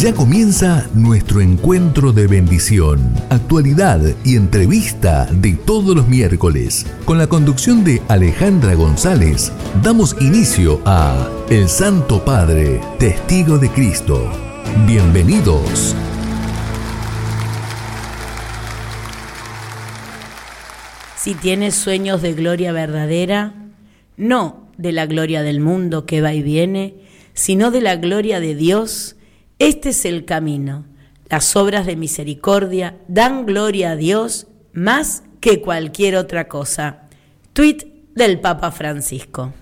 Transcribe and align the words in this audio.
Ya 0.00 0.14
comienza 0.14 0.88
nuestro 0.94 1.42
encuentro 1.42 2.12
de 2.12 2.26
bendición, 2.26 3.12
actualidad 3.28 4.00
y 4.24 4.34
entrevista 4.34 5.26
de 5.26 5.52
todos 5.52 5.94
los 5.94 6.08
miércoles. 6.08 6.86
Con 7.04 7.18
la 7.18 7.26
conducción 7.26 7.84
de 7.84 8.00
Alejandra 8.08 8.72
González, 8.72 9.52
damos 9.82 10.16
inicio 10.18 10.80
a 10.86 11.28
El 11.50 11.68
Santo 11.68 12.24
Padre, 12.24 12.80
Testigo 12.98 13.58
de 13.58 13.68
Cristo. 13.68 14.32
Bienvenidos. 14.86 15.94
Si 21.18 21.34
tienes 21.34 21.74
sueños 21.74 22.22
de 22.22 22.32
gloria 22.32 22.72
verdadera, 22.72 23.52
no 24.16 24.66
de 24.78 24.92
la 24.92 25.04
gloria 25.04 25.42
del 25.42 25.60
mundo 25.60 26.06
que 26.06 26.22
va 26.22 26.32
y 26.32 26.42
viene, 26.42 26.94
sino 27.34 27.70
de 27.70 27.82
la 27.82 27.96
gloria 27.96 28.40
de 28.40 28.54
Dios, 28.54 29.16
este 29.60 29.90
es 29.90 30.04
el 30.06 30.24
camino. 30.24 30.86
Las 31.28 31.54
obras 31.54 31.86
de 31.86 31.94
misericordia 31.94 32.96
dan 33.06 33.46
gloria 33.46 33.92
a 33.92 33.96
Dios 33.96 34.48
más 34.72 35.22
que 35.40 35.60
cualquier 35.60 36.16
otra 36.16 36.48
cosa. 36.48 37.02
Tweet 37.52 38.08
del 38.14 38.40
Papa 38.40 38.72
Francisco. 38.72 39.52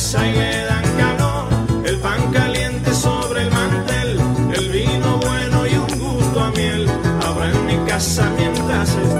Y 0.00 0.32
le 0.32 0.64
dan 0.64 0.82
calor, 0.96 1.46
el 1.84 1.98
pan 1.98 2.32
caliente 2.32 2.94
sobre 2.94 3.42
el 3.42 3.50
mantel, 3.50 4.18
el 4.56 4.70
vino 4.70 5.18
bueno 5.18 5.66
y 5.66 5.74
un 5.74 5.98
gusto 5.98 6.40
a 6.40 6.50
miel, 6.52 6.88
habrá 7.22 7.50
en 7.50 7.66
mi 7.66 7.76
casa 7.86 8.30
mientras 8.34 8.88
estés. 8.88 9.12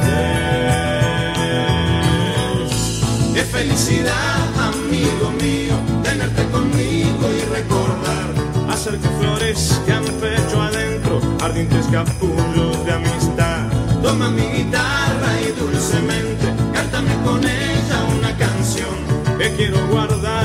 Es 3.37 3.47
felicidad, 3.49 4.41
amigo 4.59 5.31
mío, 5.39 5.75
tenerte 6.03 6.47
conmigo 6.47 7.29
y 7.31 7.41
recordar, 7.55 8.33
hacer 8.71 8.99
que 8.99 9.09
florezcan 9.21 10.05
pecho 10.19 10.63
adentro, 10.63 11.21
ardientes 11.43 11.87
capullos 11.93 12.87
de 12.87 12.93
amistad. 12.93 13.69
Toma 14.03 14.31
mi 14.31 14.47
guitarra 14.47 15.31
y 15.47 15.53
dulcemente, 15.61 16.55
cántame 16.73 17.15
con 17.23 17.45
ella 17.45 18.05
una 18.19 18.35
canción 18.39 18.97
que 19.39 19.55
quiero 19.57 19.87
guardar 19.89 20.40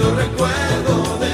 de 0.00 1.30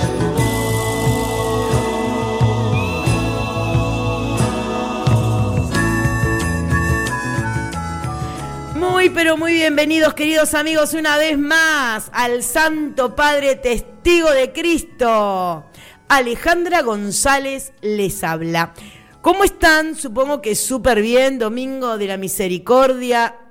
Muy, 8.74 9.10
pero 9.10 9.36
muy 9.36 9.52
bienvenidos, 9.54 10.14
queridos 10.14 10.54
amigos, 10.54 10.94
una 10.94 11.16
vez 11.16 11.38
más 11.38 12.10
al 12.12 12.42
Santo 12.42 13.14
Padre 13.14 13.54
Testigo 13.54 14.30
de 14.32 14.52
Cristo. 14.52 15.66
Alejandra 16.08 16.82
González 16.82 17.72
les 17.82 18.24
habla. 18.24 18.74
¿Cómo 19.22 19.44
están? 19.44 19.94
Supongo 19.94 20.42
que 20.42 20.56
súper 20.56 21.02
bien, 21.02 21.38
Domingo 21.38 21.98
de 21.98 22.08
la 22.08 22.16
Misericordia. 22.16 23.45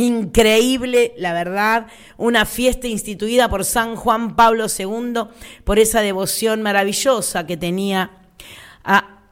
Increíble, 0.00 1.12
la 1.16 1.32
verdad, 1.32 1.88
una 2.16 2.46
fiesta 2.46 2.86
instituida 2.86 3.48
por 3.48 3.64
San 3.64 3.96
Juan 3.96 4.36
Pablo 4.36 4.66
II 4.66 5.24
por 5.64 5.80
esa 5.80 6.02
devoción 6.02 6.62
maravillosa 6.62 7.46
que 7.46 7.56
tenía 7.56 8.12
a 8.84 9.22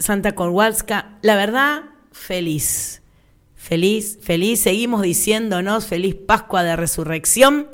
Santa 0.00 0.34
Kowalska. 0.34 1.16
La 1.22 1.36
verdad, 1.36 1.84
feliz. 2.10 3.02
Feliz, 3.54 4.18
feliz, 4.20 4.60
seguimos 4.60 5.02
diciéndonos 5.02 5.86
feliz 5.86 6.16
Pascua 6.16 6.64
de 6.64 6.74
Resurrección. 6.74 7.68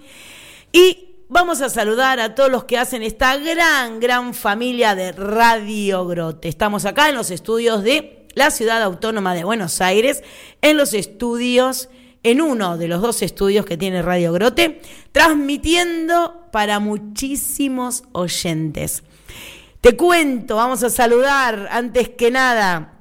Y 0.72 1.16
vamos 1.30 1.62
a 1.62 1.70
saludar 1.70 2.20
a 2.20 2.34
todos 2.34 2.50
los 2.50 2.64
que 2.64 2.76
hacen 2.76 3.02
esta 3.02 3.34
gran, 3.38 3.98
gran 3.98 4.34
familia 4.34 4.94
de 4.94 5.12
Radio 5.12 6.06
Grote. 6.06 6.48
Estamos 6.48 6.84
acá 6.84 7.08
en 7.08 7.14
los 7.14 7.30
estudios 7.30 7.82
de 7.82 8.26
la 8.34 8.50
Ciudad 8.50 8.82
Autónoma 8.82 9.34
de 9.34 9.44
Buenos 9.44 9.80
Aires, 9.80 10.22
en 10.60 10.76
los 10.76 10.92
estudios, 10.92 11.88
en 12.22 12.40
uno 12.40 12.76
de 12.78 12.88
los 12.88 13.00
dos 13.02 13.22
estudios 13.22 13.66
que 13.66 13.76
tiene 13.76 14.02
Radio 14.02 14.32
Grote, 14.32 14.80
transmitiendo 15.10 16.46
para 16.52 16.78
muchísimos 16.78 18.04
oyentes. 18.12 19.02
Te 19.80 19.96
cuento, 19.96 20.56
vamos 20.56 20.82
a 20.84 20.90
saludar 20.90 21.68
antes 21.70 22.10
que 22.10 22.30
nada 22.30 22.92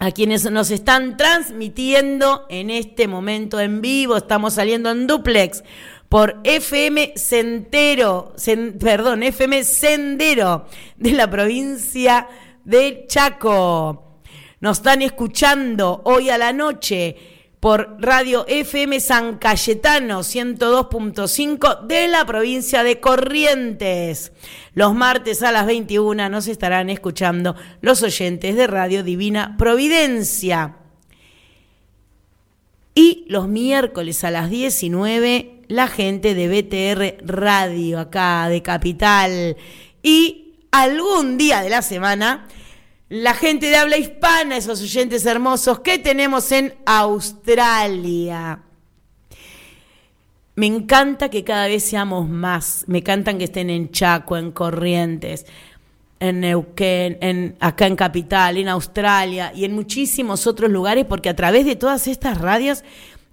a 0.00 0.10
quienes 0.10 0.50
nos 0.50 0.70
están 0.72 1.16
transmitiendo 1.16 2.46
en 2.48 2.70
este 2.70 3.06
momento 3.06 3.60
en 3.60 3.80
vivo. 3.80 4.16
Estamos 4.16 4.54
saliendo 4.54 4.90
en 4.90 5.06
duplex 5.06 5.62
por 6.08 6.40
FM 6.42 7.12
Sendero, 7.16 8.32
Sen- 8.36 8.78
perdón, 8.78 9.22
FM 9.22 9.62
Sendero 9.64 10.66
de 10.96 11.12
la 11.12 11.30
provincia 11.30 12.26
de 12.64 13.04
Chaco. 13.08 14.18
Nos 14.60 14.78
están 14.78 15.02
escuchando 15.02 16.02
hoy 16.04 16.30
a 16.30 16.38
la 16.38 16.52
noche 16.52 17.16
por 17.64 17.96
Radio 17.98 18.44
FM 18.46 19.00
San 19.00 19.38
Cayetano 19.38 20.20
102.5 20.20 21.86
de 21.86 22.08
la 22.08 22.26
provincia 22.26 22.82
de 22.84 23.00
Corrientes. 23.00 24.32
Los 24.74 24.94
martes 24.94 25.42
a 25.42 25.50
las 25.50 25.64
21 25.64 26.28
nos 26.28 26.46
estarán 26.46 26.90
escuchando 26.90 27.56
los 27.80 28.02
oyentes 28.02 28.54
de 28.56 28.66
Radio 28.66 29.02
Divina 29.02 29.56
Providencia. 29.56 30.76
Y 32.94 33.24
los 33.28 33.48
miércoles 33.48 34.24
a 34.24 34.30
las 34.30 34.50
19 34.50 35.62
la 35.68 35.88
gente 35.88 36.34
de 36.34 36.48
BTR 36.48 37.26
Radio 37.26 37.98
acá 37.98 38.46
de 38.50 38.60
Capital. 38.60 39.56
Y 40.02 40.52
algún 40.70 41.38
día 41.38 41.62
de 41.62 41.70
la 41.70 41.80
semana 41.80 42.46
la 43.08 43.34
gente 43.34 43.66
de 43.66 43.76
habla 43.76 43.98
hispana, 43.98 44.56
esos 44.56 44.80
oyentes 44.80 45.26
hermosos 45.26 45.80
que 45.80 45.98
tenemos 45.98 46.50
en 46.52 46.74
Australia. 46.86 48.60
Me 50.56 50.66
encanta 50.66 51.28
que 51.28 51.44
cada 51.44 51.66
vez 51.66 51.84
seamos 51.84 52.28
más. 52.28 52.84
Me 52.86 52.98
encantan 52.98 53.38
que 53.38 53.44
estén 53.44 53.70
en 53.70 53.90
Chaco, 53.90 54.36
en 54.36 54.52
Corrientes, 54.52 55.46
en 56.20 56.40
Neuquén, 56.40 57.18
en, 57.20 57.56
acá 57.60 57.86
en 57.86 57.96
Capital, 57.96 58.56
en 58.56 58.68
Australia 58.68 59.52
y 59.54 59.64
en 59.64 59.74
muchísimos 59.74 60.46
otros 60.46 60.70
lugares, 60.70 61.04
porque 61.06 61.28
a 61.28 61.36
través 61.36 61.66
de 61.66 61.76
todas 61.76 62.06
estas 62.06 62.38
radios, 62.38 62.84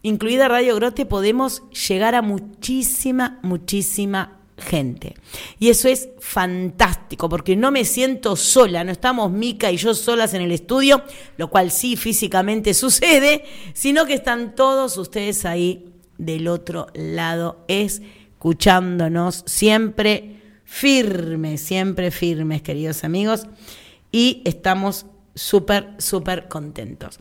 incluida 0.02 0.48
Radio 0.48 0.76
Grote, 0.76 1.06
podemos 1.06 1.64
llegar 1.70 2.16
a 2.16 2.22
muchísima, 2.22 3.40
muchísima 3.44 4.41
gente. 4.62 5.16
Y 5.60 5.70
eso 5.70 5.90
es 5.90 6.10
fantástico, 6.20 7.28
porque 7.28 7.56
no 7.56 7.72
me 7.72 7.84
siento 7.86 8.36
sola, 8.36 8.84
no 8.84 8.92
estamos 8.92 9.32
Mica 9.32 9.72
y 9.72 9.78
yo 9.78 9.94
solas 9.94 10.34
en 10.34 10.42
el 10.42 10.52
estudio, 10.52 11.04
lo 11.38 11.50
cual 11.50 11.72
sí 11.72 11.96
físicamente 11.96 12.74
sucede, 12.76 13.44
sino 13.74 14.06
que 14.06 14.14
están 14.14 14.56
todos 14.56 14.98
ustedes 14.98 15.46
ahí 15.46 15.92
del 16.18 16.48
otro 16.48 16.88
lado, 16.94 17.66
escuchándonos 17.68 19.44
siempre 19.48 20.42
firmes, 20.64 21.62
siempre 21.62 22.12
firmes, 22.12 22.62
queridos 22.62 23.04
amigos, 23.04 23.48
y 24.12 24.42
estamos 24.46 25.06
súper, 25.36 25.90
súper 25.98 26.48
contentos. 26.48 27.18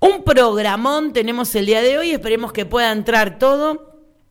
Un 0.00 0.22
programón 0.22 1.12
tenemos 1.12 1.54
el 1.54 1.66
día 1.66 1.82
de 1.82 1.98
hoy, 1.98 2.10
esperemos 2.10 2.52
que 2.52 2.66
pueda 2.66 2.92
entrar 2.92 3.38
todo 3.38 3.87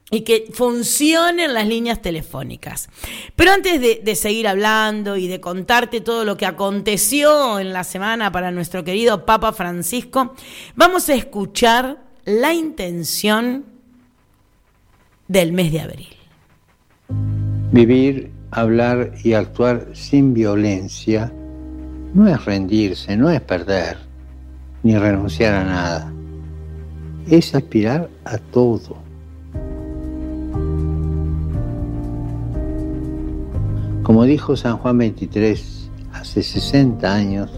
y 0.09 0.21
que 0.21 0.49
funcionen 0.53 1.53
las 1.53 1.67
líneas 1.67 2.01
telefónicas. 2.01 2.89
Pero 3.35 3.51
antes 3.51 3.81
de, 3.81 4.01
de, 4.03 4.15
seguir 4.15 4.47
hablando 4.47 5.17
y 5.17 5.27
de 5.27 5.41
contarte 5.41 5.99
todo 5.99 6.23
lo 6.23 6.37
que 6.37 6.45
aconteció 6.45 7.59
en 7.59 7.73
la 7.73 7.83
semana 7.83 8.31
para 8.31 8.51
nuestro 8.51 8.83
querido 8.83 9.25
Papa 9.25 9.51
Francisco, 9.51 10.33
vamos 10.75 11.09
a 11.09 11.15
escuchar 11.15 11.97
la 12.23 12.53
intención 12.53 13.65
del 15.27 15.51
mes 15.51 15.71
de 15.71 15.81
abril. 15.81 16.15
Vivir, 17.71 18.31
hablar 18.51 19.13
y 19.23 19.33
actuar 19.33 19.89
sin 19.93 20.33
violencia 20.33 21.31
no 22.13 22.27
es 22.27 22.45
rendirse, 22.45 23.17
no 23.17 23.29
es 23.29 23.41
perder, 23.41 23.97
ni 24.83 24.97
renunciar 24.97 25.53
a 25.53 25.63
nada. 25.63 26.13
es 27.29 27.53
aspirar 27.53 28.09
a 28.23 28.37
todo. 28.37 29.06
Como 34.03 34.23
dijo 34.23 34.55
San 34.55 34.77
Juan 34.77 34.99
XXIII 34.99 35.89
hace 36.13 36.41
60 36.41 37.13
años 37.13 37.51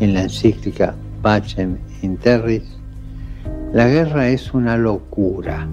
en 0.00 0.14
la 0.14 0.22
encíclica 0.22 0.94
Pacem 1.22 1.78
in 2.02 2.16
Terris, 2.16 2.62
la 3.72 3.88
guerra 3.88 4.28
es 4.28 4.54
una 4.54 4.76
locura, 4.76 5.66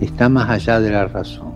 está 0.00 0.28
más 0.28 0.50
allá 0.50 0.80
de 0.80 0.90
la 0.90 1.06
razón. 1.06 1.52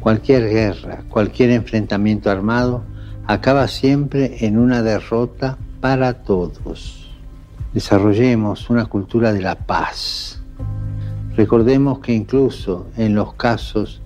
Cualquier 0.00 0.48
guerra, 0.48 1.04
cualquier 1.08 1.50
enfrentamiento 1.50 2.30
armado 2.30 2.82
acaba 3.26 3.68
siempre 3.68 4.44
en 4.46 4.58
una 4.58 4.82
derrota 4.82 5.58
para 5.80 6.22
todos. 6.24 7.10
Desarrollemos 7.72 8.70
una 8.70 8.86
cultura 8.86 9.32
de 9.32 9.40
la 9.40 9.54
paz. 9.54 10.42
Recordemos 11.36 12.00
que 12.00 12.12
incluso 12.12 12.88
en 12.96 13.14
los 13.14 13.34
casos 13.34 14.02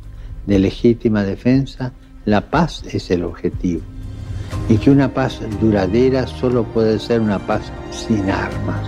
de 0.47 0.59
legítima 0.59 1.25
defensa, 1.25 1.93
la 2.26 2.40
paz 2.40 2.82
es 2.93 3.11
el 3.12 3.23
objetivo 3.23 3.82
y 4.69 4.76
que 4.78 4.90
una 4.90 5.14
paz 5.14 5.40
duradera 5.61 6.26
solo 6.26 6.64
puede 6.64 6.99
ser 6.99 7.20
una 7.20 7.38
paz 7.38 7.62
sin 7.93 8.28
armas. 8.28 8.84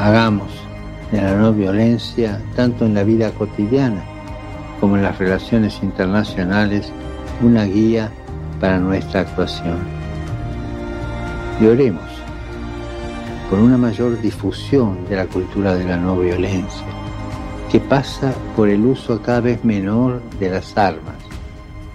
Hagamos 0.00 0.50
de 1.12 1.22
la 1.22 1.36
no 1.36 1.52
violencia, 1.52 2.42
tanto 2.56 2.86
en 2.86 2.94
la 2.94 3.04
vida 3.04 3.30
cotidiana 3.30 4.02
como 4.80 4.96
en 4.96 5.04
las 5.04 5.16
relaciones 5.18 5.78
internacionales, 5.80 6.92
una 7.40 7.64
guía 7.64 8.10
para 8.60 8.80
nuestra 8.80 9.20
actuación. 9.20 9.78
Y 11.60 11.66
oremos 11.66 12.02
por 13.48 13.60
una 13.60 13.78
mayor 13.78 14.20
difusión 14.20 15.04
de 15.08 15.16
la 15.16 15.26
cultura 15.26 15.76
de 15.76 15.84
la 15.84 15.98
no 15.98 16.18
violencia, 16.18 16.86
que 17.70 17.78
pasa 17.78 18.34
por 18.56 18.68
el 18.68 18.84
uso 18.84 19.22
cada 19.22 19.40
vez 19.40 19.64
menor 19.64 20.20
de 20.40 20.50
las 20.50 20.76
armas, 20.76 21.21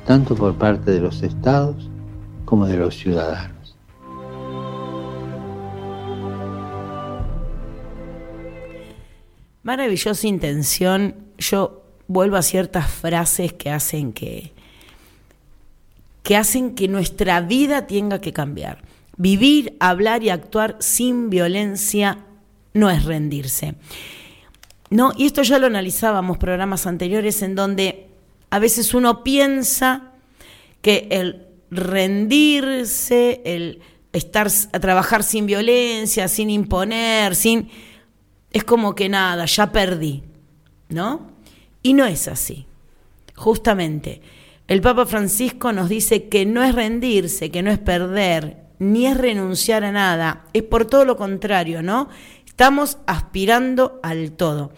tanto 0.08 0.36
por 0.36 0.56
parte 0.56 0.90
de 0.90 1.02
los 1.02 1.22
estados 1.22 1.90
como 2.46 2.66
de 2.66 2.78
los 2.78 2.96
ciudadanos. 2.96 3.76
Maravillosa 9.64 10.28
intención. 10.28 11.16
Yo 11.38 11.84
vuelvo 12.08 12.38
a 12.38 12.42
ciertas 12.42 12.90
frases 12.90 13.52
que 13.52 13.70
hacen 13.70 14.14
que 14.14 14.54
que 16.24 16.36
hacen 16.36 16.76
que 16.76 16.90
nuestra 16.90 17.40
vida 17.40 17.88
tenga 17.88 18.20
que 18.20 18.34
cambiar. 18.34 18.80
Vivir, 19.16 19.78
hablar 19.80 20.24
y 20.24 20.30
actuar 20.30 20.76
sin 20.80 21.30
violencia 21.30 22.20
no 22.74 22.90
es 22.90 23.06
rendirse. 23.06 23.76
No, 24.90 25.12
y 25.18 25.26
esto 25.26 25.42
ya 25.44 25.58
lo 25.58 25.68
analizábamos 25.68 26.38
programas 26.38 26.86
anteriores 26.86 27.42
en 27.42 27.56
donde 27.56 28.07
a 28.50 28.60
veces 28.60 28.94
uno 28.94 29.24
piensa 29.24 30.12
que 30.82 31.08
el 31.12 31.48
rendirse, 31.70 33.42
el 33.46 33.82
estar 34.14 34.48
a 34.72 34.80
trabajar 34.80 35.24
sin 35.24 35.46
violencia, 35.46 36.28
sin 36.28 36.50
imponer, 36.50 37.36
sin 37.36 37.70
es 38.52 38.64
como 38.64 38.96
que 38.96 39.10
nada, 39.10 39.46
ya 39.46 39.72
perdí, 39.72 40.24
¿no? 40.90 41.32
Y 41.84 41.94
no 41.94 42.06
es 42.06 42.28
así. 42.28 42.66
Justamente, 43.36 44.22
el 44.68 44.82
Papa 44.82 45.06
Francisco 45.06 45.72
nos 45.74 45.90
dice 45.90 46.28
que 46.28 46.46
no 46.46 46.64
es 46.64 46.74
rendirse, 46.74 47.52
que 47.52 47.62
no 47.62 47.72
es 47.72 47.78
perder, 47.78 48.58
ni 48.80 49.06
es 49.06 49.18
renunciar 49.18 49.84
a 49.84 49.92
nada, 49.92 50.46
es 50.54 50.64
por 50.64 50.86
todo 50.86 51.06
lo 51.06 51.18
contrario, 51.18 51.84
¿no? 51.84 52.10
Estamos 52.46 52.98
aspirando 53.06 54.00
al 54.02 54.32
todo. 54.32 54.72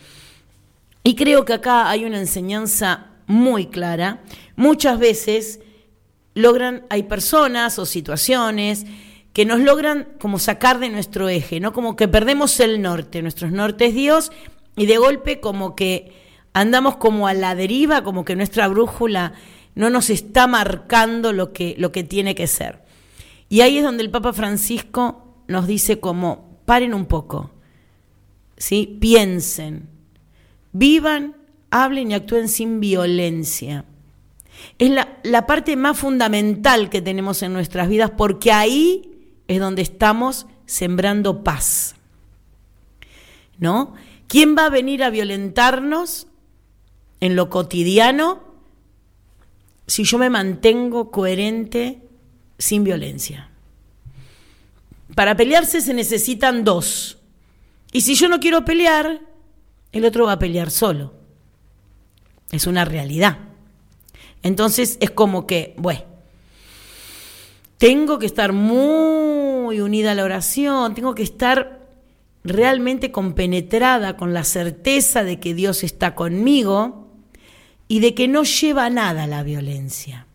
Y 1.03 1.15
creo 1.15 1.45
que 1.45 1.53
acá 1.53 1.89
hay 1.89 2.05
una 2.05 2.19
enseñanza 2.19 3.08
muy 3.29 3.67
clara. 3.67 4.23
Muchas 4.55 4.99
veces 4.99 5.61
logran, 6.33 6.85
hay 6.89 7.03
personas 7.03 7.77
o 7.77 7.85
situaciones 7.85 8.85
que 9.33 9.45
nos 9.45 9.59
logran 9.59 10.07
como 10.19 10.39
sacar 10.39 10.79
de 10.79 10.89
nuestro 10.89 11.29
eje, 11.29 11.59
¿no? 11.59 11.71
Como 11.71 11.95
que 11.95 12.07
perdemos 12.07 12.59
el 12.59 12.81
norte, 12.81 13.21
nuestro 13.21 13.49
norte 13.51 13.85
es 13.85 13.93
Dios 13.93 14.31
y 14.75 14.87
de 14.87 14.97
golpe 14.97 15.39
como 15.39 15.75
que 15.75 16.11
andamos 16.53 16.97
como 16.97 17.27
a 17.27 17.35
la 17.35 17.53
deriva, 17.53 18.03
como 18.03 18.25
que 18.25 18.35
nuestra 18.35 18.67
brújula 18.67 19.33
no 19.75 19.91
nos 19.91 20.09
está 20.09 20.47
marcando 20.47 21.31
lo 21.31 21.53
que, 21.53 21.75
lo 21.77 21.91
que 21.91 22.03
tiene 22.03 22.33
que 22.33 22.47
ser. 22.47 22.81
Y 23.47 23.61
ahí 23.61 23.77
es 23.77 23.83
donde 23.83 24.03
el 24.03 24.09
Papa 24.09 24.33
Francisco 24.33 25.43
nos 25.47 25.67
dice 25.67 25.99
como, 25.99 26.61
paren 26.65 26.95
un 26.95 27.05
poco, 27.05 27.51
¿sí? 28.57 28.97
piensen, 28.99 29.87
vivan, 30.71 31.35
hablen 31.71 32.11
y 32.11 32.13
actúen 32.13 32.47
sin 32.47 32.79
violencia 32.79 33.85
es 34.77 34.91
la, 35.23 35.45
parte 35.45 35.75
más 35.75 35.97
fundamental 35.97 36.89
que 36.89 37.01
tenemos 37.01 37.41
en 37.43 37.53
nuestras 37.53 37.89
vidas 37.89 38.11
porque 38.11 38.51
ahí 38.51 39.33
es 39.47 39.59
donde 39.59 39.81
estamos 39.81 40.45
sembrando 40.65 41.43
paz. 41.43 41.95
¿No? 43.57 43.93
¿Quién 44.27 44.55
va 44.57 44.65
a 44.65 44.69
venir 44.69 45.03
a 45.03 45.09
violentarnos 45.09 46.27
en 47.19 47.35
lo 47.35 47.49
cotidiano 47.49 48.41
si 49.85 50.03
yo 50.03 50.17
me 50.17 50.29
mantengo 50.29 51.11
coherente 51.11 52.01
sin 52.57 52.83
violencia? 52.83 53.49
Para 55.13 55.35
pelearse 55.35 55.81
se 55.81 55.93
necesitan 55.93 56.63
dos. 56.63 57.17
Y 57.91 58.01
si 58.01 58.15
yo 58.15 58.29
no 58.29 58.39
quiero 58.39 58.63
pelear, 58.63 59.19
el 59.91 60.05
otro 60.05 60.25
va 60.27 60.33
a 60.33 60.39
pelear 60.39 60.71
solo. 60.71 61.18
Es 62.51 62.67
una 62.67 62.85
realidad. 62.85 63.37
Entonces 64.43 64.97
es 65.01 65.11
como 65.11 65.45
que, 65.45 65.73
bueno, 65.77 66.03
tengo 67.77 68.19
que 68.19 68.25
estar 68.25 68.53
muy 68.53 69.79
unida 69.79 70.11
a 70.11 70.15
la 70.15 70.23
oración, 70.23 70.95
tengo 70.95 71.15
que 71.15 71.23
estar 71.23 71.79
realmente 72.43 73.11
compenetrada 73.11 74.17
con 74.17 74.33
la 74.33 74.43
certeza 74.43 75.23
de 75.23 75.39
que 75.39 75.53
Dios 75.53 75.83
está 75.83 76.15
conmigo 76.15 77.07
y 77.87 77.99
de 77.99 78.15
que 78.15 78.27
no 78.27 78.43
lleva 78.43 78.89
nada 78.89 79.27
la 79.27 79.43
violencia. 79.43 80.25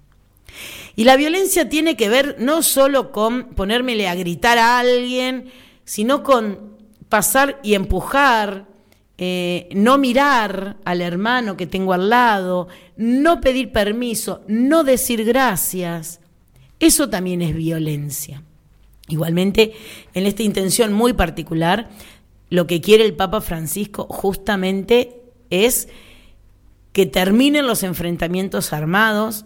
Y 0.96 1.04
la 1.04 1.16
violencia 1.16 1.68
tiene 1.68 1.96
que 1.96 2.08
ver 2.08 2.36
no 2.38 2.62
solo 2.62 3.10
con 3.10 3.54
ponérmele 3.54 4.08
a 4.08 4.14
gritar 4.14 4.58
a 4.58 4.78
alguien, 4.78 5.50
sino 5.84 6.22
con 6.22 6.74
pasar 7.08 7.60
y 7.62 7.74
empujar, 7.74 8.66
eh, 9.16 9.68
no 9.72 9.96
mirar 9.96 10.76
al 10.84 11.00
hermano 11.00 11.56
que 11.56 11.66
tengo 11.66 11.92
al 11.92 12.08
lado, 12.10 12.68
no 12.96 13.40
pedir 13.40 13.70
permiso, 13.70 14.42
no 14.48 14.82
decir 14.82 15.24
gracias, 15.24 16.20
eso 16.80 17.08
también 17.08 17.40
es 17.40 17.54
violencia. 17.54 18.42
Igualmente, 19.08 19.74
en 20.14 20.26
esta 20.26 20.42
intención 20.42 20.92
muy 20.92 21.12
particular, 21.12 21.90
lo 22.50 22.66
que 22.66 22.80
quiere 22.80 23.04
el 23.04 23.14
Papa 23.14 23.40
Francisco 23.40 24.06
justamente 24.08 25.20
es 25.50 25.88
que 26.92 27.06
terminen 27.06 27.66
los 27.66 27.82
enfrentamientos 27.82 28.72
armados, 28.72 29.44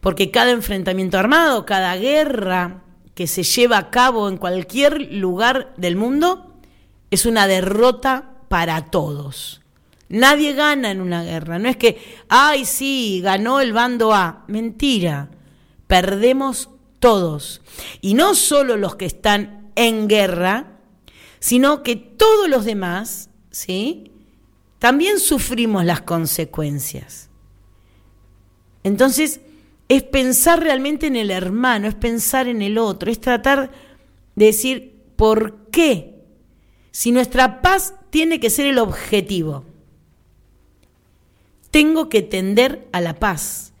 porque 0.00 0.30
cada 0.30 0.50
enfrentamiento 0.50 1.18
armado, 1.18 1.66
cada 1.66 1.96
guerra 1.96 2.82
que 3.14 3.26
se 3.26 3.44
lleva 3.44 3.78
a 3.78 3.90
cabo 3.90 4.28
en 4.28 4.36
cualquier 4.36 5.12
lugar 5.12 5.72
del 5.76 5.96
mundo, 5.96 6.54
es 7.10 7.24
una 7.24 7.46
derrota 7.46 8.35
para 8.48 8.86
todos. 8.86 9.62
Nadie 10.08 10.52
gana 10.52 10.90
en 10.90 11.00
una 11.00 11.22
guerra. 11.22 11.58
No 11.58 11.68
es 11.68 11.76
que, 11.76 12.00
ay, 12.28 12.64
sí, 12.64 13.20
ganó 13.22 13.60
el 13.60 13.72
bando 13.72 14.14
A. 14.14 14.44
Mentira. 14.46 15.30
Perdemos 15.86 16.70
todos. 17.00 17.60
Y 18.00 18.14
no 18.14 18.34
solo 18.34 18.76
los 18.76 18.96
que 18.96 19.06
están 19.06 19.70
en 19.74 20.08
guerra, 20.08 20.78
sino 21.40 21.82
que 21.82 21.96
todos 21.96 22.48
los 22.48 22.64
demás, 22.64 23.30
¿sí? 23.50 24.12
También 24.78 25.18
sufrimos 25.18 25.84
las 25.84 26.02
consecuencias. 26.02 27.30
Entonces, 28.84 29.40
es 29.88 30.02
pensar 30.02 30.60
realmente 30.60 31.06
en 31.06 31.16
el 31.16 31.30
hermano, 31.30 31.88
es 31.88 31.94
pensar 31.94 32.48
en 32.48 32.62
el 32.62 32.78
otro, 32.78 33.10
es 33.10 33.20
tratar 33.20 33.70
de 34.34 34.46
decir, 34.46 34.94
¿por 35.16 35.70
qué? 35.70 36.15
Si 36.96 37.12
nuestra 37.12 37.60
paz 37.60 37.92
tiene 38.08 38.40
que 38.40 38.48
ser 38.48 38.64
el 38.64 38.78
objetivo. 38.78 39.66
Tengo 41.70 42.08
que 42.08 42.22
tender 42.22 42.88
a 42.90 43.02
la 43.02 43.16
paz. 43.16 43.74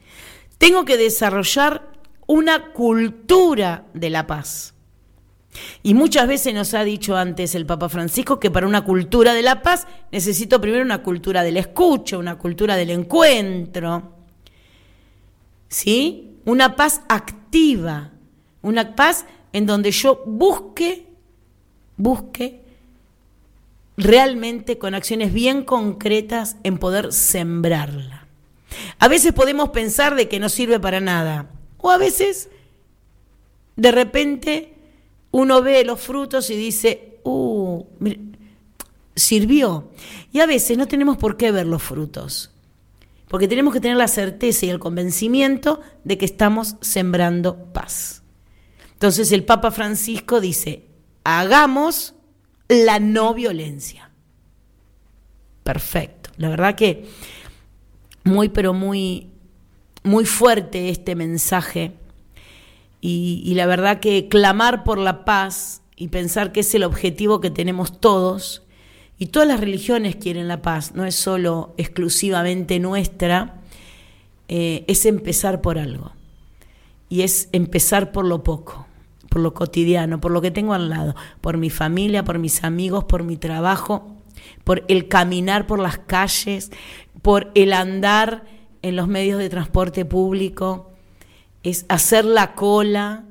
Tengo 0.58 0.84
que 0.84 0.98
desarrollar 0.98 1.92
una 2.26 2.74
cultura 2.74 3.86
de 3.94 4.10
la 4.10 4.26
paz. 4.26 4.74
Y 5.82 5.94
muchas 5.94 6.28
veces 6.28 6.52
nos 6.52 6.74
ha 6.74 6.84
dicho 6.84 7.16
antes 7.16 7.54
el 7.54 7.64
Papa 7.64 7.88
Francisco 7.88 8.38
que 8.38 8.50
para 8.50 8.66
una 8.66 8.84
cultura 8.84 9.32
de 9.32 9.40
la 9.40 9.62
paz 9.62 9.86
necesito 10.12 10.60
primero 10.60 10.84
una 10.84 11.02
cultura 11.02 11.42
del 11.42 11.56
escucho, 11.56 12.18
una 12.18 12.36
cultura 12.36 12.76
del 12.76 12.90
encuentro. 12.90 14.12
¿Sí? 15.70 16.36
Una 16.44 16.76
paz 16.76 17.00
activa, 17.08 18.10
una 18.60 18.94
paz 18.94 19.24
en 19.54 19.64
donde 19.64 19.90
yo 19.90 20.22
busque, 20.26 21.06
busque 21.96 22.65
realmente 23.96 24.78
con 24.78 24.94
acciones 24.94 25.32
bien 25.32 25.64
concretas 25.64 26.56
en 26.62 26.78
poder 26.78 27.12
sembrarla. 27.12 28.26
A 28.98 29.08
veces 29.08 29.32
podemos 29.32 29.70
pensar 29.70 30.14
de 30.14 30.28
que 30.28 30.40
no 30.40 30.48
sirve 30.48 30.78
para 30.80 31.00
nada, 31.00 31.50
o 31.78 31.90
a 31.90 31.98
veces 31.98 32.50
de 33.76 33.92
repente 33.92 34.74
uno 35.30 35.62
ve 35.62 35.84
los 35.84 36.00
frutos 36.00 36.50
y 36.50 36.56
dice, 36.56 37.18
uh, 37.24 37.84
sirvió. 39.14 39.90
Y 40.32 40.40
a 40.40 40.46
veces 40.46 40.76
no 40.76 40.88
tenemos 40.88 41.16
por 41.16 41.36
qué 41.36 41.52
ver 41.52 41.66
los 41.66 41.82
frutos, 41.82 42.50
porque 43.28 43.48
tenemos 43.48 43.72
que 43.72 43.80
tener 43.80 43.96
la 43.96 44.08
certeza 44.08 44.66
y 44.66 44.70
el 44.70 44.78
convencimiento 44.78 45.80
de 46.04 46.18
que 46.18 46.24
estamos 46.24 46.76
sembrando 46.80 47.72
paz. 47.72 48.22
Entonces 48.92 49.32
el 49.32 49.44
Papa 49.44 49.70
Francisco 49.70 50.40
dice, 50.40 50.86
hagamos 51.24 52.14
la 52.68 52.98
no 52.98 53.34
violencia. 53.34 54.10
Perfecto. 55.62 56.30
La 56.36 56.48
verdad 56.48 56.74
que 56.74 57.06
muy, 58.24 58.48
pero 58.48 58.74
muy, 58.74 59.30
muy 60.02 60.26
fuerte 60.26 60.90
este 60.90 61.14
mensaje. 61.14 61.92
Y, 63.00 63.54
la 63.54 63.66
verdad 63.66 64.00
que 64.00 64.26
clamar 64.28 64.82
por 64.82 64.98
la 64.98 65.24
paz 65.24 65.82
y 65.94 66.08
pensar 66.08 66.50
que 66.50 66.60
es 66.60 66.74
el 66.74 66.82
objetivo 66.82 67.40
que 67.40 67.50
tenemos 67.50 68.00
todos, 68.00 68.62
y 69.18 69.26
todas 69.26 69.48
las 69.48 69.60
religiones 69.60 70.16
quieren 70.16 70.48
la 70.48 70.60
paz, 70.60 70.94
no 70.94 71.06
es 71.06 71.14
solo 71.14 71.74
exclusivamente 71.78 72.80
nuestra, 72.80 73.60
eh, 74.48 74.84
es 74.88 75.06
empezar 75.06 75.60
por 75.60 75.78
algo. 75.78 76.12
Y 77.08 77.22
es 77.22 77.48
empezar 77.52 78.12
por 78.12 78.24
lo 78.26 78.42
poco, 78.42 78.85
por 79.36 79.42
lo 79.42 79.52
cotidiano, 79.52 80.18
por 80.18 80.32
lo 80.32 80.40
que 80.40 80.50
tengo 80.50 80.72
al 80.72 80.88
lado, 80.88 81.14
por 81.42 81.58
mi 81.58 81.68
familia, 81.68 82.24
por 82.24 82.38
mis 82.38 82.64
amigos, 82.64 83.04
por 83.04 83.22
mi 83.22 83.36
trabajo, 83.36 84.16
por 84.64 84.82
el 84.88 85.08
caminar 85.08 85.66
por 85.66 85.78
las 85.78 85.98
calles, 85.98 86.72
por 87.20 87.50
el 87.54 87.74
andar 87.74 88.44
en 88.80 88.96
los 88.96 89.08
medios 89.08 89.38
de 89.38 89.50
transporte 89.50 90.06
público, 90.06 90.90
es 91.62 91.84
hacer 91.90 92.24
la 92.24 92.54
cola, 92.54 93.24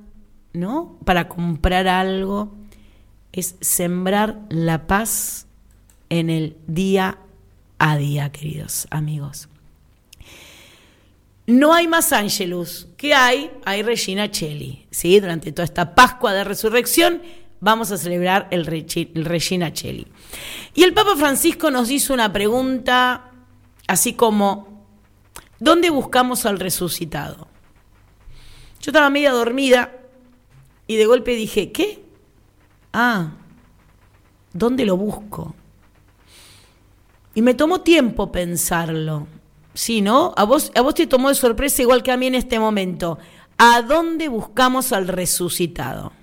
¿no? 0.54 1.00
Para 1.06 1.28
comprar 1.28 1.88
algo, 1.88 2.54
es 3.32 3.56
sembrar 3.62 4.42
la 4.50 4.86
paz 4.86 5.48
en 6.10 6.30
el 6.30 6.56
día 6.68 7.18
a 7.80 7.98
día, 7.98 8.32
queridos 8.32 8.86
amigos. 8.92 9.50
No 11.48 11.74
hay 11.74 11.88
más 11.88 12.12
ángelus. 12.12 12.88
¿Qué 12.98 13.14
hay? 13.14 13.52
Hay 13.66 13.84
Regina 13.84 14.32
Cheli. 14.32 14.88
¿sí? 14.90 15.20
Durante 15.20 15.52
toda 15.52 15.66
esta 15.66 15.94
Pascua 15.94 16.34
de 16.34 16.44
Resurrección 16.44 17.22
vamos 17.60 17.92
a 17.92 17.98
celebrar 17.98 18.48
el, 18.52 18.66
Regina 18.66 19.74
Cheli. 19.74 20.08
Y 20.74 20.84
el 20.84 20.94
Papa 20.94 21.16
Francisco 21.16 21.72
nos 21.72 21.90
hizo 21.90 22.14
una 22.14 22.32
pregunta 22.32 23.32
así 23.88 24.14
como, 24.14 24.86
¿dónde 25.60 25.90
buscamos 25.90 26.46
al 26.46 26.60
resucitado? 26.60 27.48
Yo 28.82 28.92
estaba 28.92 29.10
media 29.10 29.32
dormida 29.32 29.94
y 30.86 30.96
de 30.96 31.06
golpe 31.06 31.32
dije, 31.32 31.72
¿qué? 31.72 32.04
Ah, 32.94 33.32
¿dónde 34.54 34.86
lo 34.86 34.96
busco? 34.96 35.56
Y 37.34 37.42
me 37.42 37.56
tomó 37.56 37.82
tiempo 37.82 38.32
pensarlo. 38.32 39.28
Sí, 39.75 40.01
¿no? 40.01 40.34
A 40.38 40.46
vos, 40.46 40.72
a 40.74 40.82
vos 40.82 40.96
te 40.96 41.05
tomó 41.05 41.29
de 41.29 41.36
sorpresa 41.36 41.82
igual 41.82 42.01
que 42.01 42.12
a 42.12 42.17
mí 42.17 42.27
en 42.27 42.36
este 42.36 42.58
momento. 42.58 43.20
¿A 43.58 43.82
dónde 43.82 44.29
buscamos 44.29 44.94
al 44.94 45.08
resucitado? 45.08 46.13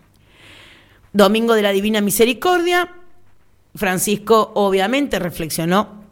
Domingo 1.12 1.54
de 1.54 1.62
la 1.62 1.70
Divina 1.70 2.00
Misericordia, 2.00 2.90
Francisco 3.74 4.52
obviamente 4.54 5.18
reflexionó 5.18 6.02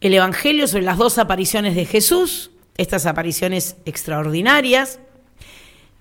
el 0.00 0.12
Evangelio 0.12 0.68
sobre 0.68 0.84
las 0.84 0.98
dos 0.98 1.16
apariciones 1.16 1.74
de 1.74 1.86
Jesús, 1.86 2.50
estas 2.76 3.06
apariciones 3.06 3.76
extraordinarias, 3.86 5.00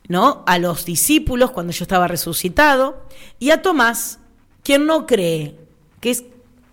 ¿no? 0.09 0.43
A 0.45 0.59
los 0.59 0.83
discípulos 0.83 1.51
cuando 1.51 1.71
yo 1.71 1.85
estaba 1.85 2.09
resucitado 2.09 3.05
y 3.39 3.51
a 3.51 3.61
Tomás, 3.61 4.19
quien 4.61 4.85
no 4.85 5.05
cree, 5.05 5.55
que 6.01 6.11
es, 6.11 6.25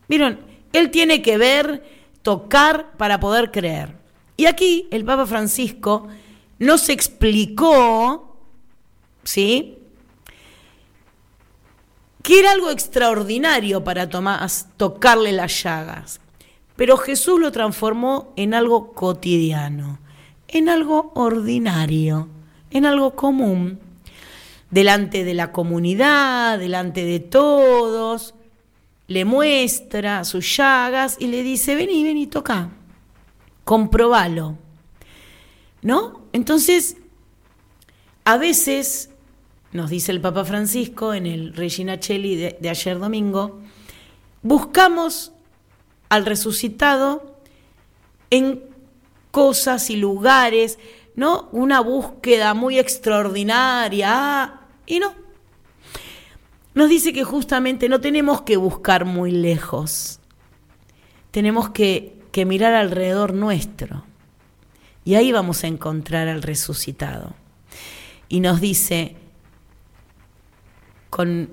vieron, 0.09 0.41
él 0.73 0.91
tiene 0.91 1.23
que 1.23 1.39
ver, 1.39 2.00
tocar 2.23 2.93
para 2.97 3.21
poder 3.21 3.51
creer. 3.51 3.97
Y 4.37 4.47
aquí 4.47 4.89
el 4.91 5.05
Papa 5.05 5.27
Francisco 5.27 6.09
nos 6.59 6.89
explicó, 6.89 8.37
¿sí? 9.25 9.79
Que 12.23 12.41
era 12.41 12.53
algo 12.53 12.71
extraordinario 12.71 13.83
para 13.83 14.09
Tomás 14.09 14.69
tocarle 14.77 15.33
las 15.33 15.63
llagas. 15.63 16.21
Pero 16.77 16.97
Jesús 16.97 17.39
lo 17.39 17.53
transformó 17.53 18.33
en 18.37 18.55
algo 18.55 18.93
cotidiano, 18.93 19.99
en 20.49 20.69
algo 20.69 21.13
ordinario, 21.15 22.29
en 22.71 22.87
algo 22.87 23.15
común, 23.15 23.81
delante 24.71 25.25
de 25.25 25.35
la 25.35 25.53
comunidad, 25.53 26.59
delante 26.59 27.05
de 27.05 27.21
todos, 27.21 28.35
le 29.11 29.25
muestra 29.25 30.23
sus 30.23 30.57
llagas 30.57 31.17
y 31.19 31.27
le 31.27 31.43
dice, 31.43 31.75
vení, 31.75 32.05
vení, 32.05 32.29
toca, 32.29 32.71
comprobalo. 33.65 34.57
¿No? 35.83 36.23
Entonces, 36.33 36.97
a 38.25 38.37
veces, 38.37 39.11
nos 39.73 39.91
dice 39.91 40.13
el 40.13 40.21
Papa 40.21 40.45
Francisco 40.45 41.13
en 41.13 41.27
el 41.27 41.55
Regina 41.55 41.99
Cheli 41.99 42.37
de, 42.37 42.57
de 42.61 42.71
ayer 42.71 43.01
domingo, 43.01 43.59
buscamos 44.43 45.33
al 46.09 46.25
resucitado 46.25 47.35
en 48.31 48.63
cosas 49.33 49.91
y 49.91 49.97
lugares, 49.97 50.79
¿no? 51.17 51.49
Una 51.51 51.81
búsqueda 51.81 52.55
muy 52.55 52.79
extraordinaria, 52.79 54.61
y 54.87 55.01
no, 55.01 55.13
nos 56.75 56.89
dice 56.89 57.13
que 57.13 57.25
justamente 57.25 57.89
no 57.89 58.01
tenemos 58.01 58.43
que 58.43 58.57
buscar 58.57 59.05
muy 59.05 59.33
lejos, 59.33 60.21
tenemos 61.31 61.71
que, 61.71 62.17
mirar 62.47 62.75
alrededor 62.75 63.35
nuestro. 63.35 64.05
Y 65.05 65.15
ahí 65.15 65.33
vamos 65.33 65.65
a 65.65 65.67
encontrar 65.67 66.29
al 66.29 66.43
resucitado. 66.43 67.35
Y 68.29 68.41
nos 68.41 68.61
dice, 68.61 69.17
con, 71.11 71.51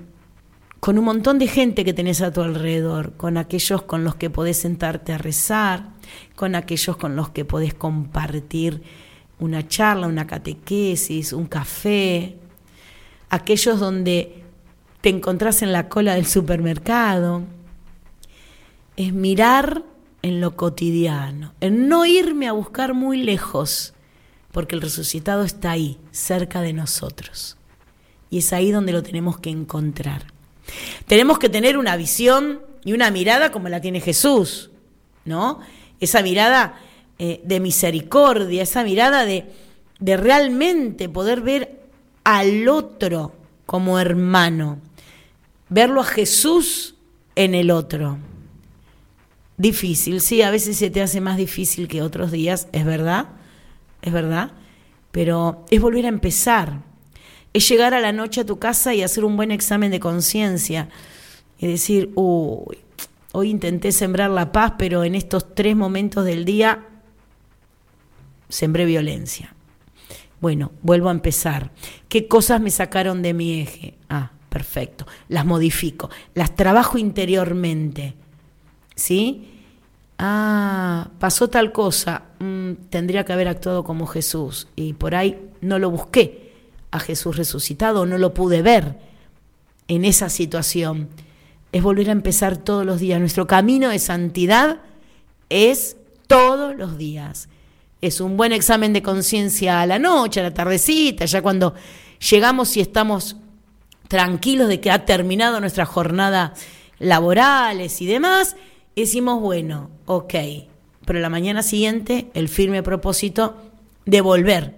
con 0.80 0.98
un 0.98 1.06
montón 1.06 1.40
de 1.40 1.48
gente 1.48 1.84
que 1.84 1.94
tenés 1.94 2.22
a 2.22 2.32
tu 2.32 2.42
alrededor, 2.42 3.14
con 3.18 3.38
aquellos 3.38 3.82
con 3.82 4.04
los 4.04 4.16
que 4.16 4.30
podés 4.30 4.58
sentarte 4.58 5.14
a 5.14 5.18
rezar, 5.18 5.90
con 6.36 6.56
aquellos 6.56 6.96
con 6.98 7.16
los 7.16 7.30
que 7.30 7.44
podés 7.44 7.74
compartir 7.74 8.84
una 9.40 9.68
charla, 9.68 10.08
una 10.08 10.28
catequesis, 10.28 11.34
un 11.34 11.48
café, 11.48 12.38
aquellos 13.30 13.80
donde 13.80 14.37
te 15.08 15.12
encontrás 15.16 15.62
en 15.62 15.72
la 15.72 15.88
cola 15.88 16.16
del 16.16 16.26
supermercado. 16.26 17.44
Es 18.98 19.14
mirar 19.14 19.84
en 20.22 20.42
lo 20.42 20.58
cotidiano, 20.58 21.54
en 21.62 21.88
no 21.88 22.06
irme 22.06 22.50
a 22.50 22.52
buscar 22.52 22.94
muy 22.94 23.24
lejos, 23.24 23.94
porque 24.52 24.76
el 24.76 24.82
resucitado 24.82 25.46
está 25.46 25.72
ahí, 25.72 25.98
cerca 26.12 26.60
de 26.60 26.74
nosotros. 26.74 27.56
Y 28.30 28.40
es 28.40 28.52
ahí 28.52 28.70
donde 28.70 28.92
lo 28.92 29.02
tenemos 29.02 29.40
que 29.40 29.50
encontrar. 29.50 30.26
Tenemos 31.06 31.40
que 31.40 31.48
tener 31.48 31.78
una 31.78 31.96
visión 31.96 32.60
y 32.84 32.92
una 32.92 33.10
mirada 33.10 33.50
como 33.54 33.70
la 33.70 33.80
tiene 33.80 34.02
Jesús, 34.02 34.72
¿no? 35.24 35.62
Esa 36.02 36.22
mirada 36.22 36.82
eh, 37.18 37.40
de 37.46 37.62
misericordia, 37.62 38.64
esa 38.64 38.84
mirada 38.84 39.24
de, 39.24 39.46
de 40.02 40.18
realmente 40.18 41.08
poder 41.08 41.40
ver 41.40 41.80
al 42.26 42.68
otro 42.68 43.32
como 43.66 44.00
hermano, 44.00 44.82
verlo 45.70 46.02
a 46.02 46.06
Jesús 46.06 46.96
en 47.36 47.56
el 47.56 47.72
otro. 47.72 48.18
Difícil, 49.58 50.22
sí, 50.22 50.42
a 50.42 50.52
veces 50.52 50.78
se 50.78 50.90
te 50.90 51.02
hace 51.02 51.20
más 51.20 51.38
difícil 51.38 51.88
que 51.88 52.04
otros 52.04 52.32
días, 52.32 52.68
es 52.74 52.86
verdad, 52.86 53.30
es 54.04 54.14
verdad, 54.14 54.52
pero 55.12 55.66
es 55.72 55.82
volver 55.82 56.06
a 56.06 56.10
empezar, 56.10 56.84
es 57.54 57.68
llegar 57.68 57.96
a 57.96 58.00
la 58.00 58.12
noche 58.12 58.42
a 58.42 58.46
tu 58.46 58.60
casa 58.60 58.94
y 58.94 59.02
hacer 59.02 59.26
un 59.26 59.36
buen 59.36 59.52
examen 59.52 59.90
de 59.90 60.00
conciencia 60.00 60.90
y 61.58 61.66
decir, 61.66 62.12
uy, 62.14 62.78
hoy 63.32 63.50
intenté 63.50 63.92
sembrar 63.92 64.30
la 64.30 64.52
paz, 64.52 64.74
pero 64.78 65.04
en 65.04 65.16
estos 65.16 65.56
tres 65.56 65.76
momentos 65.76 66.24
del 66.24 66.46
día 66.46 66.86
sembré 68.48 68.86
violencia. 68.86 69.56
Bueno, 70.40 70.72
vuelvo 70.84 71.10
a 71.10 71.14
empezar. 71.14 71.72
¿Qué 72.10 72.28
cosas 72.28 72.62
me 72.62 72.70
sacaron 72.70 73.24
de 73.24 73.34
mi 73.34 73.62
eje? 73.62 73.96
Ah, 74.08 74.32
perfecto. 74.50 75.06
Las 75.30 75.46
modifico, 75.46 76.10
las 76.34 76.56
trabajo 76.56 76.98
interiormente. 76.98 78.16
¿Sí? 78.96 79.54
Ah, 80.18 81.10
pasó 81.20 81.48
tal 81.48 81.72
cosa, 81.72 82.24
mm, 82.40 82.74
tendría 82.90 83.24
que 83.24 83.34
haber 83.34 83.48
actuado 83.48 83.84
como 83.84 84.08
Jesús. 84.08 84.68
Y 84.76 84.94
por 84.94 85.16
ahí 85.16 85.40
no 85.62 85.80
lo 85.80 85.92
busqué 85.92 86.54
a 86.92 87.00
Jesús 87.00 87.38
resucitado, 87.38 88.06
no 88.06 88.18
lo 88.18 88.34
pude 88.34 88.62
ver 88.62 88.98
en 89.88 90.06
esa 90.06 90.30
situación. 90.30 91.10
es 91.74 91.84
volver 91.84 92.10
a 92.10 92.14
empezar 92.14 92.58
todos 92.58 92.86
los 92.86 93.00
días. 93.00 93.20
Nuestro 93.20 93.46
camino 93.46 93.90
de 93.90 94.00
santidad 94.00 94.80
es 95.50 95.98
todos 96.26 96.76
los 96.76 96.98
días. 96.98 97.50
Es 98.02 98.22
un 98.22 98.38
buen 98.38 98.54
examen 98.54 98.94
de 98.94 99.04
conciencia 99.04 99.82
a 99.82 99.86
la 99.86 100.00
noche, 100.00 100.40
a 100.40 100.44
la 100.44 100.54
tardecita, 100.54 101.26
ya 101.26 101.42
cuando 101.42 101.76
llegamos 102.32 102.78
y 102.78 102.82
estamos 102.82 103.36
tranquilos 104.08 104.68
de 104.68 104.80
que 104.80 104.92
ha 104.92 105.06
terminado 105.06 105.60
nuestra 105.60 105.86
jornada 105.86 106.54
laborales 107.00 108.02
y 108.02 108.06
demás, 108.06 108.56
decimos, 108.96 109.40
bueno, 109.42 109.90
ok, 110.06 110.34
pero 111.06 111.20
la 111.20 111.30
mañana 111.30 111.64
siguiente 111.64 112.28
el 112.34 112.50
firme 112.50 112.84
propósito 112.84 113.56
de 114.06 114.22
volver 114.22 114.76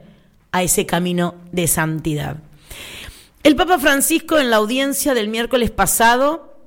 a 0.52 0.64
ese 0.64 0.86
camino 0.86 1.36
de 1.52 1.68
santidad. 1.68 2.38
El 3.44 3.56
Papa 3.56 3.80
Francisco 3.80 4.38
en 4.38 4.50
la 4.50 4.58
audiencia 4.58 5.14
del 5.14 5.30
miércoles 5.30 5.72
pasado 5.72 6.58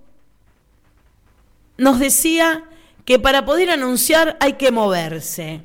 nos 1.76 1.98
decía 1.98 2.64
que 3.04 3.18
para 3.18 3.44
poder 3.44 3.70
anunciar 3.70 4.36
hay 4.40 4.54
que 4.54 4.70
moverse. 4.70 5.62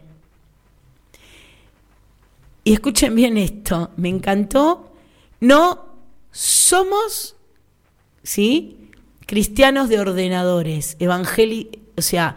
Y 2.64 2.74
escuchen 2.74 3.16
bien 3.16 3.38
esto, 3.38 3.92
me 3.96 4.10
encantó, 4.10 4.92
no 5.40 5.87
somos, 6.40 7.36
¿sí? 8.24 8.78
Cristianos 9.26 9.90
de 9.90 10.00
ordenadores, 10.00 10.96
evangélicos, 11.00 11.80
o 11.98 12.02
sea, 12.02 12.36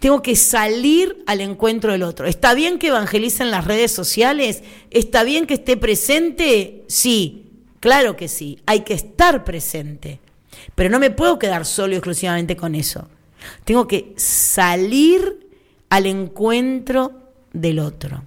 tengo 0.00 0.22
que 0.22 0.36
salir 0.36 1.22
al 1.26 1.40
encuentro 1.40 1.92
del 1.92 2.02
otro. 2.02 2.26
¿Está 2.26 2.54
bien 2.54 2.78
que 2.78 2.88
evangelicen 2.88 3.50
las 3.50 3.64
redes 3.64 3.92
sociales? 3.92 4.62
¿Está 4.90 5.24
bien 5.24 5.46
que 5.46 5.54
esté 5.54 5.76
presente? 5.76 6.84
Sí, 6.86 7.46
Claro 7.86 8.16
que 8.16 8.26
sí, 8.26 8.58
hay 8.66 8.80
que 8.80 8.94
estar 8.94 9.44
presente, 9.44 10.18
pero 10.74 10.90
no 10.90 10.98
me 10.98 11.12
puedo 11.12 11.38
quedar 11.38 11.64
solo 11.64 11.92
y 11.92 11.96
exclusivamente 11.96 12.56
con 12.56 12.74
eso. 12.74 13.08
Tengo 13.64 13.86
que 13.86 14.12
salir 14.16 15.48
al 15.88 16.06
encuentro 16.06 17.12
del 17.52 17.78
otro. 17.78 18.24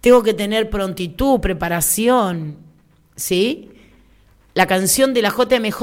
Tengo 0.00 0.22
que 0.22 0.34
tener 0.34 0.70
prontitud, 0.70 1.40
preparación, 1.40 2.58
¿sí? 3.16 3.70
La 4.56 4.66
canción 4.66 5.12
de 5.12 5.20
la 5.20 5.28
JMJ 5.28 5.82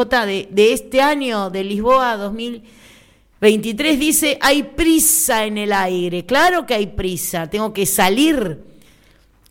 de, 0.49 0.73
este 0.73 0.99
año, 0.99 1.51
de 1.51 1.63
Lisboa 1.63 2.17
2023, 2.17 3.99
dice, 3.99 4.39
hay 4.41 4.63
prisa 4.63 5.45
en 5.45 5.59
el 5.59 5.71
aire. 5.71 6.25
Claro 6.25 6.65
que 6.65 6.73
hay 6.73 6.87
prisa, 6.87 7.51
tengo 7.51 7.71
que 7.71 7.85
salir, 7.85 8.63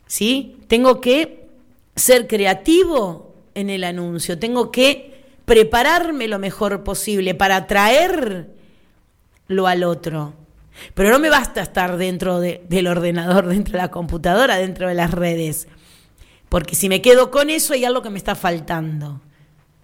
¿sí? 0.07 0.57
Tengo 0.67 0.99
que 0.99 1.47
ser 1.95 2.27
creativo 2.27 3.33
en 3.55 3.69
el 3.69 3.85
anuncio, 3.85 4.37
tengo 4.37 4.71
que 4.71 5.23
prepararme 5.45 6.27
lo 6.27 6.37
mejor 6.37 6.83
posible 6.83 7.33
para 7.33 7.55
atraerlo 7.55 8.47
al 9.65 9.85
otro. 9.85 10.33
Pero 10.95 11.11
no 11.11 11.19
me 11.19 11.29
basta 11.29 11.61
estar 11.61 11.95
dentro 11.95 12.41
del 12.41 12.87
ordenador, 12.87 13.47
dentro 13.55 13.71
de 13.71 13.77
la 13.77 13.89
computadora, 13.89 14.57
dentro 14.57 14.89
de 14.89 14.95
las 14.95 15.11
redes. 15.11 15.69
Porque 16.53 16.75
si 16.75 16.87
me 16.87 17.01
quedo 17.01 17.31
con 17.31 17.49
eso 17.49 17.73
hay 17.73 17.83
algo 17.83 18.03
que 18.03 18.11
me 18.11 18.19
está 18.19 18.35
faltando. 18.35 19.21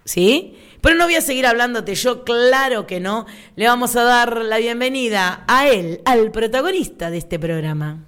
¿Sí? 0.04 0.54
Pero 0.80 0.94
no 0.94 1.06
voy 1.06 1.16
a 1.16 1.20
seguir 1.20 1.44
hablándote 1.44 1.96
yo, 1.96 2.22
claro 2.22 2.86
que 2.86 3.00
no. 3.00 3.26
Le 3.56 3.66
vamos 3.66 3.96
a 3.96 4.04
dar 4.04 4.36
la 4.36 4.58
bienvenida 4.58 5.42
a 5.48 5.66
él, 5.66 6.00
al 6.04 6.30
protagonista 6.30 7.10
de 7.10 7.18
este 7.18 7.40
programa. 7.40 8.04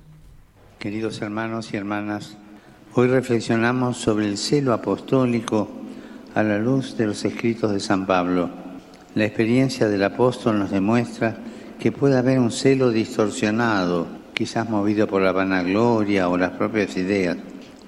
Queridos 0.79 1.21
hermanos 1.23 1.75
y 1.75 1.77
hermanas, 1.77 2.37
Hoy 2.95 3.09
reflexionamos 3.09 3.97
sobre 3.97 4.29
el 4.29 4.39
celo 4.39 4.73
apostólico 4.73 5.69
a 6.33 6.45
la 6.45 6.59
luz 6.59 6.97
de 6.97 7.07
los 7.07 7.25
escritos 7.25 7.73
de 7.73 7.81
San 7.81 8.07
Pablo. 8.07 8.49
La 9.17 9.25
experiencia 9.25 9.89
del 9.89 10.05
apóstol 10.05 10.61
nos 10.61 10.71
demuestra 10.71 11.37
que 11.81 11.91
puede 11.91 12.17
haber 12.17 12.39
un 12.39 12.53
celo 12.53 12.91
distorsionado, 12.91 14.07
quizás 14.35 14.71
movido 14.71 15.09
por 15.09 15.21
la 15.21 15.33
vanagloria 15.33 16.29
o 16.29 16.39
las 16.39 16.53
propias 16.53 16.97
ideas, 16.97 17.39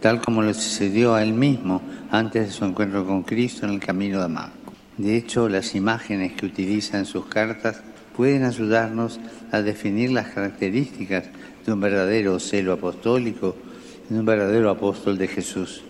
tal 0.05 0.21
como 0.21 0.43
le 0.43 0.53
sucedió 0.53 1.15
a 1.15 1.23
él 1.23 1.33
mismo 1.33 1.81
antes 2.11 2.47
de 2.47 2.53
su 2.53 2.67
encuentro 2.67 3.07
con 3.07 3.23
Cristo 3.23 3.65
en 3.65 3.73
el 3.73 3.81
camino 3.81 4.19
de 4.19 4.25
Damasco. 4.25 4.75
De 4.99 5.17
hecho, 5.17 5.49
las 5.49 5.75
imágenes 5.75 6.35
que 6.35 6.45
utiliza 6.45 6.99
en 6.99 7.07
sus 7.07 7.25
cartas 7.25 7.81
pueden 8.15 8.45
ayudarnos 8.45 9.19
a 9.51 9.63
definir 9.63 10.11
las 10.11 10.27
características 10.27 11.25
de 11.65 11.73
un 11.73 11.81
verdadero 11.81 12.39
celo 12.39 12.75
apostólico 12.75 13.57
es 14.05 14.11
un 14.11 14.27
verdadero 14.27 14.69
apóstol 14.69 15.17
de 15.17 15.27
Jesús. 15.27 15.81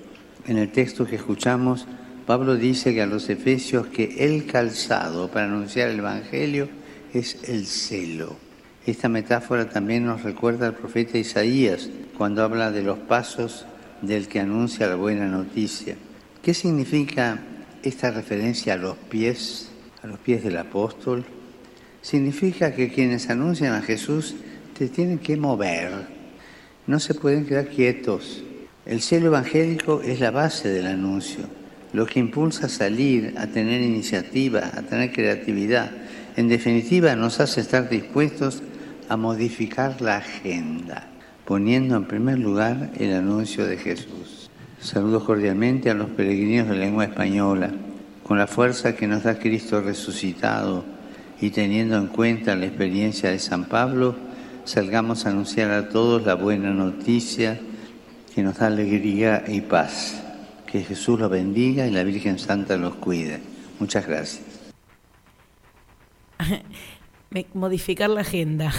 En 0.46 0.58
el 0.58 0.70
texto 0.70 1.06
que 1.06 1.16
escuchamos, 1.16 1.88
Pablo 2.24 2.54
dice 2.54 2.94
que 2.94 3.02
a 3.02 3.06
los 3.06 3.28
efesios 3.28 3.88
que 3.88 4.24
el 4.24 4.46
calzado 4.46 5.26
para 5.26 5.46
anunciar 5.46 5.88
el 5.88 5.98
Evangelio 5.98 6.68
es 7.12 7.48
el 7.48 7.66
celo. 7.66 8.36
Esta 8.86 9.08
metáfora 9.08 9.68
también 9.68 10.06
nos 10.06 10.22
recuerda 10.22 10.68
al 10.68 10.74
profeta 10.74 11.18
Isaías 11.18 11.90
cuando 12.16 12.44
habla 12.44 12.70
de 12.70 12.84
los 12.84 12.98
pasos 13.00 13.66
del 14.02 14.28
que 14.28 14.40
anuncia 14.40 14.86
la 14.86 14.96
buena 14.96 15.26
noticia. 15.26 15.96
¿Qué 16.42 16.54
significa 16.54 17.38
esta 17.82 18.10
referencia 18.10 18.74
a 18.74 18.76
los 18.76 18.96
pies, 18.96 19.70
a 20.02 20.06
los 20.06 20.18
pies 20.18 20.44
del 20.44 20.56
apóstol? 20.56 21.24
Significa 22.02 22.74
que 22.74 22.90
quienes 22.90 23.30
anuncian 23.30 23.72
a 23.74 23.82
Jesús 23.82 24.34
te 24.76 24.88
tienen 24.88 25.18
que 25.18 25.36
mover, 25.36 25.90
no 26.86 27.00
se 27.00 27.14
pueden 27.14 27.46
quedar 27.46 27.68
quietos. 27.68 28.42
El 28.84 29.00
cielo 29.00 29.28
evangélico 29.28 30.02
es 30.02 30.20
la 30.20 30.30
base 30.30 30.68
del 30.68 30.86
anuncio, 30.86 31.44
lo 31.94 32.04
que 32.04 32.20
impulsa 32.20 32.66
a 32.66 32.68
salir, 32.68 33.34
a 33.38 33.46
tener 33.46 33.80
iniciativa, 33.80 34.70
a 34.74 34.82
tener 34.82 35.12
creatividad. 35.12 35.90
En 36.36 36.48
definitiva, 36.48 37.16
nos 37.16 37.40
hace 37.40 37.62
estar 37.62 37.88
dispuestos 37.88 38.62
a 39.08 39.16
modificar 39.16 40.02
la 40.02 40.16
agenda, 40.18 41.08
poniendo 41.46 41.96
en 41.96 42.06
primer 42.06 42.38
lugar 42.38 42.90
el 42.98 43.14
anuncio 43.14 43.66
de 43.66 43.76
Jesús. 43.76 44.50
Saludo 44.80 45.24
cordialmente 45.24 45.90
a 45.90 45.94
los 45.94 46.10
peregrinos 46.10 46.68
de 46.68 46.76
lengua 46.76 47.04
española, 47.04 47.72
con 48.22 48.38
la 48.38 48.46
fuerza 48.46 48.94
que 48.94 49.06
nos 49.06 49.22
da 49.24 49.38
Cristo 49.38 49.80
resucitado 49.80 50.84
y 51.40 51.50
teniendo 51.50 51.96
en 51.96 52.06
cuenta 52.06 52.56
la 52.56 52.66
experiencia 52.66 53.30
de 53.30 53.38
San 53.38 53.64
Pablo, 53.66 54.14
salgamos 54.64 55.26
a 55.26 55.30
anunciar 55.30 55.70
a 55.70 55.88
todos 55.88 56.24
la 56.24 56.34
buena 56.34 56.70
noticia 56.70 57.60
que 58.34 58.42
nos 58.42 58.58
da 58.58 58.66
alegría 58.66 59.44
y 59.46 59.60
paz. 59.60 60.22
Que 60.66 60.82
Jesús 60.82 61.20
los 61.20 61.30
bendiga 61.30 61.86
y 61.86 61.90
la 61.90 62.02
Virgen 62.02 62.38
Santa 62.38 62.76
los 62.76 62.94
cuide. 62.96 63.40
Muchas 63.78 64.06
gracias. 64.06 64.42
Modificar 67.54 68.10
la 68.10 68.22
agenda. 68.22 68.72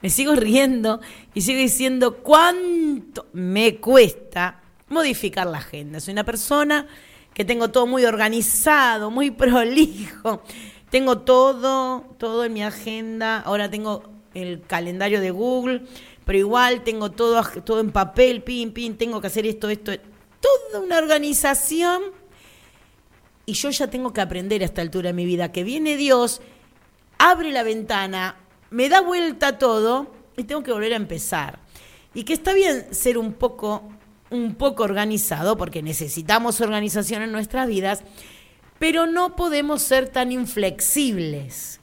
Me 0.00 0.10
sigo 0.10 0.34
riendo 0.34 1.00
y 1.34 1.40
sigo 1.40 1.58
diciendo 1.58 2.18
cuánto 2.18 3.26
me 3.32 3.76
cuesta 3.76 4.60
modificar 4.88 5.46
la 5.46 5.58
agenda. 5.58 5.98
Soy 6.00 6.12
una 6.12 6.24
persona 6.24 6.86
que 7.34 7.44
tengo 7.44 7.70
todo 7.70 7.86
muy 7.86 8.04
organizado, 8.04 9.10
muy 9.10 9.30
prolijo. 9.32 10.42
Tengo 10.90 11.18
todo, 11.18 12.04
todo 12.18 12.44
en 12.44 12.52
mi 12.52 12.62
agenda. 12.62 13.40
Ahora 13.40 13.70
tengo 13.70 14.04
el 14.34 14.62
calendario 14.62 15.20
de 15.20 15.30
Google, 15.30 15.82
pero 16.24 16.38
igual 16.38 16.82
tengo 16.84 17.10
todo, 17.10 17.42
todo 17.62 17.80
en 17.80 17.90
papel, 17.90 18.42
pin, 18.42 18.72
pin, 18.72 18.96
tengo 18.96 19.20
que 19.20 19.26
hacer 19.26 19.46
esto, 19.46 19.68
esto, 19.68 19.92
toda 20.40 20.84
una 20.84 20.98
organización. 20.98 22.02
Y 23.46 23.54
yo 23.54 23.70
ya 23.70 23.88
tengo 23.88 24.12
que 24.12 24.20
aprender 24.20 24.62
a 24.62 24.66
esta 24.66 24.82
altura 24.82 25.08
de 25.08 25.14
mi 25.14 25.24
vida 25.24 25.50
que 25.50 25.64
viene 25.64 25.96
Dios, 25.96 26.40
abre 27.18 27.50
la 27.50 27.62
ventana, 27.62 28.36
me 28.70 28.88
da 28.88 29.00
vuelta 29.00 29.58
todo 29.58 30.12
y 30.36 30.44
tengo 30.44 30.62
que 30.62 30.72
volver 30.72 30.92
a 30.92 30.96
empezar. 30.96 31.60
Y 32.14 32.24
que 32.24 32.32
está 32.32 32.52
bien 32.54 32.92
ser 32.92 33.18
un 33.18 33.32
poco, 33.32 33.82
un 34.30 34.54
poco 34.54 34.82
organizado, 34.82 35.56
porque 35.56 35.82
necesitamos 35.82 36.60
organización 36.60 37.22
en 37.22 37.32
nuestras 37.32 37.68
vidas, 37.68 38.02
pero 38.78 39.06
no 39.06 39.36
podemos 39.36 39.82
ser 39.82 40.08
tan 40.08 40.32
inflexibles. 40.32 41.80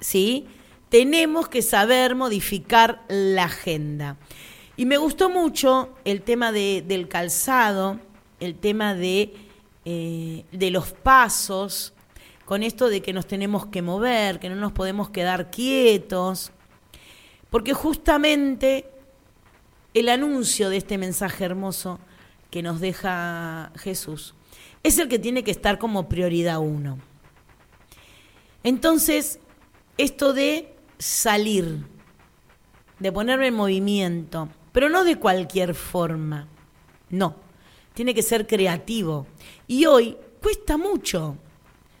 ¿Sí? 0.00 0.46
tenemos 0.88 1.48
que 1.48 1.62
saber 1.62 2.14
modificar 2.14 3.04
la 3.08 3.44
agenda. 3.44 4.16
Y 4.76 4.86
me 4.86 4.98
gustó 4.98 5.30
mucho 5.30 5.90
el 6.04 6.22
tema 6.22 6.52
del 6.52 7.08
calzado, 7.08 7.98
el 8.40 8.56
tema 8.56 8.94
de, 8.94 9.34
eh, 9.84 10.44
de 10.52 10.70
los 10.70 10.92
pasos, 10.92 11.94
con 12.46 12.62
esto 12.62 12.88
de 12.88 13.02
que 13.02 13.12
nos 13.12 13.26
tenemos 13.26 13.66
que 13.66 13.82
mover, 13.82 14.38
que 14.38 14.48
no 14.48 14.54
nos 14.54 14.72
podemos 14.72 15.10
quedar 15.10 15.50
quietos, 15.50 16.52
porque 17.50 17.74
justamente 17.74 18.88
el 19.92 20.08
anuncio 20.08 20.70
de 20.70 20.78
este 20.78 20.96
mensaje 20.96 21.44
hermoso 21.44 21.98
que 22.50 22.62
nos 22.62 22.80
deja 22.80 23.72
Jesús 23.76 24.34
es 24.82 24.98
el 24.98 25.08
que 25.08 25.18
tiene 25.18 25.42
que 25.42 25.50
estar 25.50 25.78
como 25.78 26.08
prioridad 26.08 26.60
uno. 26.60 26.98
Entonces, 28.62 29.40
esto 29.98 30.32
de 30.32 30.72
salir, 30.98 31.84
de 33.00 33.10
ponerme 33.10 33.48
en 33.48 33.54
movimiento, 33.54 34.48
pero 34.70 34.88
no 34.88 35.02
de 35.02 35.18
cualquier 35.18 35.74
forma. 35.74 36.46
No, 37.10 37.34
tiene 37.94 38.14
que 38.14 38.22
ser 38.22 38.46
creativo. 38.46 39.26
Y 39.66 39.86
hoy 39.86 40.16
cuesta 40.40 40.76
mucho, 40.76 41.36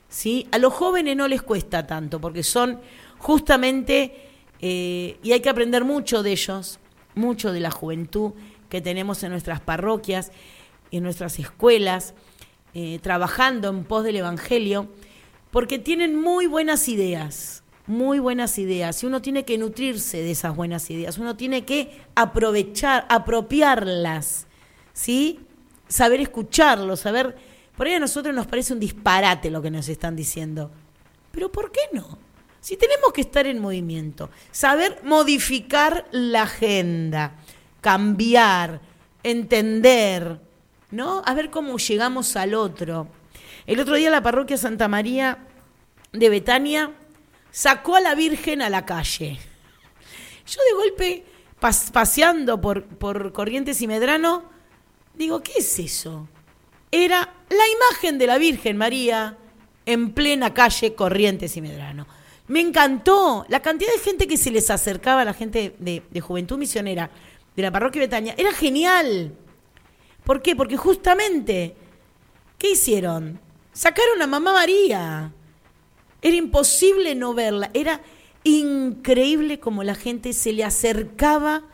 ¿sí? 0.08 0.46
A 0.52 0.58
los 0.58 0.72
jóvenes 0.72 1.16
no 1.16 1.28
les 1.28 1.42
cuesta 1.42 1.86
tanto, 1.86 2.20
porque 2.20 2.42
son 2.42 2.80
justamente, 3.18 4.14
eh, 4.60 5.18
y 5.22 5.32
hay 5.32 5.40
que 5.40 5.48
aprender 5.48 5.84
mucho 5.84 6.22
de 6.22 6.32
ellos, 6.32 6.78
mucho 7.14 7.52
de 7.52 7.60
la 7.60 7.70
juventud 7.70 8.32
que 8.68 8.80
tenemos 8.80 9.22
en 9.22 9.30
nuestras 9.30 9.60
parroquias, 9.60 10.32
en 10.90 11.02
nuestras 11.02 11.38
escuelas, 11.38 12.14
eh, 12.74 12.98
trabajando 13.02 13.68
en 13.68 13.84
pos 13.84 14.04
del 14.04 14.16
Evangelio, 14.16 14.88
porque 15.50 15.78
tienen 15.78 16.20
muy 16.20 16.46
buenas 16.46 16.88
ideas, 16.88 17.62
muy 17.86 18.18
buenas 18.18 18.58
ideas, 18.58 19.02
y 19.02 19.06
uno 19.06 19.22
tiene 19.22 19.44
que 19.44 19.58
nutrirse 19.58 20.18
de 20.18 20.32
esas 20.32 20.54
buenas 20.54 20.90
ideas, 20.90 21.18
uno 21.18 21.36
tiene 21.36 21.64
que 21.64 22.00
aprovechar, 22.14 23.06
apropiarlas, 23.08 24.46
¿sí? 24.92 25.40
Saber 25.88 26.20
escucharlos, 26.20 27.00
saber... 27.00 27.55
Por 27.76 27.86
ahí 27.86 27.94
a 27.94 28.00
nosotros 28.00 28.34
nos 28.34 28.46
parece 28.46 28.72
un 28.72 28.80
disparate 28.80 29.50
lo 29.50 29.60
que 29.60 29.70
nos 29.70 29.88
están 29.88 30.16
diciendo, 30.16 30.70
pero 31.30 31.52
¿por 31.52 31.70
qué 31.70 31.80
no? 31.92 32.18
Si 32.60 32.76
tenemos 32.76 33.12
que 33.12 33.20
estar 33.20 33.46
en 33.46 33.58
movimiento, 33.58 34.30
saber 34.50 35.00
modificar 35.04 36.06
la 36.10 36.42
agenda, 36.42 37.34
cambiar, 37.80 38.80
entender, 39.22 40.40
¿no? 40.90 41.22
A 41.24 41.34
ver 41.34 41.50
cómo 41.50 41.76
llegamos 41.76 42.34
al 42.34 42.54
otro. 42.54 43.08
El 43.66 43.78
otro 43.78 43.96
día 43.96 44.10
la 44.10 44.22
parroquia 44.22 44.56
Santa 44.56 44.88
María 44.88 45.38
de 46.12 46.28
Betania 46.28 46.92
sacó 47.50 47.96
a 47.96 48.00
la 48.00 48.14
Virgen 48.14 48.62
a 48.62 48.70
la 48.70 48.86
calle. 48.86 49.38
Yo 50.46 50.60
de 50.62 50.74
golpe, 50.74 51.24
paseando 51.92 52.60
por, 52.60 52.84
por 52.84 53.32
Corrientes 53.32 53.82
y 53.82 53.86
Medrano, 53.86 54.44
digo, 55.14 55.42
¿qué 55.42 55.52
es 55.58 55.78
eso? 55.78 56.28
Era 56.90 57.34
la 57.48 57.64
imagen 57.76 58.18
de 58.18 58.26
la 58.26 58.38
Virgen 58.38 58.76
María 58.76 59.36
en 59.84 60.12
plena 60.12 60.54
calle 60.54 60.94
Corrientes 60.94 61.56
y 61.56 61.60
Medrano. 61.60 62.06
Me 62.48 62.60
encantó 62.60 63.44
la 63.48 63.60
cantidad 63.60 63.92
de 63.92 63.98
gente 63.98 64.26
que 64.26 64.36
se 64.36 64.50
les 64.50 64.70
acercaba 64.70 65.22
a 65.22 65.24
la 65.24 65.34
gente 65.34 65.74
de, 65.78 66.02
de 66.10 66.20
Juventud 66.20 66.58
Misionera 66.58 67.10
de 67.56 67.62
la 67.62 67.72
parroquia 67.72 68.02
Betania. 68.02 68.34
Era 68.36 68.52
genial. 68.52 69.34
¿Por 70.24 70.42
qué? 70.42 70.54
Porque 70.54 70.76
justamente, 70.76 71.76
¿qué 72.58 72.72
hicieron? 72.72 73.40
Sacaron 73.72 74.22
a 74.22 74.26
Mamá 74.26 74.52
María. 74.52 75.32
Era 76.22 76.36
imposible 76.36 77.14
no 77.14 77.34
verla. 77.34 77.70
Era 77.74 78.00
increíble 78.44 79.58
como 79.58 79.82
la 79.82 79.94
gente 79.94 80.32
se 80.32 80.52
le 80.52 80.64
acercaba 80.64 81.64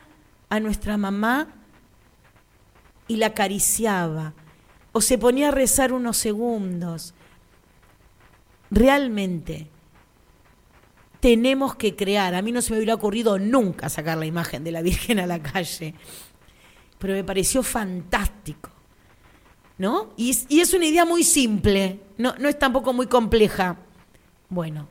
a 0.49 0.61
nuestra 0.61 0.97
mamá 0.97 1.49
y 3.09 3.17
la 3.17 3.29
acariciaba. 3.29 4.35
O 4.93 5.01
se 5.01 5.19
ponía 5.19 5.49
a 5.49 5.51
rezar 5.51 5.93
unos 5.93 6.17
segundos. 6.17 7.15
Realmente 8.71 9.69
tenemos 11.21 11.75
que 11.77 11.97
crear. 11.97 12.35
A 12.35 12.43
mí 12.43 12.53
no 12.53 12.63
se 12.63 12.73
me 12.73 12.79
hubiera 12.79 12.95
ocurrido 12.95 13.39
nunca 13.39 13.89
sacar 13.89 14.19
la 14.19 14.27
imagen 14.27 14.65
de 14.65 14.73
la 14.73 14.83
Virgen 14.83 15.19
a 15.19 15.27
la 15.27 15.43
calle. 15.43 15.95
Pero 16.99 17.15
me 17.15 17.25
pareció 17.25 17.63
fantástico. 17.63 18.71
¿No? 19.79 20.13
Y 20.17 20.31
es, 20.31 20.47
y 20.49 20.61
es 20.61 20.75
una 20.75 20.85
idea 20.85 21.05
muy 21.05 21.25
simple. 21.25 22.01
No, 22.19 22.35
no 22.39 22.49
es 22.49 22.59
tampoco 22.59 22.93
muy 22.93 23.07
compleja 23.07 23.79
bueno, 24.53 24.87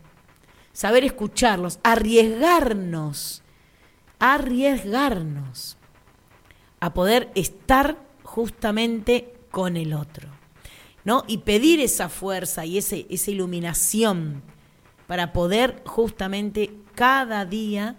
saber 0.74 1.04
escucharlos, 1.04 1.80
arriesgarnos, 1.84 3.44
arriesgarnos 4.18 5.78
a 6.80 6.96
poder 6.96 7.32
estar 7.36 7.96
justamente 8.24 9.31
con 9.52 9.78
el 9.78 9.94
otro, 9.94 10.30
¿no? 11.04 11.24
Y 11.28 11.40
pedir 11.40 11.80
esa 11.80 12.10
fuerza 12.10 12.66
y 12.66 12.78
ese, 12.78 13.06
esa 13.10 13.32
iluminación 13.32 14.42
para 15.08 15.34
poder 15.34 15.84
justamente 15.86 16.74
cada 16.96 17.46
día 17.46 17.98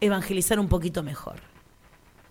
evangelizar 0.00 0.60
un 0.60 0.68
poquito 0.68 1.02
mejor. 1.02 1.40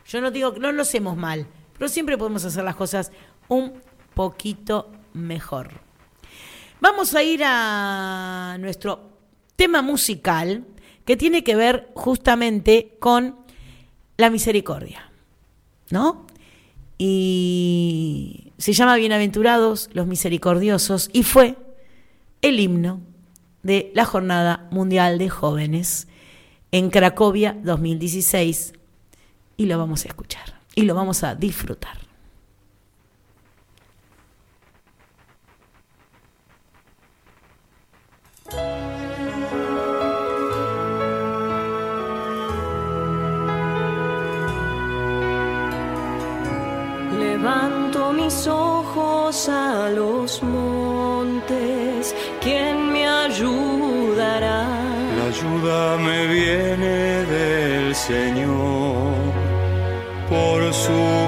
Yo 0.05 0.21
no 0.21 0.31
digo 0.31 0.53
que 0.53 0.59
no 0.59 0.71
lo 0.71 0.81
hacemos 0.81 1.17
mal, 1.17 1.47
pero 1.77 1.89
siempre 1.89 2.17
podemos 2.17 2.45
hacer 2.45 2.63
las 2.63 2.75
cosas 2.75 3.11
un 3.47 3.81
poquito 4.13 4.91
mejor. 5.13 5.81
Vamos 6.79 7.15
a 7.15 7.23
ir 7.23 7.41
a 7.45 8.57
nuestro 8.59 9.17
tema 9.55 9.81
musical 9.81 10.65
que 11.05 11.17
tiene 11.17 11.43
que 11.43 11.55
ver 11.55 11.91
justamente 11.95 12.97
con 12.99 13.37
la 14.17 14.29
misericordia, 14.29 15.11
¿no? 15.89 16.25
Y 16.97 18.53
se 18.57 18.73
llama 18.73 18.95
Bienaventurados 18.95 19.89
los 19.93 20.07
Misericordiosos 20.07 21.09
y 21.11 21.23
fue 21.23 21.57
el 22.41 22.59
himno 22.59 23.01
de 23.63 23.91
la 23.95 24.05
Jornada 24.05 24.67
Mundial 24.71 25.17
de 25.17 25.29
Jóvenes 25.29 26.07
en 26.71 26.89
Cracovia 26.89 27.57
2016 27.63 28.73
y 29.57 29.65
lo 29.65 29.77
vamos 29.77 30.05
a 30.05 30.07
escuchar 30.09 30.59
y 30.75 30.83
lo 30.83 30.95
vamos 30.95 31.23
a 31.23 31.35
disfrutar. 31.35 32.02
Mis 48.23 48.47
ojos 48.47 49.49
a 49.49 49.89
los 49.89 50.41
montes, 50.43 52.15
¿quién 52.41 52.91
me 52.91 53.05
ayudará? 53.05 54.65
La 55.17 55.25
ayuda 55.33 55.97
me 55.97 56.27
viene 56.27 57.25
del 57.35 57.95
Señor 57.95 59.13
por 60.29 60.73
su 60.73 61.22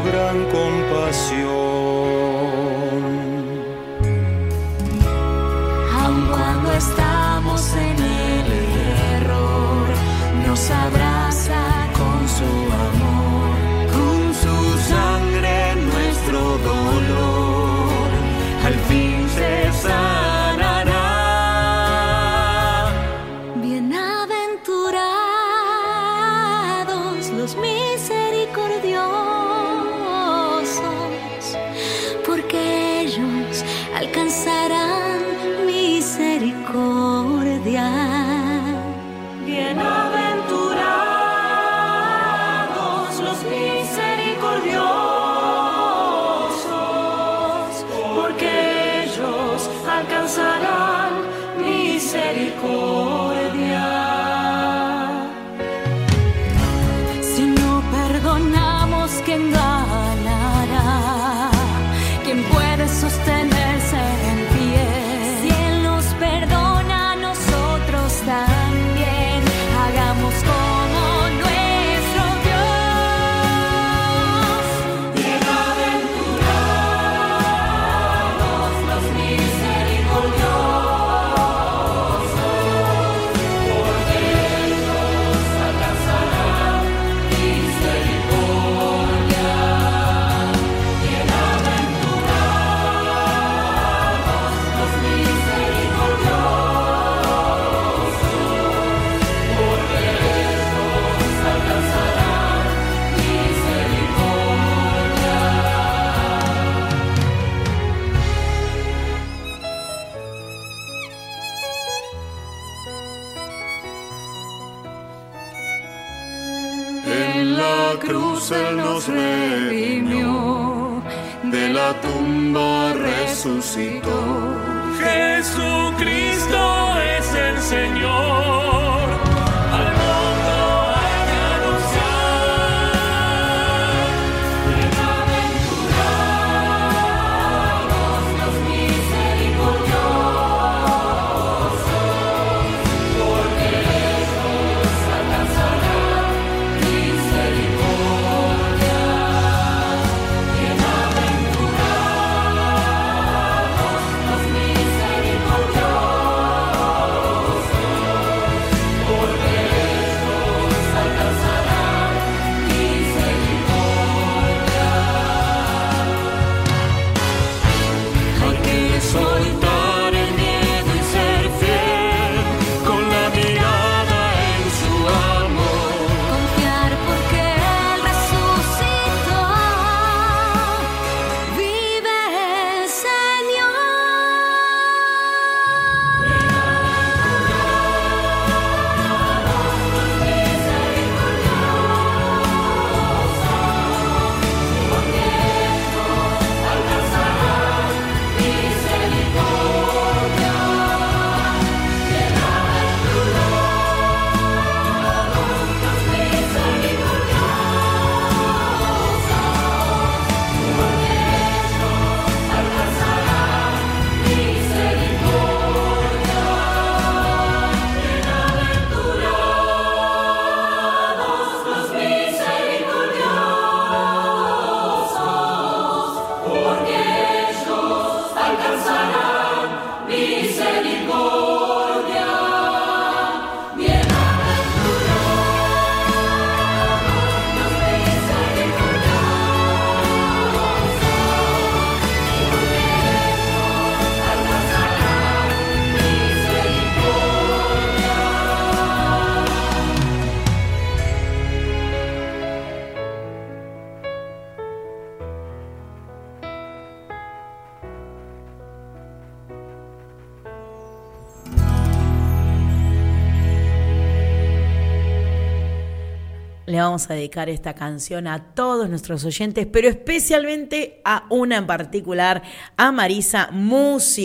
Le 266.76 266.82
vamos 266.82 267.10
a 267.10 267.14
dedicar 267.14 267.48
esta 267.48 267.74
canción 267.74 268.28
a 268.28 268.54
todos 268.54 268.90
nuestros 268.90 269.24
oyentes, 269.24 269.66
pero 269.66 269.88
especialmente 269.88 271.00
a 271.06 271.26
una 271.30 271.56
en 271.56 271.68
particular, 271.68 272.44
a 272.76 272.92
Marisa, 272.92 273.50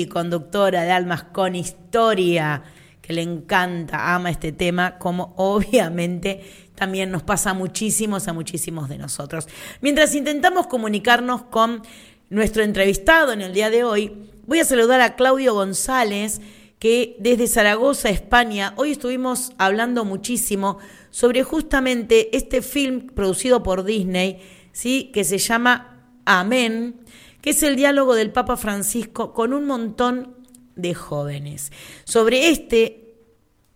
conductora 0.08 0.82
de 0.82 0.90
Almas 0.90 1.22
con 1.22 1.54
Historia, 1.54 2.64
que 3.00 3.12
le 3.12 3.22
encanta, 3.22 4.16
ama 4.16 4.30
este 4.30 4.50
tema, 4.50 4.98
como 4.98 5.32
obviamente 5.36 6.42
también 6.74 7.12
nos 7.12 7.22
pasa 7.22 7.50
a 7.50 7.54
muchísimos, 7.54 8.26
a 8.26 8.32
muchísimos 8.32 8.88
de 8.88 8.98
nosotros. 8.98 9.46
Mientras 9.80 10.12
intentamos 10.16 10.66
comunicarnos 10.66 11.42
con 11.42 11.82
nuestro 12.30 12.64
entrevistado 12.64 13.32
en 13.32 13.42
el 13.42 13.54
día 13.54 13.70
de 13.70 13.84
hoy, 13.84 14.28
voy 14.48 14.58
a 14.58 14.64
saludar 14.64 15.00
a 15.02 15.14
Claudio 15.14 15.54
González, 15.54 16.40
que 16.80 17.14
desde 17.18 17.46
Zaragoza, 17.46 18.08
España, 18.08 18.72
hoy 18.76 18.92
estuvimos 18.92 19.52
hablando 19.58 20.06
muchísimo 20.06 20.78
sobre 21.10 21.44
justamente 21.44 22.34
este 22.34 22.62
film 22.62 23.08
producido 23.08 23.62
por 23.62 23.84
Disney, 23.84 24.40
¿sí? 24.72 25.10
que 25.12 25.22
se 25.24 25.36
llama 25.36 26.08
Amén, 26.24 27.02
que 27.42 27.50
es 27.50 27.62
el 27.62 27.76
diálogo 27.76 28.14
del 28.14 28.32
Papa 28.32 28.56
Francisco 28.56 29.34
con 29.34 29.52
un 29.52 29.66
montón 29.66 30.34
de 30.74 30.94
jóvenes. 30.94 31.70
Sobre 32.04 32.48
este, 32.48 33.14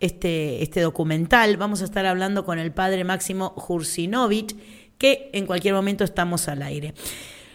este, 0.01 0.63
este 0.63 0.81
documental 0.81 1.59
vamos 1.59 1.83
a 1.83 1.85
estar 1.85 2.07
hablando 2.07 2.47
con 2.47 2.59
el 2.59 2.73
padre 2.73 3.05
Máximo 3.05 3.51
Jursinovich, 3.51 4.57
que 4.97 5.29
en 5.35 5.45
cualquier 5.45 5.75
momento 5.75 6.05
estamos 6.05 6.49
al 6.49 6.63
aire. 6.63 6.95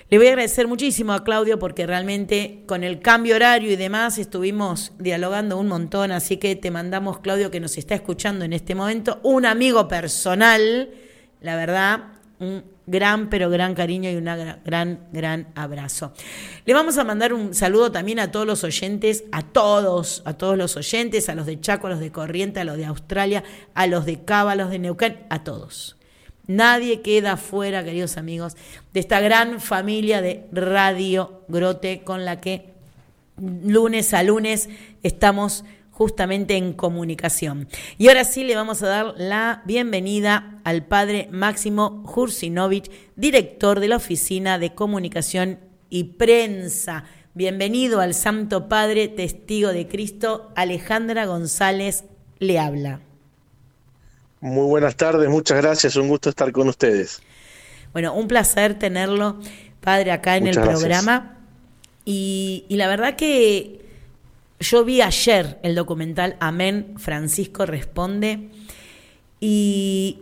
Le 0.10 0.18
voy 0.18 0.26
a 0.26 0.30
agradecer 0.32 0.68
muchísimo 0.68 1.14
a 1.14 1.24
Claudio 1.24 1.60
porque 1.60 1.86
realmente 1.86 2.64
con 2.66 2.84
el 2.84 3.00
cambio 3.00 3.36
horario 3.36 3.72
y 3.72 3.76
demás 3.76 4.18
estuvimos 4.18 4.92
dialogando 4.98 5.56
un 5.60 5.68
montón, 5.68 6.12
así 6.12 6.38
que 6.38 6.56
te 6.56 6.72
mandamos, 6.72 7.20
Claudio, 7.20 7.52
que 7.52 7.60
nos 7.60 7.78
está 7.78 7.94
escuchando 7.94 8.44
en 8.44 8.54
este 8.54 8.74
momento, 8.74 9.20
un 9.22 9.46
amigo 9.46 9.88
personal, 9.88 10.90
la 11.42 11.56
verdad, 11.56 12.00
un 12.40 12.64
gran, 12.88 13.30
pero 13.30 13.52
gran 13.52 13.76
cariño 13.76 14.10
y 14.10 14.16
un 14.16 14.26
gran, 14.66 15.08
gran 15.14 15.48
abrazo. 15.54 16.12
Le 16.66 16.74
vamos 16.74 16.98
a 16.98 17.04
mandar 17.04 17.32
un 17.32 17.54
saludo 17.54 17.92
también 17.92 18.18
a 18.18 18.32
todos 18.32 18.48
los 18.48 18.64
oyentes, 18.64 19.26
a 19.32 19.44
todos, 19.44 20.24
a 20.26 20.34
todos 20.34 20.58
los 20.58 20.76
oyentes, 20.76 21.30
a 21.30 21.36
los 21.36 21.46
de 21.46 21.62
Chaco, 21.62 21.86
a 21.86 21.92
los 21.92 22.00
de 22.00 22.12
Corriente, 22.12 22.60
a 22.60 22.64
los 22.64 22.78
de 22.78 22.86
Australia, 22.86 23.44
a 23.76 23.86
los 23.86 24.08
de 24.08 24.24
Cava, 24.26 24.54
a 24.54 24.56
los 24.56 24.72
de 24.72 24.80
Neuquén, 24.80 25.28
a 25.30 25.44
todos. 25.44 25.99
Nadie 26.50 27.02
queda 27.02 27.38
fuera, 27.38 27.84
queridos 27.84 28.18
amigos, 28.18 28.58
de 28.92 29.02
esta 29.02 29.20
gran 29.20 29.62
familia 29.62 30.20
de 30.20 30.48
Radio 30.52 31.44
Grote 31.48 32.02
con 32.04 32.26
la 32.26 32.42
que 32.42 32.74
lunes 33.38 34.16
a 34.16 34.24
lunes 34.24 34.68
estamos 35.04 35.64
justamente 35.92 36.56
en 36.56 36.74
comunicación. 36.74 37.68
Y 38.00 38.08
ahora 38.08 38.24
sí 38.24 38.44
le 38.44 38.56
vamos 38.56 38.82
a 38.82 38.88
dar 38.88 39.14
la 39.16 39.62
bienvenida 39.66 40.60
al 40.64 40.88
padre 40.88 41.30
Máximo 41.32 42.02
Jursinovich, 42.08 42.90
director 43.16 43.80
de 43.80 43.90
la 43.90 43.98
Oficina 43.98 44.58
de 44.58 44.74
Comunicación 44.74 45.60
y 45.92 46.06
Prensa. 46.06 47.04
Bienvenido 47.36 48.02
al 48.02 48.16
Santo 48.16 48.68
Padre 48.68 49.08
Testigo 49.08 49.70
de 49.70 49.88
Cristo. 49.88 50.52
Alejandra 50.56 51.28
González 51.28 52.06
le 52.40 52.58
habla. 52.58 53.02
Muy 54.42 54.68
buenas 54.68 54.96
tardes, 54.96 55.30
muchas 55.30 55.58
gracias, 55.62 55.96
un 55.96 56.08
gusto 56.08 56.30
estar 56.30 56.52
con 56.52 56.70
ustedes. 56.70 57.22
Bueno, 57.92 58.14
un 58.14 58.28
placer 58.28 58.80
tenerlo, 58.80 59.40
padre, 59.82 60.12
acá 60.12 60.38
en 60.38 60.46
Muchas 60.46 60.58
el 60.58 60.64
gracias. 60.64 60.80
programa. 60.80 61.38
Y, 62.06 62.66
y 62.70 62.78
la 62.78 62.88
verdad 62.88 63.16
que 63.16 63.82
yo 64.60 64.86
vi 64.86 65.02
ayer 65.02 65.60
el 65.64 65.76
documental 65.76 66.38
Amén, 66.40 66.94
Francisco 66.98 67.66
Responde, 67.66 68.50
y 69.42 70.20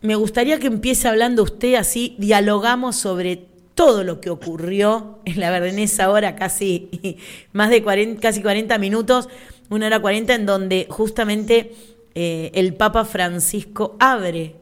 me 0.00 0.14
gustaría 0.16 0.58
que 0.58 0.66
empiece 0.66 1.08
hablando 1.08 1.42
usted 1.42 1.74
así, 1.74 2.14
dialogamos 2.18 2.96
sobre 2.96 3.46
todo 3.74 4.04
lo 4.04 4.20
que 4.20 4.30
ocurrió 4.30 5.18
en 5.24 5.40
la 5.40 5.50
verdad 5.50 5.68
en 5.68 5.78
esa 5.78 6.10
hora, 6.10 6.36
casi 6.36 7.18
más 7.52 7.70
de 7.70 7.82
40, 7.82 8.20
casi 8.20 8.42
40 8.42 8.78
minutos, 8.78 9.28
una 9.70 9.86
hora 9.86 10.00
40, 10.00 10.34
en 10.34 10.46
donde 10.46 10.86
justamente 10.90 11.74
eh, 12.14 12.50
el 12.54 12.74
Papa 12.74 13.04
Francisco 13.04 13.96
abre 14.00 14.56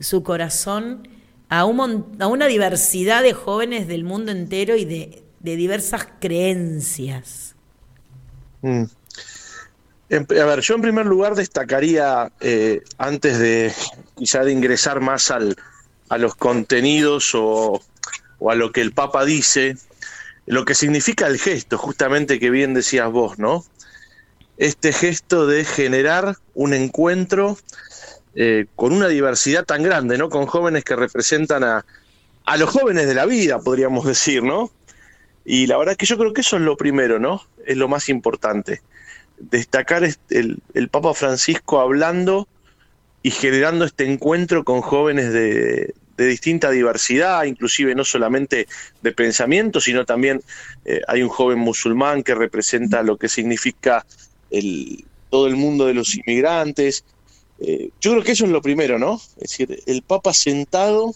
su 0.00 0.22
corazón 0.22 1.08
a, 1.48 1.64
un 1.64 2.16
a 2.20 2.26
una 2.26 2.46
diversidad 2.46 3.22
de 3.22 3.32
jóvenes 3.32 3.88
del 3.88 4.04
mundo 4.04 4.32
entero 4.32 4.76
y 4.76 4.84
de, 4.84 5.22
de 5.40 5.56
diversas 5.56 6.06
creencias. 6.20 7.54
Mm. 8.62 8.84
En- 10.08 10.26
a 10.40 10.44
ver, 10.44 10.60
yo 10.60 10.74
en 10.76 10.82
primer 10.82 11.06
lugar 11.06 11.34
destacaría, 11.34 12.30
eh, 12.40 12.82
antes 12.98 13.38
de 13.38 13.72
quizá 14.16 14.44
de 14.44 14.52
ingresar 14.52 15.00
más 15.00 15.30
al, 15.30 15.56
a 16.08 16.18
los 16.18 16.36
contenidos 16.36 17.34
o, 17.34 17.80
o 18.38 18.50
a 18.50 18.54
lo 18.54 18.70
que 18.70 18.82
el 18.82 18.92
Papa 18.92 19.24
dice, 19.24 19.76
lo 20.46 20.64
que 20.64 20.74
significa 20.76 21.26
el 21.26 21.38
gesto, 21.38 21.76
justamente 21.76 22.38
que 22.38 22.50
bien 22.50 22.72
decías 22.74 23.10
vos, 23.10 23.38
¿no? 23.38 23.64
Este 24.58 24.92
gesto 24.92 25.46
de 25.46 25.64
generar 25.64 26.36
un 26.54 26.72
encuentro 26.72 27.58
eh, 28.34 28.66
con 28.74 28.92
una 28.92 29.08
diversidad 29.08 29.64
tan 29.64 29.82
grande, 29.82 30.18
¿no? 30.18 30.28
Con 30.28 30.46
jóvenes 30.46 30.84
que 30.84 30.96
representan 30.96 31.64
a, 31.64 31.84
a 32.44 32.56
los 32.56 32.70
jóvenes 32.70 33.06
de 33.06 33.14
la 33.14 33.26
vida, 33.26 33.58
podríamos 33.60 34.04
decir, 34.06 34.42
¿no? 34.42 34.70
Y 35.44 35.66
la 35.66 35.76
verdad 35.78 35.92
es 35.92 35.98
que 35.98 36.06
yo 36.06 36.18
creo 36.18 36.32
que 36.32 36.40
eso 36.40 36.56
es 36.56 36.62
lo 36.62 36.76
primero, 36.76 37.18
¿no? 37.18 37.42
Es 37.64 37.76
lo 37.76 37.88
más 37.88 38.08
importante. 38.08 38.82
Destacar 39.38 40.02
el, 40.30 40.58
el 40.74 40.88
Papa 40.88 41.14
Francisco 41.14 41.80
hablando 41.80 42.48
y 43.22 43.30
generando 43.30 43.84
este 43.84 44.10
encuentro 44.10 44.64
con 44.64 44.80
jóvenes 44.80 45.32
de, 45.32 45.94
de 46.16 46.26
distinta 46.26 46.70
diversidad, 46.70 47.44
inclusive 47.44 47.94
no 47.94 48.04
solamente 48.04 48.66
de 49.02 49.12
pensamiento, 49.12 49.80
sino 49.80 50.04
también 50.04 50.42
eh, 50.84 51.00
hay 51.08 51.22
un 51.22 51.28
joven 51.28 51.58
musulmán 51.58 52.22
que 52.22 52.34
representa 52.34 53.02
lo 53.02 53.16
que 53.16 53.28
significa 53.28 54.06
el, 54.50 55.04
todo 55.30 55.46
el 55.46 55.56
mundo 55.56 55.86
de 55.86 55.94
los 55.94 56.14
inmigrantes. 56.14 57.04
Eh, 57.60 57.90
yo 58.00 58.12
creo 58.12 58.22
que 58.22 58.32
eso 58.32 58.44
es 58.44 58.50
lo 58.50 58.62
primero, 58.62 58.98
¿no? 58.98 59.20
Es 59.36 59.50
decir, 59.50 59.82
el 59.86 60.02
Papa 60.02 60.32
sentado 60.34 61.14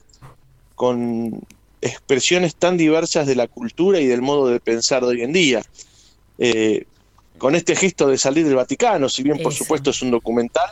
con 0.75 1.41
expresiones 1.83 2.55
tan 2.55 2.77
diversas 2.77 3.27
de 3.27 3.37
la 3.37 3.47
cultura 3.47 4.01
y 4.01 4.07
del 4.07 4.23
modo 4.23 4.49
de 4.49 4.61
pensar 4.61 5.03
de 5.03 5.09
hoy 5.09 5.23
en 5.23 5.33
día. 5.33 5.63
Eh, 6.39 6.85
con 7.39 7.55
este 7.55 7.75
gesto 7.75 8.07
de 8.09 8.19
salir 8.19 8.47
del 8.47 8.57
Vaticano, 8.57 9.09
si 9.09 9.23
bien 9.23 9.39
por 9.39 9.53
Eso. 9.53 9.65
supuesto 9.65 9.91
es 9.91 10.03
un 10.03 10.11
documental, 10.11 10.71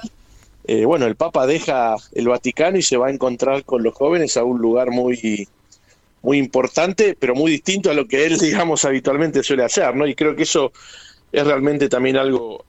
eh, 0.68 0.84
bueno, 0.84 1.06
el 1.06 1.16
Papa 1.16 1.46
deja 1.46 1.96
el 2.12 2.28
Vaticano 2.28 2.76
y 2.76 2.82
se 2.82 2.98
va 2.98 3.06
a 3.06 3.10
encontrar 3.10 3.64
con 3.64 3.82
los 3.82 3.94
jóvenes 3.94 4.36
a 4.36 4.44
un 4.44 4.58
lugar 4.60 4.90
muy, 4.90 5.48
muy 6.20 6.36
importante, 6.36 7.16
pero 7.18 7.34
muy 7.34 7.50
distinto 7.50 7.90
a 7.90 7.94
lo 7.94 8.06
que 8.06 8.26
él, 8.26 8.38
digamos, 8.38 8.84
habitualmente 8.84 9.42
suele 9.42 9.64
hacer, 9.64 9.96
¿no? 9.96 10.06
Y 10.06 10.14
creo 10.14 10.36
que 10.36 10.42
eso 10.42 10.72
es 11.32 11.46
realmente 11.46 11.88
también 11.88 12.16
algo, 12.16 12.64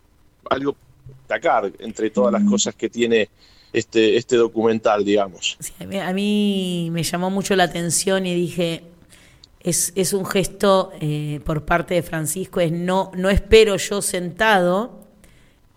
algo 0.50 0.76
destacar 1.30 1.72
entre 1.80 2.10
todas 2.10 2.34
las 2.34 2.44
cosas 2.44 2.76
que 2.76 2.90
tiene 2.90 3.30
este, 3.72 4.18
este 4.18 4.36
documental, 4.36 5.06
digamos. 5.06 5.58
Sí, 5.60 5.74
a, 5.80 5.86
mí, 5.86 6.00
a 6.00 6.12
mí 6.14 6.90
me 6.92 7.04
llamó 7.04 7.30
mucho 7.30 7.56
la 7.56 7.66
atención 7.66 8.26
y 8.26 8.34
dije, 8.34 8.84
es, 9.60 9.94
es 9.96 10.14
un 10.14 10.26
gesto 10.26 10.92
eh, 11.00 11.40
por 11.46 11.66
parte 11.66 11.94
de 11.94 12.04
Francisco, 12.04 12.60
es 12.60 12.72
no, 12.72 13.12
no 13.16 13.30
espero 13.30 13.76
yo 13.78 14.02
sentado, 14.02 15.06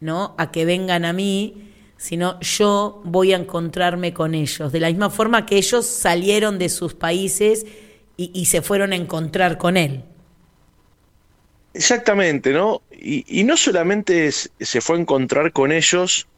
¿no? 0.00 0.34
A 0.38 0.50
que 0.50 0.64
vengan 0.64 1.04
a 1.04 1.12
mí, 1.12 1.68
sino 1.98 2.40
yo 2.40 3.02
voy 3.04 3.32
a 3.34 3.36
encontrarme 3.36 4.14
con 4.14 4.34
ellos. 4.34 4.72
De 4.72 4.80
la 4.80 4.88
misma 4.88 5.10
forma 5.10 5.46
que 5.46 5.56
ellos 5.56 5.86
salieron 5.86 6.58
de 6.58 6.68
sus 6.68 6.94
países 6.94 7.66
y, 8.16 8.30
y 8.34 8.46
se 8.46 8.62
fueron 8.62 8.92
a 8.92 8.96
encontrar 8.96 9.58
con 9.58 9.76
él. 9.76 10.02
Exactamente, 11.74 12.52
¿no? 12.52 12.82
Y, 12.90 13.40
y 13.40 13.44
no 13.44 13.56
solamente 13.56 14.30
se 14.30 14.80
fue 14.80 14.96
a 14.96 15.00
encontrar 15.00 15.52
con 15.52 15.72
ellos 15.72 16.28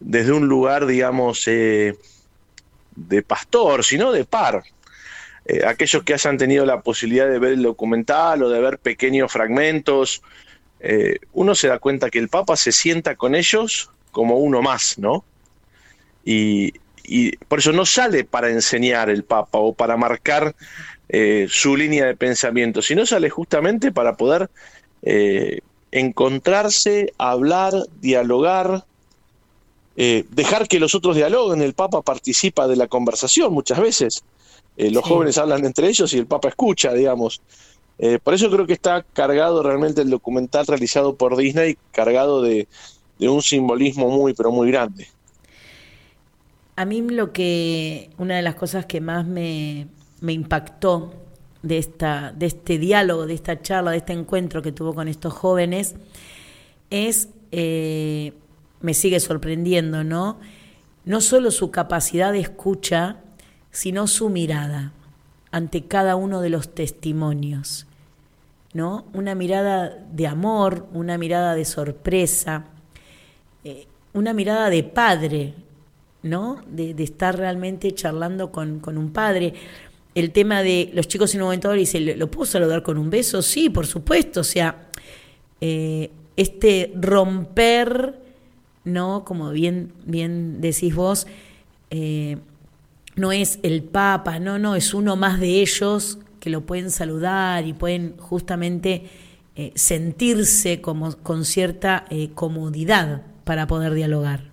desde 0.00 0.32
un 0.32 0.48
lugar, 0.48 0.86
digamos, 0.86 1.46
eh, 1.46 1.94
de 2.96 3.22
pastor, 3.22 3.84
sino 3.84 4.12
de 4.12 4.24
par. 4.24 4.62
Eh, 5.44 5.64
aquellos 5.66 6.02
que 6.04 6.14
hayan 6.14 6.38
tenido 6.38 6.64
la 6.64 6.80
posibilidad 6.80 7.28
de 7.28 7.38
ver 7.38 7.52
el 7.52 7.62
documental 7.62 8.42
o 8.42 8.48
de 8.48 8.60
ver 8.60 8.78
pequeños 8.78 9.30
fragmentos, 9.30 10.22
eh, 10.80 11.18
uno 11.32 11.54
se 11.54 11.68
da 11.68 11.78
cuenta 11.78 12.10
que 12.10 12.18
el 12.18 12.28
Papa 12.28 12.56
se 12.56 12.72
sienta 12.72 13.14
con 13.16 13.34
ellos 13.34 13.90
como 14.10 14.38
uno 14.38 14.62
más, 14.62 14.98
¿no? 14.98 15.24
Y, 16.24 16.74
y 17.04 17.36
por 17.36 17.58
eso 17.58 17.72
no 17.72 17.84
sale 17.84 18.24
para 18.24 18.50
enseñar 18.50 19.10
el 19.10 19.24
Papa 19.24 19.58
o 19.58 19.74
para 19.74 19.96
marcar 19.96 20.54
eh, 21.12 21.46
su 21.48 21.76
línea 21.76 22.06
de 22.06 22.16
pensamiento, 22.16 22.82
sino 22.82 23.04
sale 23.06 23.28
justamente 23.30 23.92
para 23.92 24.16
poder 24.16 24.48
eh, 25.02 25.60
encontrarse, 25.90 27.12
hablar, 27.18 27.74
dialogar, 28.00 28.84
eh, 29.96 30.24
dejar 30.30 30.66
que 30.68 30.80
los 30.80 30.94
otros 30.94 31.14
dialoguen. 31.14 31.60
El 31.60 31.74
Papa 31.74 32.00
participa 32.02 32.66
de 32.66 32.76
la 32.76 32.88
conversación 32.88 33.52
muchas 33.52 33.78
veces. 33.78 34.24
Los 34.76 35.04
Sí. 35.04 35.10
jóvenes 35.10 35.36
hablan 35.36 35.64
entre 35.66 35.86
ellos 35.88 36.14
y 36.14 36.18
el 36.18 36.26
Papa 36.26 36.48
escucha, 36.48 36.94
digamos. 36.94 37.42
Por 38.24 38.32
eso 38.34 38.50
creo 38.50 38.66
que 38.66 38.72
está 38.72 39.04
cargado 39.12 39.62
realmente 39.62 40.00
el 40.00 40.08
documental 40.10 40.66
realizado 40.66 41.14
por 41.14 41.36
Disney, 41.36 41.76
cargado 41.92 42.40
de, 42.42 42.66
de 43.18 43.28
un 43.28 43.42
simbolismo 43.42 44.08
muy, 44.08 44.32
pero 44.32 44.50
muy 44.50 44.70
grande. 44.70 45.06
A 46.74 46.84
mí 46.86 47.02
lo 47.02 47.32
que, 47.32 48.10
una 48.18 48.36
de 48.36 48.42
las 48.42 48.54
cosas 48.54 48.86
que 48.86 49.00
más 49.00 49.26
me, 49.26 49.86
me 50.22 50.32
impactó 50.32 51.12
de, 51.62 51.78
esta, 51.78 52.32
de 52.32 52.46
este 52.46 52.78
diálogo, 52.78 53.26
de 53.26 53.34
esta 53.34 53.60
charla, 53.60 53.90
de 53.90 53.98
este 53.98 54.12
encuentro 54.12 54.62
que 54.62 54.72
tuvo 54.72 54.94
con 54.94 55.08
estos 55.08 55.34
jóvenes, 55.34 55.96
es, 56.90 57.28
eh, 57.50 58.32
me 58.80 58.94
sigue 58.94 59.20
sorprendiendo, 59.20 60.04
¿no? 60.04 60.38
No 61.04 61.20
solo 61.20 61.50
su 61.50 61.70
capacidad 61.72 62.32
de 62.32 62.40
escucha, 62.40 63.16
sino 63.72 64.06
su 64.06 64.28
mirada 64.28 64.92
ante 65.50 65.86
cada 65.86 66.14
uno 66.14 66.40
de 66.40 66.50
los 66.50 66.72
testimonios, 66.72 67.86
¿no? 68.72 69.06
Una 69.12 69.34
mirada 69.34 69.88
de 70.12 70.28
amor, 70.28 70.86
una 70.92 71.18
mirada 71.18 71.56
de 71.56 71.64
sorpresa, 71.64 72.66
eh, 73.64 73.86
una 74.12 74.32
mirada 74.34 74.70
de 74.70 74.84
padre, 74.84 75.54
¿no? 76.22 76.62
De, 76.68 76.94
estar 77.02 77.36
realmente 77.36 77.92
charlando 77.92 78.52
con 78.52 78.96
un 78.96 79.12
padre. 79.12 79.54
El 80.14 80.30
tema 80.32 80.62
de 80.62 80.90
los 80.92 81.08
chicos 81.08 81.34
dicen, 81.74 82.18
¿lo 82.18 82.30
puedo 82.30 82.44
saludar 82.44 82.82
con 82.82 82.98
un 82.98 83.08
beso? 83.08 83.40
Sí, 83.40 83.70
por 83.70 83.86
supuesto. 83.86 84.40
O 84.40 84.44
sea, 84.44 84.88
eh, 85.60 86.10
este 86.36 86.92
romper, 86.94 88.18
¿no? 88.84 89.24
Como 89.24 89.50
bien, 89.50 89.92
bien 90.04 90.60
decís 90.60 90.94
vos, 90.94 91.26
eh, 91.90 92.36
no 93.16 93.32
es 93.32 93.58
el 93.62 93.82
Papa, 93.82 94.38
no, 94.38 94.58
no, 94.58 94.76
es 94.76 94.92
uno 94.92 95.16
más 95.16 95.40
de 95.40 95.60
ellos 95.60 96.18
que 96.40 96.50
lo 96.50 96.66
pueden 96.66 96.90
saludar 96.90 97.66
y 97.66 97.72
pueden 97.72 98.16
justamente 98.18 99.04
eh, 99.56 99.72
sentirse 99.74 100.80
como 100.80 101.16
con 101.18 101.44
cierta 101.44 102.06
comodidad 102.34 103.22
para 103.44 103.66
poder 103.66 103.94
dialogar. 103.94 104.51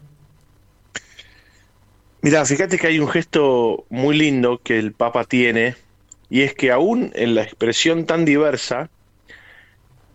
Mira, 2.22 2.46
fíjate 2.46 2.78
que 2.78 2.88
hay 2.88 3.00
un 3.00 3.08
gesto 3.08 3.86
muy 3.90 4.18
lindo 4.18 4.60
que 4.62 4.78
el 4.78 4.92
Papa 4.92 5.24
tiene, 5.24 5.78
y 6.30 6.42
es 6.42 6.54
que 6.54 6.70
aún 6.70 7.14
en 7.16 7.34
la 7.34 7.44
expresión 7.44 8.06
tan 8.06 8.26
diversa, 8.26 8.90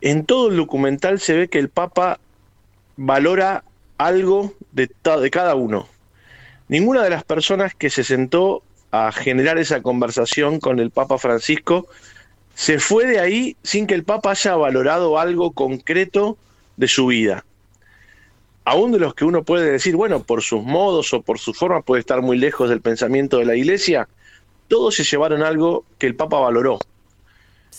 en 0.01 0.23
todo 0.23 0.49
el 0.49 0.57
documental 0.57 1.19
se 1.19 1.35
ve 1.35 1.47
que 1.47 1.57
el 1.57 1.69
Papa 1.69 2.19
valora 2.95 3.63
algo 3.97 4.53
de, 4.71 4.87
de 5.19 5.31
cada 5.31 5.55
uno. 5.55 5.87
Ninguna 6.67 7.01
de 7.03 7.09
las 7.09 7.23
personas 7.23 7.73
que 7.73 7.89
se 7.89 8.03
sentó 8.03 8.61
a 8.91 9.11
generar 9.11 9.57
esa 9.57 9.81
conversación 9.81 10.59
con 10.59 10.79
el 10.79 10.91
Papa 10.91 11.17
Francisco 11.17 11.87
se 12.53 12.77
fue 12.77 13.07
de 13.07 13.19
ahí 13.19 13.57
sin 13.63 13.87
que 13.87 13.95
el 13.95 14.03
Papa 14.03 14.31
haya 14.31 14.55
valorado 14.55 15.17
algo 15.17 15.53
concreto 15.53 16.37
de 16.77 16.87
su 16.87 17.07
vida 17.07 17.45
aún 18.65 18.91
de 18.91 18.99
los 18.99 19.13
que 19.13 19.25
uno 19.25 19.43
puede 19.43 19.71
decir, 19.71 19.95
bueno, 19.95 20.23
por 20.23 20.41
sus 20.41 20.63
modos 20.63 21.13
o 21.13 21.21
por 21.21 21.39
su 21.39 21.53
forma 21.53 21.81
puede 21.81 21.99
estar 21.99 22.21
muy 22.21 22.37
lejos 22.37 22.69
del 22.69 22.81
pensamiento 22.81 23.37
de 23.37 23.45
la 23.45 23.55
iglesia, 23.55 24.09
todos 24.67 24.95
se 24.95 25.03
llevaron 25.03 25.43
algo 25.43 25.85
que 25.99 26.07
el 26.07 26.15
Papa 26.15 26.39
valoró. 26.39 26.79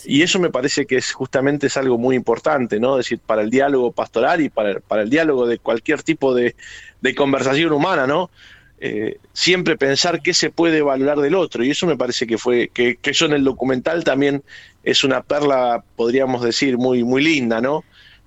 Y 0.05 0.22
eso 0.22 0.39
me 0.39 0.51
parece 0.51 0.87
que 0.87 0.97
es 0.97 1.12
justamente 1.12 1.66
es 1.66 1.76
algo 1.76 1.99
muy 1.99 2.14
importante, 2.14 2.78
¿no? 2.78 2.99
Es 2.99 3.07
decir, 3.07 3.18
para 3.18 3.43
el 3.43 3.51
diálogo 3.51 3.93
pastoral 3.93 4.41
y 4.41 4.49
para, 4.49 4.78
para 4.78 5.03
el 5.03 5.11
diálogo 5.11 5.47
de 5.47 5.59
cualquier 5.59 6.03
tipo 6.03 6.34
de, 6.34 6.55
de 7.01 7.14
conversación 7.14 7.72
humana, 7.72 8.07
¿no? 8.07 8.30
Eh, 8.78 9.18
siempre 9.32 9.78
pensar 9.78 10.20
qué 10.20 10.34
se 10.34 10.51
puede 10.51 10.82
valorar 10.82 11.18
del 11.18 11.34
otro. 11.34 11.64
Y 11.64 11.70
eso 11.70 11.87
me 11.87 11.97
parece 11.97 12.26
que 12.26 12.39
fue, 12.39 12.68
que, 12.68 12.97
que 12.97 13.11
eso 13.11 13.24
en 13.24 13.32
el 13.32 13.43
documental 13.43 14.05
también 14.05 14.45
es 14.84 15.03
una 15.03 15.22
perla, 15.22 15.82
podríamos 15.97 16.43
decir, 16.43 16.76
muy, 16.76 17.03
muy 17.03 17.24
linda, 17.24 17.61
¿no? 17.61 17.82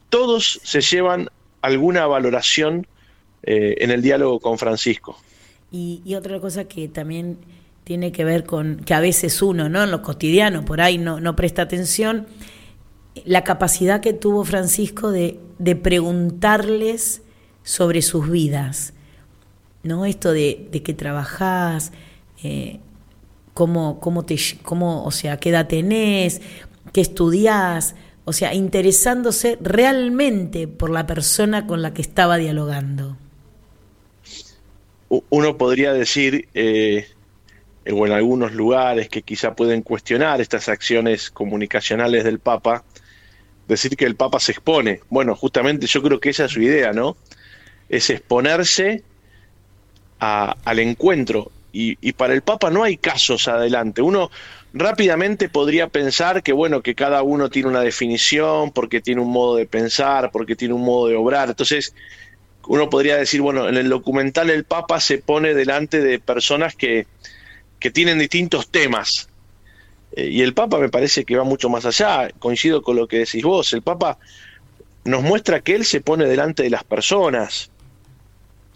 Todos 0.09 0.59
se 0.63 0.81
llevan 0.81 1.29
alguna 1.61 2.07
valoración 2.07 2.87
eh, 3.43 3.75
en 3.79 3.91
el 3.91 4.01
diálogo 4.01 4.39
con 4.39 4.57
Francisco. 4.57 5.17
Y, 5.71 6.15
otra 6.15 6.39
cosa 6.39 6.65
que 6.65 6.87
también 6.87 7.37
tiene 7.83 8.11
que 8.11 8.23
ver 8.23 8.43
con 8.43 8.77
que 8.85 8.93
a 8.93 8.99
veces 8.99 9.41
uno, 9.41 9.69
¿no? 9.69 9.83
En 9.83 9.91
lo 9.91 10.01
cotidiano, 10.01 10.65
por 10.65 10.81
ahí 10.81 10.97
no, 10.97 11.19
no 11.19 11.35
presta 11.35 11.61
atención, 11.61 12.27
la 13.25 13.43
capacidad 13.43 14.01
que 14.01 14.13
tuvo 14.13 14.43
Francisco 14.45 15.11
de, 15.11 15.39
de 15.57 15.75
preguntarles 15.75 17.21
sobre 17.63 18.01
sus 18.01 18.29
vidas, 18.29 18.93
¿no? 19.83 20.05
Esto 20.05 20.31
de, 20.31 20.67
de 20.71 20.81
que 20.81 20.93
trabajás, 20.93 21.91
eh, 22.43 22.79
cómo, 23.53 23.99
cómo 23.99 24.23
te, 24.25 24.37
cómo, 24.63 25.03
o 25.03 25.11
sea, 25.11 25.37
qué 25.37 25.49
edad 25.49 25.67
tenés, 25.67 26.41
qué 26.93 27.01
estudiás, 27.01 27.95
o 28.29 28.33
sea, 28.33 28.53
interesándose 28.53 29.57
realmente 29.59 30.67
por 30.67 30.91
la 30.91 31.07
persona 31.07 31.65
con 31.65 31.81
la 31.81 31.95
que 31.95 32.03
estaba 32.03 32.37
dialogando. 32.37 33.17
Uno 35.09 35.57
podría 35.57 35.93
decir, 35.93 36.47
eh, 36.53 37.07
o 37.91 38.05
en 38.05 38.13
algunos 38.13 38.53
lugares 38.53 39.09
que 39.09 39.23
quizá 39.23 39.55
pueden 39.55 39.81
cuestionar 39.81 40.41
estas 40.41 40.69
acciones 40.69 41.31
comunicacionales 41.31 42.23
del 42.23 42.37
Papa, 42.37 42.83
decir 43.67 43.97
que 43.97 44.05
el 44.05 44.15
Papa 44.15 44.39
se 44.39 44.51
expone. 44.51 44.99
Bueno, 45.09 45.35
justamente 45.35 45.87
yo 45.87 46.03
creo 46.03 46.19
que 46.19 46.29
esa 46.29 46.45
es 46.45 46.51
su 46.51 46.61
idea, 46.61 46.93
¿no? 46.93 47.17
Es 47.89 48.11
exponerse 48.11 49.01
al 50.19 50.77
encuentro. 50.77 51.51
Y, 51.73 51.97
y 51.99 52.11
para 52.13 52.35
el 52.35 52.43
Papa 52.43 52.69
no 52.69 52.83
hay 52.83 52.97
casos 52.97 53.47
adelante. 53.47 54.03
Uno 54.03 54.29
rápidamente 54.73 55.49
podría 55.49 55.87
pensar 55.87 56.43
que, 56.43 56.53
bueno, 56.53 56.81
que 56.81 56.95
cada 56.95 57.23
uno 57.23 57.49
tiene 57.49 57.69
una 57.69 57.81
definición, 57.81 58.71
porque 58.71 59.01
tiene 59.01 59.21
un 59.21 59.31
modo 59.31 59.55
de 59.55 59.65
pensar, 59.65 60.31
porque 60.31 60.55
tiene 60.55 60.73
un 60.73 60.83
modo 60.83 61.07
de 61.07 61.15
obrar. 61.15 61.49
Entonces, 61.49 61.93
uno 62.67 62.89
podría 62.89 63.17
decir, 63.17 63.41
bueno, 63.41 63.67
en 63.67 63.77
el 63.77 63.89
documental 63.89 64.49
el 64.49 64.63
Papa 64.63 64.99
se 64.99 65.17
pone 65.17 65.53
delante 65.53 66.01
de 66.01 66.19
personas 66.19 66.75
que, 66.75 67.07
que 67.79 67.91
tienen 67.91 68.19
distintos 68.19 68.69
temas. 68.69 69.29
Eh, 70.11 70.29
y 70.29 70.41
el 70.41 70.53
Papa 70.53 70.77
me 70.77 70.89
parece 70.89 71.25
que 71.25 71.37
va 71.37 71.43
mucho 71.43 71.69
más 71.69 71.85
allá. 71.85 72.29
Coincido 72.39 72.81
con 72.81 72.95
lo 72.95 73.07
que 73.07 73.19
decís 73.19 73.43
vos. 73.43 73.73
El 73.73 73.81
Papa 73.81 74.19
nos 75.03 75.23
muestra 75.23 75.61
que 75.61 75.75
él 75.75 75.85
se 75.85 76.01
pone 76.01 76.25
delante 76.25 76.63
de 76.63 76.69
las 76.69 76.83
personas, 76.83 77.71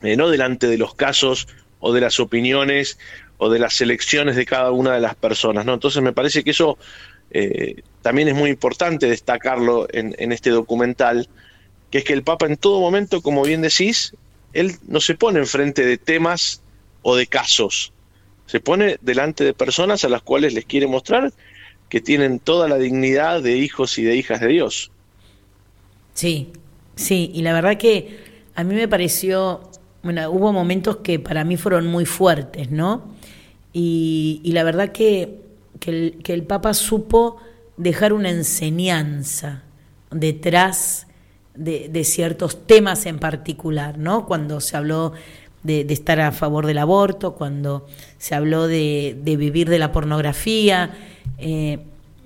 eh, 0.01 0.15
no 0.15 0.29
delante 0.29 0.67
de 0.67 0.77
los 0.77 0.95
casos 0.95 1.47
o 1.79 1.93
de 1.93 2.01
las 2.01 2.19
opiniones 2.19 2.97
o 3.37 3.49
de 3.49 3.59
las 3.59 3.79
elecciones 3.81 4.35
de 4.35 4.45
cada 4.45 4.71
una 4.71 4.93
de 4.93 4.99
las 4.99 5.15
personas. 5.15 5.65
¿no? 5.65 5.73
Entonces 5.73 6.01
me 6.01 6.13
parece 6.13 6.43
que 6.43 6.51
eso 6.51 6.77
eh, 7.31 7.81
también 8.01 8.27
es 8.27 8.35
muy 8.35 8.49
importante 8.49 9.07
destacarlo 9.07 9.87
en, 9.91 10.15
en 10.17 10.31
este 10.31 10.49
documental, 10.49 11.27
que 11.91 11.99
es 11.99 12.03
que 12.03 12.13
el 12.13 12.23
Papa 12.23 12.45
en 12.45 12.57
todo 12.57 12.79
momento, 12.79 13.21
como 13.21 13.43
bien 13.43 13.61
decís, 13.61 14.15
él 14.53 14.75
no 14.87 14.99
se 14.99 15.15
pone 15.15 15.39
enfrente 15.39 15.85
de 15.85 15.97
temas 15.97 16.61
o 17.01 17.15
de 17.15 17.27
casos, 17.27 17.91
se 18.45 18.59
pone 18.59 18.97
delante 19.01 19.43
de 19.43 19.53
personas 19.53 20.03
a 20.05 20.09
las 20.09 20.21
cuales 20.21 20.53
les 20.53 20.65
quiere 20.65 20.87
mostrar 20.87 21.33
que 21.89 22.01
tienen 22.01 22.39
toda 22.39 22.67
la 22.67 22.77
dignidad 22.77 23.41
de 23.41 23.57
hijos 23.57 23.97
y 23.97 24.03
de 24.03 24.15
hijas 24.15 24.41
de 24.41 24.47
Dios. 24.47 24.91
Sí, 26.13 26.51
sí, 26.95 27.31
y 27.33 27.41
la 27.41 27.53
verdad 27.53 27.77
que 27.77 28.19
a 28.55 28.63
mí 28.63 28.75
me 28.75 28.87
pareció, 28.87 29.69
bueno, 30.01 30.29
hubo 30.31 30.51
momentos 30.51 30.97
que 30.97 31.19
para 31.19 31.43
mí 31.43 31.57
fueron 31.57 31.87
muy 31.87 32.05
fuertes, 32.05 32.71
¿no? 32.71 33.13
Y, 33.73 34.41
la 34.53 34.63
verdad 34.63 34.91
que, 34.91 35.41
que, 35.79 36.15
el, 36.25 36.43
Papa 36.43 36.73
supo 36.75 37.37
dejar 37.75 38.13
una 38.13 38.29
enseñanza 38.29 39.63
detrás 40.11 41.07
de, 41.55 42.03
ciertos 42.03 42.67
temas 42.67 43.05
en 43.07 43.17
particular, 43.17 43.97
¿no? 43.97 44.27
Cuando 44.27 44.61
se 44.61 44.77
habló 44.77 45.13
de, 45.63 45.81
estar 45.89 46.19
a 46.21 46.31
favor 46.31 46.67
del 46.67 46.77
aborto, 46.77 47.33
cuando 47.33 47.87
se 48.19 48.35
habló 48.35 48.67
de, 48.67 49.17
vivir 49.23 49.69
de 49.69 49.79
la 49.79 49.91
pornografía, 49.91 50.91
eh, 51.39 51.79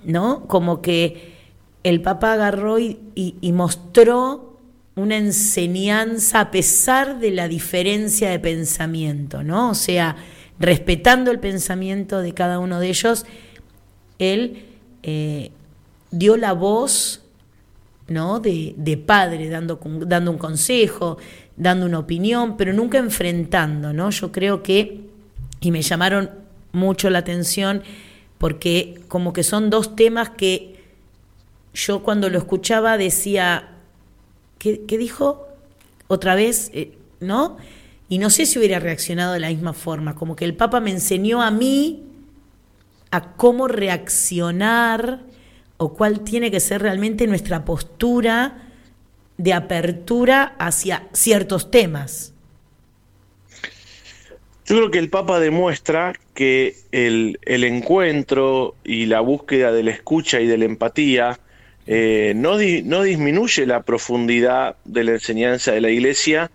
¿no? 0.04 0.46
Como 0.46 0.82
que 0.82 1.38
el 1.82 2.02
Papa 2.02 2.34
agarró 2.34 2.78
y, 2.78 2.98
y- 3.14 3.36
y 3.40 3.52
mostró 3.52 4.58
una 4.96 5.16
enseñanza 5.16 6.40
a 6.40 6.50
pesar 6.50 7.20
de 7.20 7.30
la 7.30 7.48
diferencia 7.48 8.30
de 8.30 8.38
pensamiento, 8.40 9.42
¿no? 9.42 9.70
O 9.70 9.74
sea, 9.74 10.16
respetando 10.58 11.30
el 11.30 11.38
pensamiento 11.38 12.20
de 12.20 12.34
cada 12.34 12.58
uno 12.58 12.80
de 12.80 12.88
ellos, 12.88 13.26
él 14.18 14.64
eh, 15.02 15.50
dio 16.10 16.36
la 16.36 16.52
voz 16.52 17.22
¿no? 18.08 18.40
de, 18.40 19.02
padre, 19.06 19.48
dando, 19.48 19.78
dando 20.06 20.30
un 20.30 20.38
consejo, 20.38 21.18
dando 21.56 21.86
una 21.86 21.98
opinión, 21.98 22.56
pero 22.56 22.72
nunca 22.72 22.98
enfrentando, 22.98 23.92
¿no? 23.92 24.10
Yo 24.10 24.32
creo 24.32 24.62
que, 24.62 25.02
y 25.60 25.70
me 25.70 25.82
llamaron 25.82 26.30
mucho 26.72 27.10
la 27.10 27.18
atención, 27.18 27.82
porque 28.38 29.00
como 29.08 29.32
que 29.32 29.42
son 29.42 29.68
dos 29.68 29.94
temas 29.94 30.30
que 30.30 30.78
yo 31.74 32.02
cuando 32.02 32.30
lo 32.30 32.38
escuchaba 32.38 32.96
decía, 32.96 33.70
¿qué, 34.58 34.84
qué 34.86 34.96
dijo? 34.96 35.46
Otra 36.06 36.34
vez, 36.34 36.70
eh, 36.72 36.96
¿no? 37.20 37.58
Y 38.08 38.18
no 38.18 38.30
sé 38.30 38.46
si 38.46 38.58
hubiera 38.58 38.78
reaccionado 38.78 39.34
de 39.34 39.40
la 39.40 39.48
misma 39.48 39.74
forma, 39.74 40.14
como 40.14 40.34
que 40.34 40.44
el 40.44 40.54
Papa 40.54 40.80
me 40.80 40.90
enseñó 40.90 41.42
a 41.42 41.50
mí 41.50 42.04
a 43.10 43.32
cómo 43.32 43.68
reaccionar 43.68 45.20
o 45.76 45.94
cuál 45.94 46.20
tiene 46.20 46.50
que 46.50 46.60
ser 46.60 46.82
realmente 46.82 47.26
nuestra 47.26 47.64
postura 47.64 48.68
de 49.36 49.52
apertura 49.52 50.56
hacia 50.58 51.06
ciertos 51.12 51.70
temas. 51.70 52.32
Yo 54.66 54.76
creo 54.76 54.90
que 54.90 54.98
el 54.98 55.08
Papa 55.08 55.40
demuestra 55.40 56.12
que 56.34 56.76
el, 56.92 57.38
encuentro 57.46 58.74
y 58.84 59.06
la 59.06 59.20
búsqueda 59.20 59.72
de 59.72 59.82
la 59.82 59.92
escucha 59.92 60.40
y 60.40 60.46
de 60.46 60.58
la 60.58 60.66
empatía 60.66 61.38
eh, 61.86 62.34
no, 62.36 62.58
no 62.84 63.02
disminuye 63.02 63.64
la 63.64 63.82
profundidad 63.82 64.76
de 64.84 65.04
la 65.04 65.12
enseñanza 65.12 65.72
de 65.72 65.80
la 65.80 65.88
Iglesia 65.90 66.50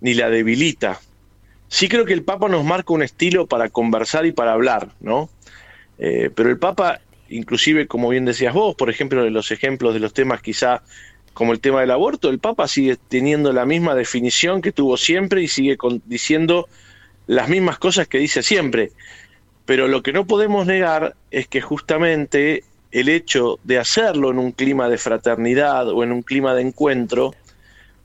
ni 0.00 0.14
la 0.14 0.30
debilita. 0.30 1.00
Sí 1.68 1.88
creo 1.88 2.04
que 2.04 2.12
el 2.12 2.24
Papa 2.24 2.48
nos 2.48 2.64
marca 2.64 2.92
un 2.92 3.02
estilo 3.02 3.46
para 3.46 3.68
conversar 3.68 4.26
y 4.26 4.32
para 4.32 4.52
hablar, 4.52 4.88
¿no? 5.00 5.30
Eh, 5.98 6.30
pero 6.34 6.48
el 6.48 6.58
Papa, 6.58 7.00
inclusive 7.28 7.86
como 7.86 8.08
bien 8.08 8.24
decías 8.24 8.54
vos, 8.54 8.74
por 8.74 8.90
ejemplo, 8.90 9.22
de 9.22 9.30
los 9.30 9.50
ejemplos 9.50 9.94
de 9.94 10.00
los 10.00 10.12
temas 10.12 10.42
quizá 10.42 10.82
como 11.32 11.52
el 11.52 11.60
tema 11.60 11.80
del 11.80 11.92
aborto, 11.92 12.28
el 12.28 12.38
Papa 12.38 12.66
sigue 12.66 12.96
teniendo 13.08 13.52
la 13.52 13.64
misma 13.64 13.94
definición 13.94 14.62
que 14.62 14.72
tuvo 14.72 14.96
siempre 14.96 15.42
y 15.42 15.48
sigue 15.48 15.78
diciendo 16.06 16.68
las 17.26 17.48
mismas 17.48 17.78
cosas 17.78 18.08
que 18.08 18.18
dice 18.18 18.42
siempre. 18.42 18.90
Pero 19.64 19.86
lo 19.86 20.02
que 20.02 20.12
no 20.12 20.26
podemos 20.26 20.66
negar 20.66 21.14
es 21.30 21.46
que 21.46 21.60
justamente 21.60 22.64
el 22.90 23.08
hecho 23.08 23.60
de 23.62 23.78
hacerlo 23.78 24.30
en 24.30 24.38
un 24.38 24.52
clima 24.52 24.88
de 24.88 24.98
fraternidad 24.98 25.88
o 25.88 26.02
en 26.02 26.10
un 26.12 26.22
clima 26.22 26.54
de 26.54 26.62
encuentro 26.62 27.34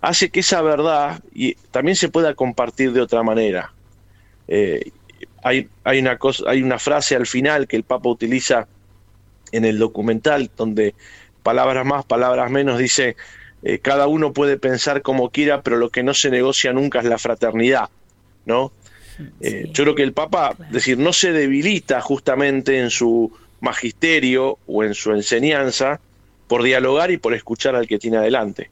hace 0.05 0.29
que 0.29 0.41
esa 0.41 0.61
verdad 0.61 1.19
y 1.33 1.55
también 1.71 1.95
se 1.95 2.09
pueda 2.09 2.35
compartir 2.35 2.93
de 2.93 3.01
otra 3.01 3.23
manera. 3.23 3.73
Eh, 4.47 4.91
hay, 5.43 5.67
hay, 5.83 5.99
una 5.99 6.17
cosa, 6.17 6.43
hay 6.47 6.61
una 6.61 6.77
frase 6.77 7.15
al 7.15 7.25
final 7.25 7.67
que 7.67 7.75
el 7.75 7.83
Papa 7.83 8.09
utiliza 8.09 8.67
en 9.51 9.65
el 9.65 9.79
documental 9.79 10.51
donde 10.55 10.93
palabras 11.41 11.85
más, 11.87 12.05
palabras 12.05 12.51
menos, 12.51 12.77
dice, 12.77 13.15
eh, 13.63 13.79
cada 13.79 14.05
uno 14.05 14.31
puede 14.31 14.57
pensar 14.57 15.01
como 15.01 15.31
quiera, 15.31 15.63
pero 15.63 15.77
lo 15.77 15.89
que 15.89 16.03
no 16.03 16.13
se 16.13 16.29
negocia 16.29 16.71
nunca 16.71 16.99
es 16.99 17.05
la 17.05 17.17
fraternidad, 17.17 17.89
¿no? 18.45 18.71
Eh, 19.39 19.69
yo 19.71 19.85
creo 19.85 19.95
que 19.95 20.03
el 20.03 20.13
Papa, 20.13 20.55
decir, 20.69 20.99
no 20.99 21.13
se 21.13 21.31
debilita 21.31 21.99
justamente 22.01 22.79
en 22.79 22.91
su 22.91 23.31
magisterio 23.59 24.59
o 24.67 24.83
en 24.83 24.93
su 24.93 25.13
enseñanza 25.13 25.99
por 26.47 26.61
dialogar 26.61 27.09
y 27.09 27.17
por 27.17 27.33
escuchar 27.33 27.75
al 27.75 27.87
que 27.87 27.97
tiene 27.97 28.17
adelante. 28.17 28.69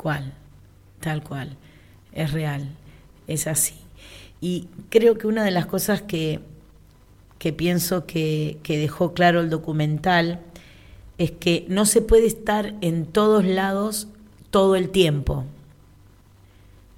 Cual, 0.00 0.32
tal 1.00 1.22
cual, 1.22 1.58
es 2.14 2.32
real, 2.32 2.70
es 3.26 3.46
así. 3.46 3.74
Y 4.40 4.68
creo 4.88 5.18
que 5.18 5.26
una 5.26 5.44
de 5.44 5.50
las 5.50 5.66
cosas 5.66 6.00
que, 6.00 6.40
que 7.38 7.52
pienso 7.52 8.06
que, 8.06 8.56
que 8.62 8.78
dejó 8.78 9.12
claro 9.12 9.40
el 9.40 9.50
documental 9.50 10.40
es 11.18 11.32
que 11.32 11.66
no 11.68 11.84
se 11.84 12.00
puede 12.00 12.26
estar 12.26 12.76
en 12.80 13.04
todos 13.04 13.44
lados 13.44 14.08
todo 14.50 14.74
el 14.74 14.88
tiempo. 14.88 15.44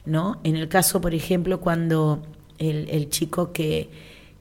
¿No? 0.04 0.40
En 0.44 0.54
el 0.54 0.68
caso, 0.68 1.00
por 1.00 1.12
ejemplo, 1.12 1.60
cuando 1.60 2.22
el, 2.58 2.88
el 2.88 3.10
chico 3.10 3.52
que, 3.52 3.90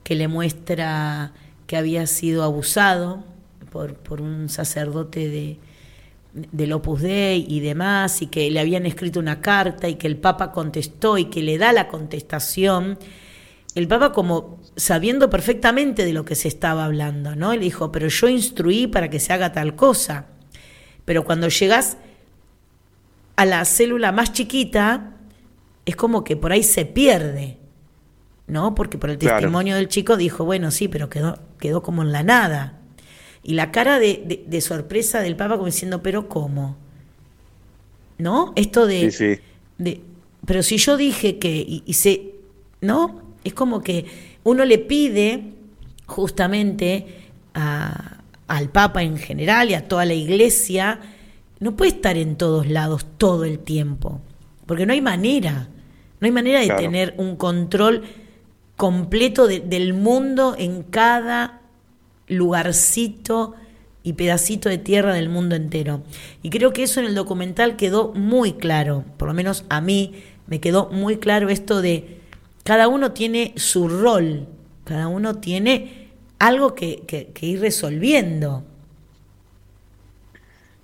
que 0.03 0.13
le 0.13 0.27
muestra 0.27 1.33
que 1.65 1.77
había 1.77 2.05
sido 2.05 2.43
abusado 2.43 3.23
por, 3.71 3.95
por 3.95 4.21
un 4.21 4.49
sacerdote 4.49 5.29
de, 5.29 5.57
del 6.33 6.71
Opus 6.73 7.01
Dei 7.01 7.45
y 7.47 7.59
demás, 7.59 8.21
y 8.21 8.27
que 8.27 8.49
le 8.49 8.59
habían 8.59 8.85
escrito 8.85 9.19
una 9.19 9.41
carta 9.41 9.89
y 9.89 9.95
que 9.95 10.07
el 10.07 10.17
Papa 10.17 10.51
contestó 10.51 11.17
y 11.17 11.25
que 11.25 11.43
le 11.43 11.57
da 11.57 11.73
la 11.73 11.87
contestación, 11.87 12.97
el 13.75 13.87
Papa 13.87 14.11
como 14.11 14.59
sabiendo 14.75 15.29
perfectamente 15.29 16.05
de 16.05 16.13
lo 16.13 16.23
que 16.25 16.35
se 16.35 16.47
estaba 16.47 16.85
hablando, 16.85 17.35
¿no? 17.35 17.51
Él 17.53 17.59
dijo, 17.61 17.91
pero 17.91 18.07
yo 18.07 18.27
instruí 18.27 18.87
para 18.87 19.09
que 19.09 19.19
se 19.19 19.33
haga 19.33 19.51
tal 19.51 19.75
cosa. 19.75 20.27
Pero 21.05 21.23
cuando 21.23 21.47
llegas 21.49 21.97
a 23.35 23.45
la 23.45 23.63
célula 23.65 24.11
más 24.11 24.33
chiquita, 24.33 25.13
es 25.85 25.95
como 25.95 26.23
que 26.23 26.35
por 26.37 26.51
ahí 26.51 26.63
se 26.63 26.85
pierde, 26.85 27.57
¿no? 28.47 28.75
Porque 28.75 28.97
por 28.97 29.09
el 29.09 29.17
Claro. 29.17 29.37
testimonio 29.37 29.75
del 29.75 29.87
chico 29.87 30.15
dijo, 30.17 30.45
bueno, 30.45 30.69
sí, 30.71 30.87
pero 30.87 31.09
quedó, 31.09 31.39
quedó 31.57 31.81
como 31.81 32.01
en 32.03 32.11
la 32.11 32.23
nada. 32.23 32.80
Y 33.43 33.53
la 33.55 33.71
cara 33.71 33.99
de, 33.99 34.21
de- 34.25 34.43
de 34.47 34.61
sorpresa 34.61 35.21
del 35.21 35.35
Papa 35.35 35.55
como 35.55 35.65
diciendo, 35.65 36.01
pero 36.03 36.27
¿cómo? 36.29 36.77
¿No? 38.17 38.53
Esto 38.55 38.85
de, 38.85 39.11
Sí, 39.11 39.35
sí. 39.35 39.41
de- 39.77 40.01
pero 40.45 40.61
si 40.63 40.77
yo 40.77 40.97
dije 40.97 41.39
que, 41.39 41.55
y, 41.57 41.83
y 41.85 41.93
se, 41.93 42.35
¿no? 42.81 43.21
Es 43.43 43.53
como 43.53 43.81
que 43.81 44.05
uno 44.43 44.63
le 44.65 44.77
pide 44.77 45.53
justamente 46.05 47.07
a- 47.53 48.17
al 48.47 48.69
Papa 48.69 49.01
en 49.03 49.17
general 49.17 49.69
y 49.69 49.73
a 49.73 49.87
toda 49.87 50.05
la 50.05 50.13
iglesia, 50.13 50.99
no 51.59 51.75
puede 51.75 51.91
estar 51.91 52.17
en 52.17 52.35
todos 52.35 52.67
lados 52.67 53.05
todo 53.17 53.45
el 53.45 53.59
tiempo, 53.59 54.19
porque 54.65 54.85
no 54.85 54.93
hay 54.93 55.01
manera, 55.01 55.69
no 56.19 56.25
hay 56.25 56.31
manera 56.31 56.59
de 56.59 56.65
Claro. 56.65 56.81
tener 56.81 57.15
un 57.17 57.35
control 57.37 58.03
completo 58.75 59.47
de- 59.47 59.59
del 59.61 59.93
mundo 59.93 60.55
en 60.57 60.83
cada 60.83 61.60
lugarcito 62.31 63.55
y 64.03 64.13
pedacito 64.13 64.69
de 64.69 64.77
tierra 64.77 65.13
del 65.13 65.29
mundo 65.29 65.55
entero. 65.55 66.01
Y 66.41 66.49
creo 66.49 66.73
que 66.73 66.83
eso 66.83 66.99
en 66.99 67.05
el 67.05 67.15
documental 67.15 67.75
quedó 67.75 68.13
muy 68.13 68.53
claro, 68.53 69.05
por 69.17 69.27
lo 69.27 69.33
menos 69.33 69.65
a 69.69 69.81
mí 69.81 70.23
me 70.47 70.59
quedó 70.59 70.89
muy 70.89 71.17
claro 71.17 71.49
esto 71.49 71.81
de 71.81 72.17
cada 72.63 72.87
uno 72.87 73.11
tiene 73.11 73.53
su 73.57 73.87
rol, 73.87 74.47
cada 74.85 75.07
uno 75.07 75.35
tiene 75.35 76.09
algo 76.39 76.73
que, 76.73 77.31
ir 77.41 77.59
resolviendo. 77.59 78.63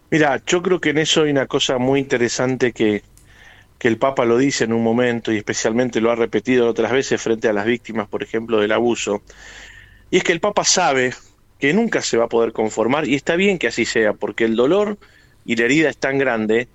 Mira, 0.10 0.41
yo 0.45 0.62
creo 0.62 0.80
que 0.80 0.91
en 0.91 1.00
eso 1.00 1.24
hay 1.24 1.32
una 1.32 1.48
cosa 1.48 1.78
muy 1.78 2.00
interesante 2.00 2.72
que, 2.72 3.04
que 3.78 3.88
el 3.88 3.98
Papa 3.98 4.26
lo 4.26 4.38
dice 4.38 4.64
en 4.64 4.74
un 4.74 4.84
momento 4.84 5.32
y 5.34 5.38
especialmente 5.38 6.00
lo 6.00 6.12
ha 6.12 6.16
repetido 6.16 6.68
otras 6.68 6.91
veces 6.91 7.22
frente 7.22 7.48
a 7.50 7.54
las 7.54 7.66
víctimas, 7.66 8.08
por 8.08 8.24
ejemplo, 8.24 8.60
del 8.60 8.72
abuso. 8.72 9.22
Y 10.10 10.18
es 10.18 10.24
que 10.24 10.32
el 10.32 10.39
Papa 10.39 10.64
sabe 10.64 11.14
que 11.60 11.74
nunca 11.74 12.01
se 12.01 12.18
va 12.18 12.26
a 12.26 12.30
poder 12.30 12.53
conformar 12.53 13.08
y 13.08 13.16
está 13.16 13.36
bien 13.36 13.58
que 13.58 13.68
así 13.68 13.86
sea, 13.86 14.14
porque 14.14 14.45
el 14.45 14.55
dolor 14.55 14.97
y 15.45 15.55
la 15.55 15.66
herida 15.66 15.89
es 15.89 15.97
tan 15.97 16.18
grande 16.18 16.68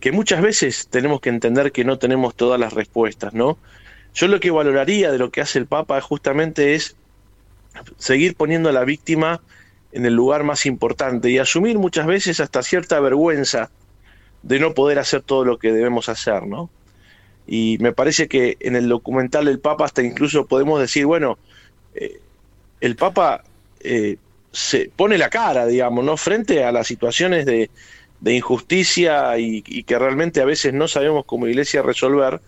que 0.00 0.12
muchas 0.12 0.42
veces 0.42 0.88
tenemos 0.88 1.20
que 1.20 1.28
entender 1.28 1.70
que 1.70 1.84
no 1.84 1.98
tenemos 1.98 2.34
todas 2.34 2.58
las 2.58 2.72
respuestas, 2.72 3.34
¿no? 3.34 3.58
Yo 4.14 4.26
lo 4.26 4.40
que 4.40 4.50
valoraría 4.50 5.12
de 5.12 5.18
lo 5.18 5.30
que 5.30 5.40
hace 5.40 5.58
el 5.58 5.66
Papa 5.66 6.00
justamente 6.00 6.74
es 6.74 6.96
seguir 7.98 8.34
poniendo 8.34 8.68
a 8.68 8.72
la 8.72 8.84
víctima 8.84 9.40
en 9.92 10.04
el 10.04 10.14
lugar 10.14 10.42
más 10.42 10.66
importante 10.66 11.30
y 11.30 11.38
asumir 11.38 11.78
muchas 11.78 12.06
veces 12.06 12.40
hasta 12.40 12.62
cierta 12.62 12.98
vergüenza 13.00 13.70
de 14.42 14.58
no 14.58 14.74
poder 14.74 14.98
hacer 14.98 15.22
todo 15.22 15.44
lo 15.44 15.58
que 15.58 15.72
debemos 15.72 16.08
hacer, 16.08 16.46
¿no? 16.46 16.68
Y 17.46 17.78
me 17.80 17.92
parece 17.92 18.28
que 18.28 18.56
en 18.60 18.76
el 18.76 18.88
documental 18.88 19.44
del 19.44 19.60
Papa 19.60 19.84
hasta 19.84 20.02
incluso 20.02 20.46
podemos 20.46 20.80
decir, 20.80 21.06
bueno, 21.06 21.38
eh, 21.94 22.20
el 22.80 22.96
Papa 22.96 23.44
eh, 23.82 24.16
se 24.52 24.90
pone 24.94 25.18
la 25.18 25.30
cara, 25.30 25.66
digamos, 25.66 26.04
¿no? 26.04 26.16
Frente 26.16 26.64
a 26.64 26.72
las 26.72 26.86
situaciones 26.86 27.46
de, 27.46 27.70
injusticia 28.24 29.36
y, 29.38 29.62
que 29.82 29.98
realmente 29.98 30.40
a 30.40 30.44
veces 30.44 30.72
no 30.72 30.86
sabemos 30.86 31.24
como 31.24 31.48
iglesia 31.48 31.82
resolver 31.82 32.40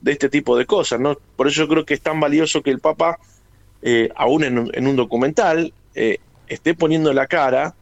de 0.00 0.12
este 0.12 0.28
tipo 0.28 0.58
de 0.58 0.66
cosas, 0.66 1.00
¿no? 1.00 1.16
Por 1.36 1.46
eso 1.46 1.62
yo 1.62 1.68
creo 1.68 1.86
que 1.86 1.94
es 1.94 2.00
tan 2.00 2.20
valioso 2.20 2.62
que 2.62 2.70
el 2.70 2.80
Papa, 2.80 3.18
eh, 3.80 4.10
aún 4.16 4.44
en 4.44 4.58
un, 4.58 4.70
en 4.74 4.86
un 4.86 4.96
documental, 4.96 5.72
eh, 5.94 6.18
esté 6.48 6.74
poniendo 6.74 7.12
la 7.14 7.26
cara 7.26 7.74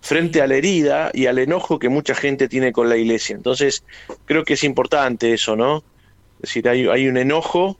frente 0.00 0.42
a 0.42 0.46
la 0.46 0.54
herida 0.54 1.10
y 1.12 1.26
al 1.26 1.38
enojo 1.38 1.80
que 1.80 1.88
mucha 1.88 2.14
gente 2.14 2.48
tiene 2.48 2.72
con 2.72 2.88
la 2.88 2.96
iglesia. 2.96 3.34
Entonces, 3.34 3.82
creo 4.26 4.44
que 4.44 4.54
es 4.54 4.62
importante 4.62 5.32
eso, 5.32 5.56
¿no? 5.56 5.78
Es 6.36 6.54
decir, 6.54 6.68
hay 6.68 7.08
un 7.08 7.16
enojo 7.16 7.78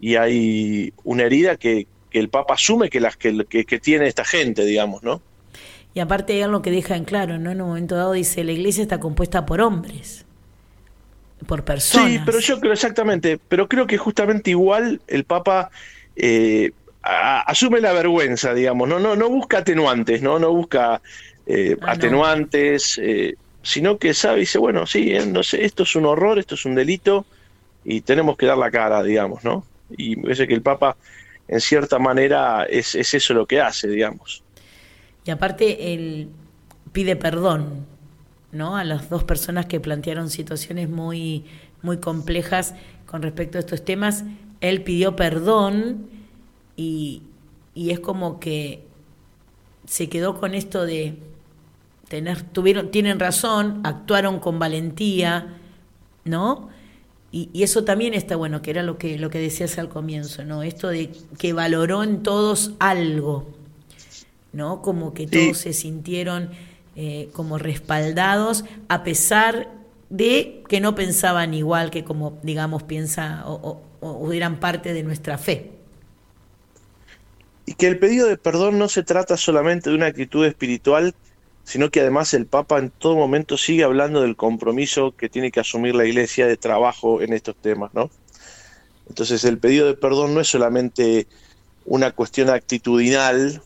y 0.00 0.16
hay 0.16 0.92
una 1.04 1.22
herida 1.22 1.56
que, 1.56 1.86
que 2.14 2.20
el 2.20 2.30
Papa 2.30 2.54
asume 2.54 2.90
que, 2.90 3.00
las, 3.00 3.16
que, 3.18 3.46
que- 3.50 3.66
que 3.66 3.80
tiene 3.80 4.08
esta 4.08 4.24
gente, 4.24 4.64
digamos, 4.64 5.02
¿no? 5.02 5.24
Y 5.94 6.00
aparte 6.00 6.32
hay 6.34 6.42
algo 6.42 6.60
que 6.62 6.70
deja 6.70 6.96
en 6.96 7.04
claro, 7.04 7.38
¿no? 7.38 7.50
En 7.50 7.60
un 7.62 7.68
momento 7.68 7.94
dado 7.96 8.12
dice, 8.12 8.44
la 8.44 8.52
iglesia 8.52 8.82
está 8.82 8.98
compuesta 9.00 9.46
por 9.46 9.60
hombres, 9.60 10.26
por 11.46 11.64
personas. 11.64 11.82
Sí, 11.82 12.20
pero 12.24 12.38
yo 12.40 12.60
creo 12.60 12.72
exactamente, 12.72 13.38
pero 13.48 13.68
creo 13.68 13.86
que 13.86 13.98
justamente 13.98 14.50
igual 14.50 15.02
el 15.06 15.24
Papa 15.24 15.70
eh, 16.14 16.72
a- 17.02 17.40
asume 17.42 17.80
la 17.80 17.92
vergüenza, 17.92 18.54
digamos, 18.54 18.88
no, 18.88 18.98
no, 19.00 19.16
no 19.16 19.28
busca 19.28 19.58
atenuantes, 19.58 20.22
no, 20.22 20.38
no 20.38 20.52
busca 20.54 21.02
eh, 21.46 21.76
Ah, 21.80 21.94
no. 21.94 22.24
atenuantes, 22.24 22.98
eh, 23.02 23.34
sino 23.62 23.98
que 23.98 24.14
sabe 24.14 24.38
y 24.38 24.40
dice, 24.40 24.58
bueno, 24.58 24.86
sí, 24.86 25.12
no 25.26 25.42
sé, 25.42 25.64
esto 25.64 25.82
es 25.82 25.94
un 25.96 26.06
horror, 26.06 26.38
esto 26.38 26.54
es 26.54 26.64
un 26.64 26.74
delito 26.74 27.28
y 27.84 28.02
tenemos 28.02 28.36
que 28.36 28.46
dar 28.46 28.58
la 28.58 28.70
cara, 28.70 29.02
digamos, 29.02 29.44
¿no? 29.44 29.66
Y 29.88 30.16
me 30.16 30.24
parece 30.24 30.48
que 30.48 30.54
el 30.54 30.62
Papa, 30.62 30.98
en 31.48 31.60
cierta 31.60 31.98
manera, 31.98 32.64
es, 32.64 32.94
es 32.94 33.14
eso 33.14 33.34
lo 33.34 33.46
que 33.46 33.60
hace, 33.60 33.88
digamos. 33.88 34.42
Y 35.24 35.30
aparte 35.30 35.94
él 35.94 36.28
pide 36.92 37.16
perdón, 37.16 37.86
¿no? 38.52 38.76
A 38.76 38.84
las 38.84 39.10
dos 39.10 39.24
personas 39.24 39.66
que 39.66 39.80
plantearon 39.80 40.30
situaciones 40.30 40.88
muy, 40.88 41.44
muy 41.82 41.98
complejas 41.98 42.74
con 43.06 43.22
respecto 43.22 43.58
a 43.58 43.60
estos 43.60 43.84
temas. 43.84 44.24
Él 44.60 44.82
pidió 44.82 45.16
perdón 45.16 46.08
y, 46.76 47.22
y 47.74 47.90
es 47.90 48.00
como 48.00 48.40
que 48.40 48.84
se 49.86 50.08
quedó 50.08 50.38
con 50.38 50.54
esto 50.54 50.86
de 50.86 51.18
tener, 52.08 52.42
tuvieron, 52.42 52.90
tienen 52.90 53.18
razón, 53.18 53.80
actuaron 53.84 54.40
con 54.40 54.58
valentía, 54.58 55.54
¿no? 56.24 56.68
Y, 57.34 57.50
y 57.52 57.64
eso 57.64 57.84
también 57.84 58.14
está 58.14 58.36
bueno, 58.36 58.62
que 58.62 58.70
era 58.70 58.82
lo 58.84 58.98
que, 58.98 59.18
lo 59.18 59.30
que 59.30 59.38
decías 59.40 59.78
al 59.78 59.88
comienzo, 59.88 60.44
¿no? 60.44 60.62
Esto 60.62 60.88
de 60.88 61.10
que 61.38 61.52
valoró 61.52 62.04
en 62.04 62.22
todos 62.22 62.72
algo, 62.78 63.46
¿no? 64.52 64.82
Como 64.82 65.14
que 65.14 65.26
todos 65.26 65.58
se 65.58 65.72
sintieron 65.72 66.50
eh, 66.96 67.30
como 67.32 67.58
respaldados, 67.58 68.64
a 68.88 69.02
pesar 69.04 69.68
de 70.10 70.62
que 70.68 70.80
no 70.80 70.94
pensaban 70.94 71.54
igual 71.54 71.90
que 71.90 72.04
como, 72.04 72.38
digamos, 72.42 72.82
piensa 72.84 73.44
o, 73.46 73.54
o- 74.00 74.10
o 74.10 74.32
eran 74.32 74.60
parte 74.60 74.92
de 74.92 75.02
nuestra 75.02 75.38
fe. 75.38 75.72
Y 77.66 77.74
que 77.74 77.86
el 77.86 77.98
pedido 77.98 78.26
de 78.26 78.36
perdón 78.38 78.78
no 78.78 78.88
se 78.88 79.02
trata 79.02 79.36
solamente 79.36 79.90
de 79.90 79.96
una 79.96 80.06
actitud 80.06 80.44
espiritual, 80.46 81.14
sino 81.64 81.90
que 81.90 82.00
además 82.00 82.34
el 82.34 82.46
Papa 82.46 82.78
en 82.78 82.90
todo 82.90 83.16
momento 83.16 83.56
sigue 83.56 83.84
hablando 83.84 84.22
del 84.22 84.36
compromiso 84.36 85.14
que 85.16 85.28
tiene 85.28 85.50
que 85.50 85.60
asumir 85.60 85.94
la 85.94 86.04
Iglesia 86.04 86.46
de 86.46 86.56
trabajo 86.56 87.22
en 87.22 87.32
estos 87.32 87.56
temas, 87.56 87.92
¿no? 87.94 88.10
Entonces 89.08 89.44
el 89.44 89.58
pedido 89.58 89.86
de 89.86 89.94
perdón 89.94 90.34
no 90.34 90.40
es 90.40 90.48
solamente 90.48 91.26
una 91.86 92.10
cuestión 92.12 92.50
actitudinal, 92.50 93.62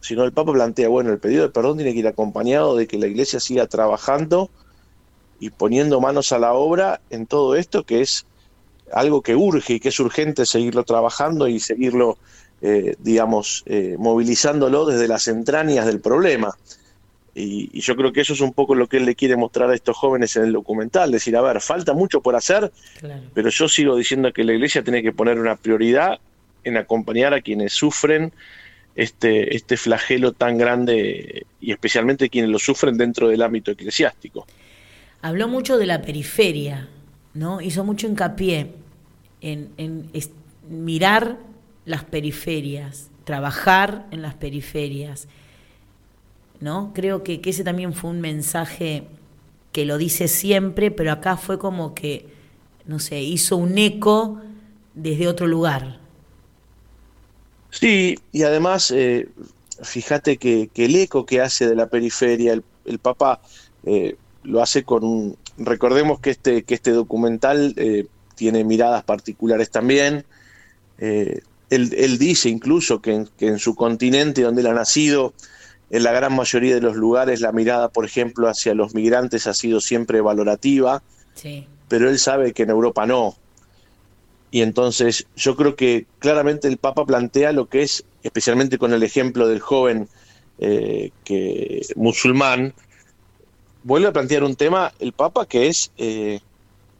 sino 0.00 0.24
el 0.24 0.32
Papa 0.32 0.52
plantea, 0.52 0.88
bueno, 0.88 1.10
el 1.10 1.18
pedido 1.18 1.42
de 1.42 1.50
perdón 1.50 1.76
tiene 1.76 1.92
que 1.92 2.00
ir 2.00 2.08
acompañado 2.08 2.76
de 2.76 2.86
que 2.86 2.98
la 2.98 3.06
Iglesia 3.06 3.40
siga 3.40 3.66
trabajando 3.66 4.50
y 5.40 5.50
poniendo 5.50 6.00
manos 6.00 6.32
a 6.32 6.38
la 6.38 6.52
obra 6.54 7.00
en 7.10 7.26
todo 7.26 7.56
esto 7.56 7.84
que 7.84 8.00
es 8.00 8.26
algo 8.92 9.22
que 9.22 9.34
urge 9.34 9.74
y 9.74 9.80
que 9.80 9.88
es 9.88 10.00
urgente 10.00 10.44
seguirlo 10.44 10.84
trabajando 10.84 11.48
y 11.48 11.60
seguirlo 11.60 12.18
eh, 12.64 12.94
digamos, 13.00 13.64
eh, 13.66 13.96
movilizándolo 13.98 14.86
desde 14.86 15.08
las 15.08 15.26
entrañas 15.26 15.84
del 15.84 16.00
problema. 16.00 16.56
Y, 17.34 17.70
y 17.72 17.80
yo 17.80 17.96
creo 17.96 18.12
que 18.12 18.20
eso 18.20 18.34
es 18.34 18.40
un 18.42 18.52
poco 18.52 18.74
lo 18.74 18.86
que 18.88 18.98
él 18.98 19.06
le 19.06 19.14
quiere 19.14 19.36
mostrar 19.36 19.70
a 19.70 19.74
estos 19.74 19.96
jóvenes 19.96 20.36
en 20.36 20.44
el 20.44 20.52
documental, 20.52 21.10
decir, 21.10 21.34
a 21.36 21.40
ver, 21.40 21.60
falta 21.62 21.94
mucho 21.94 22.20
por 22.20 22.36
hacer, 22.36 22.70
Claro. 23.00 23.22
pero 23.32 23.48
yo 23.48 23.68
sigo 23.68 23.96
diciendo 23.96 24.32
que 24.32 24.44
la 24.44 24.52
iglesia 24.52 24.82
tiene 24.84 25.02
que 25.02 25.12
poner 25.12 25.38
una 25.38 25.56
prioridad 25.56 26.18
en 26.64 26.76
acompañar 26.76 27.32
a 27.32 27.40
quienes 27.40 27.72
sufren 27.72 28.32
este, 28.94 29.56
este 29.56 29.78
flagelo 29.78 30.32
tan 30.32 30.58
grande 30.58 31.46
y 31.60 31.72
especialmente 31.72 32.28
quienes 32.28 32.50
lo 32.50 32.58
sufren 32.58 32.98
dentro 32.98 33.28
del 33.28 33.40
ámbito 33.40 33.70
eclesiástico. 33.70 34.46
Habló 35.22 35.48
mucho 35.48 35.78
de 35.78 35.86
la 35.86 36.02
periferia, 36.02 36.88
¿no? 37.32 37.60
Hizo 37.62 37.84
mucho 37.84 38.06
hincapié 38.06 38.72
en, 39.40 39.70
en 39.78 40.10
mirar 40.68 41.38
las 41.86 42.04
periferias, 42.04 43.10
trabajar 43.24 44.06
en 44.10 44.20
las 44.20 44.34
periferias, 44.34 45.28
¿no? 46.62 46.92
Creo 46.94 47.24
que, 47.24 47.40
que 47.40 47.50
ese 47.50 47.64
también 47.64 47.92
fue 47.92 48.10
un 48.10 48.20
mensaje 48.20 49.04
que 49.72 49.84
lo 49.84 49.98
dice 49.98 50.28
siempre, 50.28 50.90
pero 50.90 51.10
acá 51.10 51.36
fue 51.36 51.58
como 51.58 51.92
que, 51.92 52.26
no 52.86 53.00
sé, 53.00 53.20
hizo 53.20 53.56
un 53.56 53.76
eco 53.78 54.40
desde 54.94 55.26
otro 55.26 55.46
lugar. 55.48 55.98
Sí, 57.70 58.16
y 58.30 58.44
además, 58.44 58.92
eh, 58.92 59.28
fíjate 59.82 60.36
que, 60.36 60.70
que 60.72 60.84
el 60.84 60.94
eco 60.94 61.26
que 61.26 61.40
hace 61.40 61.68
de 61.68 61.74
la 61.74 61.88
periferia, 61.88 62.52
el, 62.52 62.62
el 62.84 62.98
Papa 63.00 63.40
eh, 63.84 64.16
lo 64.44 64.62
hace 64.62 64.84
con 64.84 65.04
un... 65.04 65.36
Recordemos 65.58 66.20
que 66.20 66.30
este, 66.30 66.62
que 66.62 66.74
este 66.74 66.92
documental 66.92 67.74
eh, 67.76 68.06
tiene 68.36 68.62
miradas 68.62 69.02
particulares 69.04 69.70
también. 69.70 70.24
Él, 70.98 71.42
él 71.70 72.18
dice 72.18 72.48
incluso 72.48 73.02
que 73.02 73.12
en, 73.12 73.26
que 73.36 73.48
en 73.48 73.58
su 73.58 73.74
continente 73.74 74.42
donde 74.42 74.60
él 74.60 74.68
ha 74.68 74.74
nacido, 74.74 75.34
en 75.92 76.02
la 76.02 76.12
gran 76.12 76.34
mayoría 76.34 76.74
de 76.74 76.80
los 76.80 76.96
lugares 76.96 77.42
la 77.42 77.52
mirada, 77.52 77.90
por 77.90 78.06
ejemplo, 78.06 78.48
hacia 78.48 78.74
los 78.74 78.94
migrantes 78.94 79.46
ha 79.46 79.54
sido 79.54 79.80
siempre 79.80 80.20
valorativa 80.22 81.02
Sí. 81.34 81.66
pero 81.88 82.10
él 82.10 82.18
sabe 82.18 82.52
que 82.52 82.64
en 82.64 82.70
Europa 82.70 83.06
no. 83.06 83.36
Y 84.50 84.60
entonces 84.62 85.26
yo 85.36 85.54
creo 85.56 85.76
que 85.76 86.06
claramente 86.18 86.68
el 86.68 86.76
Papa 86.78 87.06
plantea 87.06 87.52
lo 87.52 87.68
que 87.68 87.82
es, 87.82 88.04
especialmente 88.22 88.78
con 88.78 88.92
el 88.92 89.02
ejemplo 89.02 89.48
del 89.48 89.60
joven 89.60 90.08
eh, 90.58 91.10
que, 91.24 91.82
musulmán, 91.96 92.74
vuelve 93.82 94.08
a 94.08 94.12
plantear 94.12 94.44
un 94.44 94.56
tema, 94.56 94.92
el 94.98 95.12
Papa, 95.12 95.46
que 95.46 95.68
es 95.68 95.90
eh, 95.96 96.40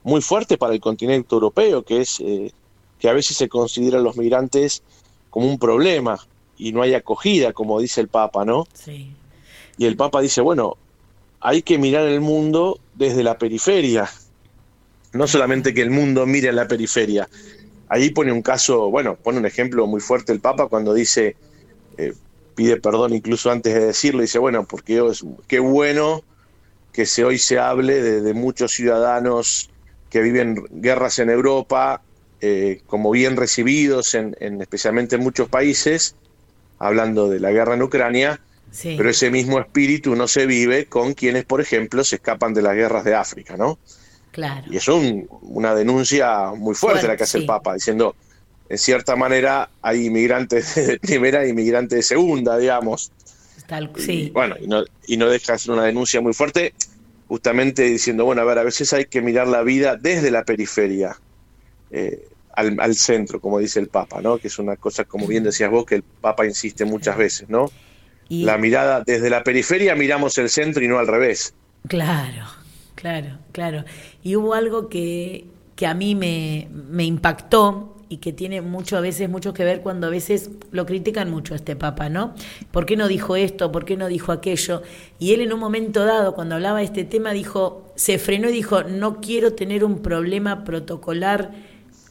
muy 0.03 0.20
fuerte 0.20 0.59
para 0.59 0.72
el 0.74 0.80
continente 0.80 1.34
europeo, 1.34 1.82
que 1.82 2.01
es 2.01 2.20
eh, 2.20 2.53
que 2.99 3.09
a 3.09 3.12
veces 3.12 3.36
se 3.36 3.49
consideran 3.49 4.03
los 4.03 4.16
migrantes 4.16 4.82
como 5.30 5.47
un 5.47 5.59
problema 5.59 6.18
y 6.69 6.73
no 6.73 6.83
hay 6.83 6.95
acogida, 6.95 7.53
como 7.53 7.81
dice 7.81 8.01
el 8.01 8.09
Papa, 8.09 8.45
¿no? 8.45 8.67
Sí. 8.75 9.11
Y 9.79 9.87
el 9.87 9.97
Papa 9.97 10.21
dice, 10.21 10.41
bueno, 10.41 10.77
hay 11.41 11.63
que 11.63 11.79
mirar 11.79 12.07
el 12.07 12.21
mundo 12.21 12.79
desde 12.95 13.23
la 13.23 13.39
periferia. 13.39 14.09
No 15.13 15.27
solamente 15.27 15.75
que 15.75 15.83
el 15.83 15.91
mundo 15.91 16.25
mire 16.27 16.49
a 16.49 16.53
la 16.53 16.69
periferia, 16.69 17.29
ahí 17.89 18.11
pone 18.11 18.33
un 18.33 18.43
caso, 18.43 18.91
bueno, 18.91 19.17
pone 19.17 19.39
un 19.39 19.47
ejemplo 19.47 19.87
muy 19.87 20.01
fuerte 20.01 20.33
el 20.33 20.41
Papa 20.41 20.69
cuando 20.69 20.95
dice, 20.95 21.37
eh, 21.99 22.15
pide 22.55 22.77
perdón 22.81 23.13
incluso 23.15 23.51
antes 23.51 23.75
de 23.75 23.87
decirlo, 23.87 24.23
dice, 24.23 24.39
bueno, 24.39 24.65
porque 24.65 25.05
es, 25.11 25.25
qué 25.49 25.59
bueno 25.59 26.23
que 26.93 27.07
se, 27.07 27.25
hoy 27.25 27.39
se 27.39 27.59
hable 27.59 28.01
de, 28.03 28.21
de 28.21 28.35
muchos 28.35 28.73
ciudadanos 28.73 29.71
que 30.11 30.21
viven 30.21 30.63
guerras 30.71 31.19
en 31.19 31.31
Europa, 31.31 32.03
eh, 32.41 32.81
como 32.87 33.11
bien 33.11 33.37
recibidos, 33.37 34.15
en, 34.15 34.37
en- 34.41 34.61
especialmente 34.61 35.17
en 35.17 35.23
muchos 35.23 35.49
países, 35.49 36.17
hablando 36.87 37.28
de 37.28 37.41
la 37.41 37.51
guerra 37.53 37.74
en 37.74 37.83
Ucrania, 37.83 38.41
Sí. 38.70 38.95
pero 38.97 39.11
ese 39.11 39.30
mismo 39.30 39.59
espíritu 39.61 40.16
no 40.16 40.26
se 40.26 40.47
vive 40.47 40.87
con 40.87 41.12
quienes, 41.14 41.45
por 41.45 41.61
ejemplo, 41.61 42.03
se 42.05 42.16
escapan 42.16 42.55
de 42.55 42.62
las 42.62 42.74
guerras 42.74 43.05
de 43.05 43.14
África, 43.14 43.57
¿no? 43.57 43.78
Claro. 44.30 44.66
Y 44.70 44.76
es 44.78 44.89
un- 44.89 45.28
una 45.43 45.74
denuncia 45.74 46.53
muy 46.57 46.74
fuerte, 46.74 47.01
Fuerte, 47.01 47.09
la 47.09 47.16
que 47.16 47.24
hace 47.24 47.39
sí. 47.39 47.43
el 47.43 47.47
Papa, 47.47 47.74
diciendo, 47.74 48.14
en 48.68 48.78
cierta 48.78 49.14
manera 49.14 49.68
hay 49.83 50.07
inmigrantes 50.07 50.74
de 50.74 50.99
primera 50.99 51.45
e 51.45 51.49
inmigrantes 51.51 51.97
de 51.99 52.03
segunda, 52.03 52.57
digamos. 52.57 53.12
Tal- 53.66 53.91
Y, 53.97 54.01
sí. 54.01 54.30
bueno, 54.33 54.57
y 54.61 54.66
no, 54.66 54.85
y 55.07 55.16
no 55.18 55.28
deja 55.28 55.53
de 55.53 55.59
ser 55.59 55.72
una 55.72 55.85
denuncia 55.85 56.20
muy 56.22 56.33
fuerte, 56.33 56.72
justamente 57.28 57.83
diciendo, 57.85 58.24
bueno, 58.24 58.41
a 58.43 58.45
ver, 58.45 58.59
a 58.59 58.62
veces 58.64 58.93
hay 58.95 59.05
que 59.05 59.20
mirar 59.22 59.49
la 59.49 59.62
vida 59.62 59.97
desde 59.97 60.30
la 60.30 60.45
periferia 60.45 61.16
eh, 61.91 62.26
al, 62.53 62.77
al 62.81 62.95
centro, 62.95 63.41
como 63.41 63.59
dice 63.59 63.81
el 63.81 63.89
Papa, 63.89 64.21
¿no? 64.23 64.39
Que 64.39 64.49
es 64.49 64.59
una 64.59 64.77
cosa, 64.77 65.05
como 65.05 65.27
bien 65.27 65.45
decías 65.45 65.71
vos, 65.71 65.85
que 65.87 65.97
el 65.97 66.03
Papa 66.05 66.47
insiste 66.47 66.85
muchas 66.85 67.17
veces, 67.17 67.49
¿no? 67.49 67.75
Y- 68.29 68.45
La 68.45 68.59
mirada 68.59 69.03
desde 69.07 69.31
la 69.31 69.45
periferia 69.45 69.97
miramos 69.97 70.39
el 70.39 70.51
centro 70.51 70.83
y 70.85 70.89
no 70.89 70.99
al 70.99 71.07
revés. 71.09 71.55
Claro, 71.89 72.47
claro, 72.95 73.39
claro. 73.53 73.85
Y 74.23 74.37
hubo 74.37 74.55
algo 74.55 74.89
que, 74.89 75.47
que 75.75 75.87
a 75.87 75.95
mí 75.95 76.15
me, 76.15 76.69
me 76.73 77.05
impactó 77.05 77.97
y 78.09 78.19
que 78.19 78.33
tiene 78.33 78.61
mucho 78.61 78.97
a 78.97 79.01
veces 79.01 79.29
mucho 79.29 79.53
que 79.55 79.65
ver 79.65 79.81
cuando 79.81 80.07
a 80.07 80.11
veces 80.11 80.51
lo 80.71 80.87
critican 80.87 81.31
mucho 81.31 81.55
a 81.55 81.57
este 81.57 81.77
papa, 81.77 82.09
¿no? 82.09 82.35
¿Por 82.71 82.87
qué 82.87 82.97
no 82.97 83.09
dijo 83.09 83.37
esto? 83.37 83.73
¿Por 83.73 83.85
qué 83.85 83.97
no 83.97 84.07
dijo 84.07 84.33
aquello? 84.33 84.83
Y 85.19 85.33
él 85.35 85.41
en 85.41 85.53
un 85.53 85.59
momento 85.61 86.05
dado, 86.05 86.35
cuando 86.35 86.55
hablaba 86.55 86.79
de 86.79 86.85
este 86.85 87.05
tema, 87.05 87.33
dijo, 87.33 87.91
se 87.97 88.19
frenó 88.19 88.49
y 88.49 88.53
dijo, 88.53 88.85
no 88.85 89.21
quiero 89.21 89.55
tener 89.55 89.83
un 89.85 90.03
problema 90.03 90.63
protocolar, 90.65 91.53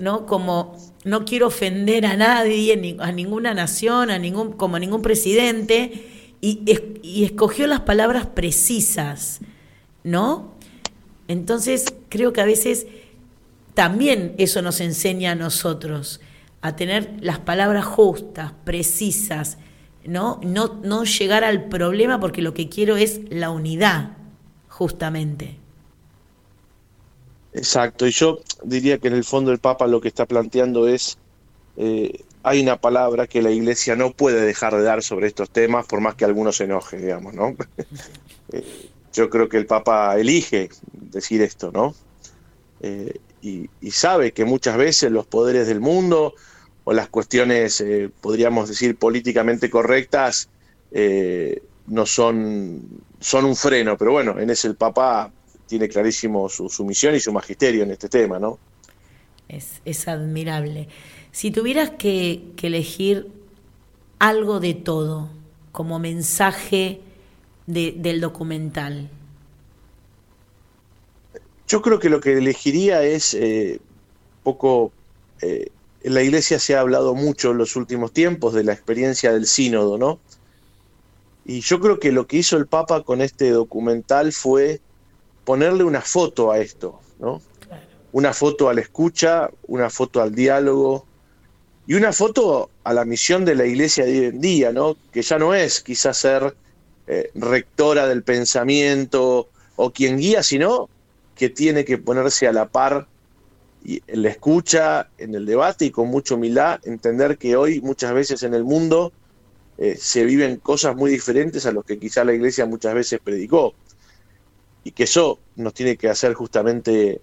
¿no? 0.02 0.26
Como 0.26 0.78
no 1.06 1.26
quiero 1.26 1.48
ofender 1.48 2.06
a 2.06 2.18
nadie, 2.18 2.98
a 3.00 3.12
ninguna 3.12 3.54
nación, 3.54 4.10
a 4.12 4.18
ningún, 4.18 4.54
como 4.54 4.76
a 4.76 4.80
ningún 4.80 5.02
presidente, 5.02 6.36
y, 6.42 6.64
y 7.04 7.24
escogió 7.24 7.68
las 7.68 7.82
palabras 7.82 8.26
precisas, 8.26 9.40
¿no? 10.04 10.56
Entonces, 11.28 11.94
creo 12.10 12.34
que 12.34 12.42
a 12.42 12.46
veces 12.46 12.88
también 13.74 14.34
eso 14.38 14.62
nos 14.62 14.82
enseña 14.82 15.32
a 15.32 15.36
nosotros, 15.36 16.20
a 16.62 16.76
tener 16.76 17.14
las 17.22 17.40
palabras 17.40 17.86
justas, 17.86 18.52
precisas, 18.66 19.60
¿no? 20.04 20.40
No, 20.44 20.80
no 20.84 21.04
llegar 21.04 21.44
al 21.44 21.66
problema 21.66 22.20
porque 22.20 22.42
lo 22.42 22.54
que 22.54 22.70
quiero 22.70 22.98
es 22.98 23.22
la 23.30 23.52
unidad, 23.52 24.18
justamente. 24.68 25.61
Exacto, 27.54 28.08
y 28.08 28.12
yo 28.12 28.40
diría 28.64 28.98
que 28.98 29.10
en 29.10 29.14
el 29.14 29.24
fondo 29.24 29.52
el 29.52 29.60
Papa 29.60 29.88
lo 29.88 30.00
que 30.00 30.08
está 30.08 30.26
planteando 30.26 30.88
es, 30.88 31.18
eh, 31.76 32.24
hay 32.44 32.62
una 32.62 32.80
palabra 32.80 33.28
que 33.28 33.42
la 33.42 33.52
Iglesia 33.52 33.96
no 33.96 34.12
puede 34.12 34.42
dejar 34.42 34.76
de 34.76 34.84
dar 34.84 35.04
sobre 35.04 35.28
estos 35.28 35.50
temas, 35.50 35.86
por 35.86 36.00
más 36.00 36.16
que 36.16 36.24
algunos 36.24 36.58
se 36.58 36.64
enoje, 36.64 36.98
digamos, 36.98 37.34
¿no? 37.34 37.56
Eh, 38.54 38.90
yo 39.14 39.30
creo 39.30 39.48
que 39.48 39.56
el 39.56 39.66
Papa 39.66 40.18
elige 40.20 40.70
decir 40.92 41.42
esto, 41.42 41.72
¿no? 41.72 41.96
Eh, 42.82 43.14
y, 43.42 43.70
y 43.80 43.92
sabe 43.92 44.34
que 44.34 44.44
muchas 44.44 44.76
veces 44.76 45.10
los 45.10 45.26
poderes 45.26 45.68
del 45.68 45.80
mundo 45.80 46.34
o 46.84 46.92
las 46.92 47.08
cuestiones, 47.08 47.82
podríamos 48.20 48.68
decir, 48.68 48.98
políticamente 48.98 49.70
correctas, 49.70 50.50
no 51.88 52.06
son, 52.06 52.82
son 53.22 53.46
un 53.46 53.56
freno, 53.56 53.98
pero 53.98 54.12
bueno, 54.12 54.38
en 54.38 54.50
ese 54.50 54.68
el 54.68 54.76
Papa 54.76 55.32
tiene 55.72 55.88
clarísimo 55.90 56.50
su, 56.50 56.70
su 56.70 56.86
misión 56.86 57.16
y 57.16 57.20
su 57.22 57.32
magisterio 57.34 57.84
en 57.84 57.92
este 57.92 58.10
tema, 58.10 58.40
¿no? 58.40 58.60
Es, 59.48 59.82
es 59.86 60.08
admirable. 60.08 60.88
Si 61.32 61.52
tuvieras 61.52 61.92
que, 61.92 62.54
que 62.56 62.68
elegir 62.68 63.28
algo 64.20 64.60
de 64.60 64.74
todo 64.74 65.30
como 65.72 66.00
mensaje 66.00 67.02
de- 67.68 67.94
del 67.98 68.22
documental, 68.22 69.10
Yo 71.68 71.82
creo 71.82 72.00
que 72.00 72.10
lo 72.10 72.20
que 72.20 72.34
elegiría 72.38 73.04
es 73.04 73.34
eh, 73.34 73.82
poco. 74.44 74.94
eh, 75.42 75.72
en 76.02 76.14
la 76.16 76.24
iglesia 76.24 76.60
se 76.60 76.76
ha 76.76 76.82
hablado 76.82 77.14
mucho 77.16 77.52
en 77.52 77.58
los 77.60 77.76
últimos 77.76 78.12
tiempos 78.14 78.54
de 78.56 78.64
la 78.64 78.74
experiencia 78.74 79.32
del 79.34 79.46
sínodo, 79.48 79.98
¿no? 80.00 80.22
Y 81.46 81.62
yo 81.62 81.80
creo 81.80 82.00
que 82.00 82.12
lo 82.12 82.28
que 82.28 82.38
hizo 82.38 82.58
el 82.58 82.68
Papa 82.68 83.04
con 83.04 83.22
este 83.22 83.50
documental 83.52 84.32
fue 84.34 84.82
ponerle 85.44 85.84
una 85.84 86.02
foto 86.02 86.52
a 86.52 86.60
esto, 86.60 87.00
¿no? 87.20 87.42
Una 88.12 88.34
foto 88.34 88.70
a 88.70 88.74
la 88.74 88.82
escucha, 88.82 89.50
una 89.68 89.90
foto 89.90 90.22
al 90.22 90.36
diálogo 90.36 91.06
y 91.88 91.94
una 91.94 92.12
foto 92.12 92.70
a 92.84 92.94
la 92.94 93.06
misión 93.06 93.46
de 93.46 93.56
la 93.56 93.66
iglesia 93.66 94.06
de 94.06 94.20
hoy 94.20 94.26
en 94.26 94.42
día, 94.42 94.72
¿no? 94.72 94.98
Que 95.12 95.22
ya 95.22 95.38
no 95.38 95.54
es 95.54 95.82
quizás 95.82 96.18
ser 96.18 96.56
eh, 97.08 97.32
rectora 97.36 98.08
del 98.08 98.24
pensamiento 98.24 99.50
o 99.76 99.92
quien 99.92 100.18
guía, 100.18 100.44
sino 100.44 100.90
que 101.36 101.50
tiene 101.50 101.86
que 101.86 101.98
ponerse 101.98 102.48
a 102.48 102.54
la 102.54 102.68
par 102.68 103.08
y 103.84 104.02
en 104.08 104.24
la 104.24 104.30
escucha, 104.30 105.10
en 105.18 105.34
el 105.34 105.46
debate 105.46 105.86
y 105.86 105.92
con 105.92 106.08
mucha 106.08 106.36
humildad 106.36 106.80
entender 106.84 107.38
que 107.38 107.56
hoy 107.56 107.82
muchas 107.82 108.14
veces 108.14 108.44
en 108.44 108.54
el 108.54 108.64
mundo 108.64 109.12
eh, 109.78 109.98
se 109.98 110.24
viven 110.24 110.58
cosas 110.58 110.96
muy 110.96 111.10
diferentes 111.10 111.66
a 111.66 111.72
lo 111.72 111.82
que 111.82 111.98
quizá 111.98 112.24
la 112.24 112.34
iglesia 112.34 112.66
muchas 112.68 112.94
veces 112.94 113.20
predicó. 113.24 113.74
Y 114.84 114.92
que 114.92 115.04
eso 115.04 115.40
nos 115.56 115.74
tiene 115.74 115.98
que 115.98 116.10
hacer 116.10 116.34
justamente 116.34 117.22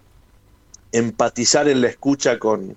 empatizar 0.92 1.68
en 1.68 1.80
la 1.80 1.88
escucha 1.88 2.38
con, 2.38 2.76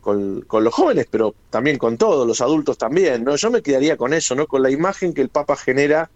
con, 0.00 0.64
los 0.64 0.74
jóvenes, 0.74 1.06
pero 1.10 1.34
también 1.50 1.78
con 1.78 1.96
todos, 1.96 2.26
los 2.26 2.40
adultos 2.40 2.78
también. 2.78 3.24
¿no? 3.24 3.36
Yo 3.36 3.50
me 3.50 3.62
quedaría 3.62 3.96
con 3.96 4.12
eso, 4.12 4.34
¿no? 4.34 4.46
con 4.46 4.62
la 4.62 4.70
imagen 4.70 5.12
que 5.12 5.22
el 5.22 5.28
Papa 5.28 5.56
genera 5.56 6.10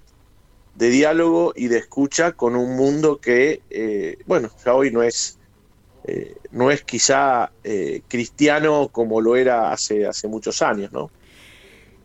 de 0.75 0.91
diálogo 0.91 1.53
y 1.55 1.69
de 1.69 1.79
escucha 1.79 2.33
con 2.33 2.57
un 2.57 2.77
mundo 2.77 3.21
que, 3.21 3.63
eh, 3.71 4.19
bueno, 4.27 4.51
ya 4.65 4.75
hoy 4.75 4.91
no 4.91 5.03
es, 5.03 5.39
eh, 6.05 6.35
no 6.51 6.71
es 6.71 6.83
quizá 6.83 7.53
eh, 7.63 8.03
cristiano 8.09 8.89
como 8.91 9.21
lo 9.21 9.37
era 9.37 9.73
hace, 9.73 10.07
hace 10.07 10.27
muchos 10.27 10.63
años, 10.63 10.93
¿no? 10.93 11.11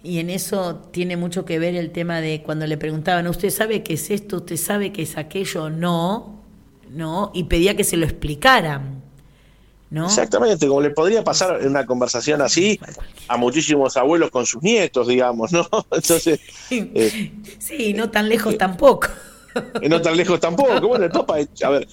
Y 0.02 0.20
en 0.20 0.30
eso 0.30 0.76
tiene 0.92 1.18
mucho 1.18 1.44
que 1.44 1.60
ver 1.60 1.76
el 1.76 1.92
tema 1.92 2.22
de 2.22 2.42
cuando 2.42 2.66
le 2.66 2.78
preguntaban, 2.78 3.28
¿usted 3.28 3.50
sabe 3.50 3.84
qué 3.84 3.94
es 3.94 4.10
esto? 4.10 4.38
¿Usted 4.38 4.56
sabe 4.56 4.94
qué 4.94 5.02
es 5.02 5.18
aquello? 5.18 5.70
No, 5.70 6.40
no, 6.90 7.32
y 7.34 7.44
pedía 7.44 7.76
que 7.76 7.84
se 7.84 7.98
lo 7.98 8.06
explicaran, 8.06 9.02
¿no? 9.90 10.06
Exactamente, 10.06 10.68
como 10.68 10.82
le 10.82 10.92
podría 10.92 11.24
pasar 11.24 11.60
en 11.62 11.70
una 11.70 11.86
conversación 11.86 12.42
así 12.42 12.80
a 13.28 13.36
muchísimos 13.36 13.98
abuelos 13.98 14.32
con 14.32 14.46
sus 14.46 14.64
nietos, 14.64 15.08
digamos, 15.08 15.52
¿no? 15.52 15.68
Entonces, 15.92 16.40
eh, 16.70 17.32
Sí, 17.60 17.94
no 17.94 18.10
tan 18.10 18.30
lejos 18.30 18.58
tampoco. 18.58 19.10
no 19.90 20.02
tan 20.02 20.18
lejos 20.18 20.40
tampoco. 20.40 20.88
Bueno, 20.88 21.06
el 21.06 21.12
Papa, 21.12 21.38
a 21.64 21.70
ver, 21.70 21.88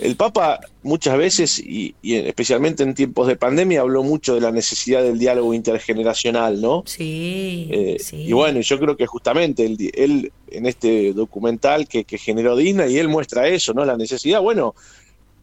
el 0.00 0.16
Papa 0.16 0.60
muchas 0.82 1.18
veces, 1.18 1.58
y, 1.58 1.94
y 2.02 2.14
especialmente 2.16 2.82
en 2.82 2.94
tiempos 2.94 3.26
de 3.26 3.36
pandemia, 3.36 3.80
habló 3.80 4.02
mucho 4.02 4.34
de 4.34 4.40
la 4.40 4.52
necesidad 4.52 5.02
del 5.02 5.18
diálogo 5.18 5.54
intergeneracional, 5.54 6.60
¿no? 6.60 6.82
Sí, 6.86 7.68
Eh, 7.70 7.96
sí. 8.00 8.16
Y 8.24 8.32
bueno, 8.32 8.60
yo 8.60 8.78
creo 8.78 8.96
que 8.96 9.06
justamente 9.06 9.64
él, 9.64 9.90
él 9.94 10.32
en 10.48 10.66
este 10.66 11.12
documental 11.12 11.88
que, 11.88 12.04
que 12.04 12.18
generó 12.18 12.56
Disney, 12.56 12.96
él 12.96 13.08
muestra 13.08 13.48
eso, 13.48 13.74
¿no? 13.74 13.84
La 13.84 13.96
necesidad, 13.96 14.40
bueno, 14.40 14.74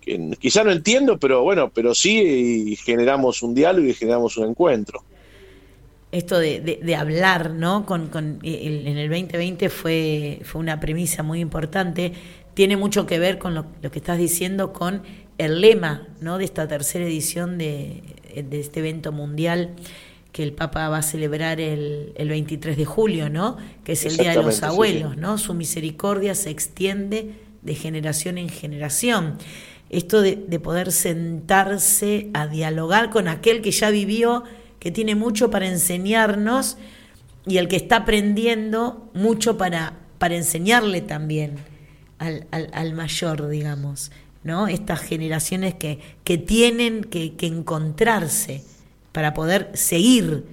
que 0.02 0.32
quizá 0.40 0.64
no 0.64 0.72
entiendo, 0.72 1.18
pero 1.18 1.44
bueno, 1.44 1.72
pero 1.74 1.96
sí 1.96 2.76
generamos 2.84 3.42
un 3.42 3.54
diálogo 3.56 3.88
y 3.88 3.94
generamos 3.94 4.38
un 4.38 4.50
encuentro. 4.50 5.04
Esto 6.14 6.40
de, 6.40 6.62
de- 6.62 6.80
de 6.82 6.96
hablar, 6.96 7.52
¿no? 7.52 7.86
Con, 7.86 8.08
con 8.08 8.40
el- 8.44 8.88
en 8.88 8.98
el 8.98 9.10
2020 9.10 9.70
fue, 9.70 10.40
fue 10.44 10.62
una 10.62 10.80
premisa 10.80 11.24
muy 11.24 11.40
importante. 11.42 12.14
Tiene 12.54 12.78
mucho 12.78 13.06
que 13.06 13.20
ver 13.20 13.38
con 13.40 13.54
lo, 13.56 13.66
lo 13.82 13.92
que 13.92 14.00
estás 14.00 14.18
diciendo, 14.18 14.72
con 14.74 15.02
el 15.38 15.60
lema, 15.62 16.08
¿no? 16.22 16.38
De 16.38 16.46
esta 16.46 16.68
tercera 16.68 17.04
edición 17.06 17.58
de, 17.58 18.04
de 18.36 18.60
este 18.60 18.80
evento 18.80 19.12
mundial 19.12 19.72
que 20.32 20.44
el 20.44 20.54
Papa 20.54 20.90
va 20.90 20.98
a 21.00 21.02
celebrar 21.04 21.60
el, 21.60 22.14
el 22.16 22.30
23 22.30 22.76
de 22.78 22.86
julio, 22.86 23.30
¿no? 23.30 23.58
Que 23.84 23.92
es 23.94 24.06
el 24.06 24.18
Día 24.18 24.32
de 24.32 24.42
los 24.42 24.56
Exactamente, 24.56 24.56
sí, 24.56 24.60
sí. 24.60 24.66
Abuelos, 25.04 25.18
¿no? 25.18 25.38
Su 25.38 25.54
misericordia 25.54 26.34
se 26.36 26.50
extiende 26.52 27.34
de 27.62 27.76
generación 27.76 28.38
en 28.40 28.50
generación. 28.50 29.38
Esto 29.90 30.22
de, 30.22 30.36
de 30.36 30.60
poder 30.60 30.92
sentarse 30.92 32.30
a 32.34 32.48
dialogar 32.48 33.10
con 33.12 33.28
aquel 33.28 33.62
que 33.62 33.72
ya 33.72 33.90
vivió, 33.92 34.44
que 34.84 34.92
tiene 34.92 35.16
mucho 35.16 35.50
para 35.50 35.66
enseñarnos 35.70 36.76
y 37.48 37.56
el 37.56 37.70
que 37.70 37.78
está 37.78 37.96
aprendiendo 38.00 39.10
mucho 39.14 39.58
para, 39.58 39.94
para 40.18 40.36
enseñarle 40.36 41.00
también 41.00 41.56
al, 42.20 42.48
al- 42.52 42.94
mayor, 42.94 43.48
digamos, 43.48 44.12
¿no? 44.44 44.68
Estas 44.68 45.00
generaciones 45.00 45.74
que, 45.74 46.00
que 46.26 46.38
tienen 46.38 47.06
que, 47.06 47.36
que 47.36 47.48
encontrarse 47.48 48.62
para 49.14 49.34
poder 49.34 49.72
seguir, 49.74 50.44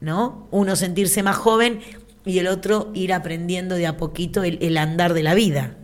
¿no? 0.00 0.48
Uno 0.50 0.76
sentirse 0.76 1.22
más 1.22 1.36
joven 1.36 1.80
y 2.24 2.38
el 2.38 2.46
otro 2.46 2.90
ir 2.94 3.12
aprendiendo 3.12 3.74
de 3.74 3.86
a 3.86 3.98
poquito 3.98 4.44
el, 4.44 4.56
el 4.62 4.78
andar 4.78 5.12
de 5.12 5.24
la 5.24 5.34
vida. 5.34 5.76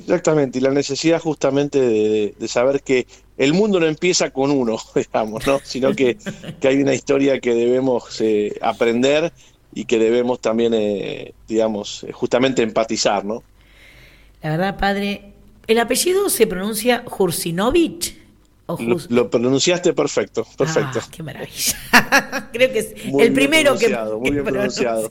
Exactamente, 0.00 0.58
y 0.58 0.62
la 0.62 0.70
necesidad 0.70 1.20
justamente 1.20 1.80
de, 1.80 2.48
saber 2.48 2.82
que 2.82 3.06
el 3.38 3.52
mundo 3.52 3.80
no 3.80 3.86
empieza 3.86 4.30
con 4.30 4.50
uno, 4.50 4.78
digamos, 4.94 5.46
¿no? 5.46 5.60
Sino 5.62 5.94
que, 5.94 6.16
que 6.60 6.68
hay 6.68 6.82
una 6.82 6.94
historia 6.94 7.40
que 7.40 7.54
debemos 7.54 8.20
eh, 8.20 8.58
aprender 8.60 9.32
y 9.72 9.84
que 9.84 9.98
debemos 9.98 10.40
también, 10.40 10.74
eh, 10.74 11.32
digamos, 11.46 12.04
eh, 12.04 12.12
justamente 12.12 12.62
empatizar, 12.62 13.24
¿no? 13.24 13.42
La 14.42 14.50
verdad, 14.50 14.78
padre, 14.78 15.32
¿el 15.66 15.78
apellido 15.78 16.28
se 16.30 16.46
pronuncia 16.46 17.04
Jursinovich? 17.06 18.19
¿O 18.72 18.78
Lo, 19.08 19.30
pronunciaste 19.30 19.92
perfecto, 19.92 20.46
perfecto. 20.56 21.00
Ah, 21.02 21.08
qué 21.10 21.22
maravilla. 21.22 22.50
Creo 22.52 22.72
que 22.72 22.78
es 22.78 23.04
Muy 23.06 23.24
el 23.24 23.32
primero 23.32 23.76
que, 23.76 23.88
muy 24.18 24.30
bien 24.30 24.44
pronunciado. 24.44 25.08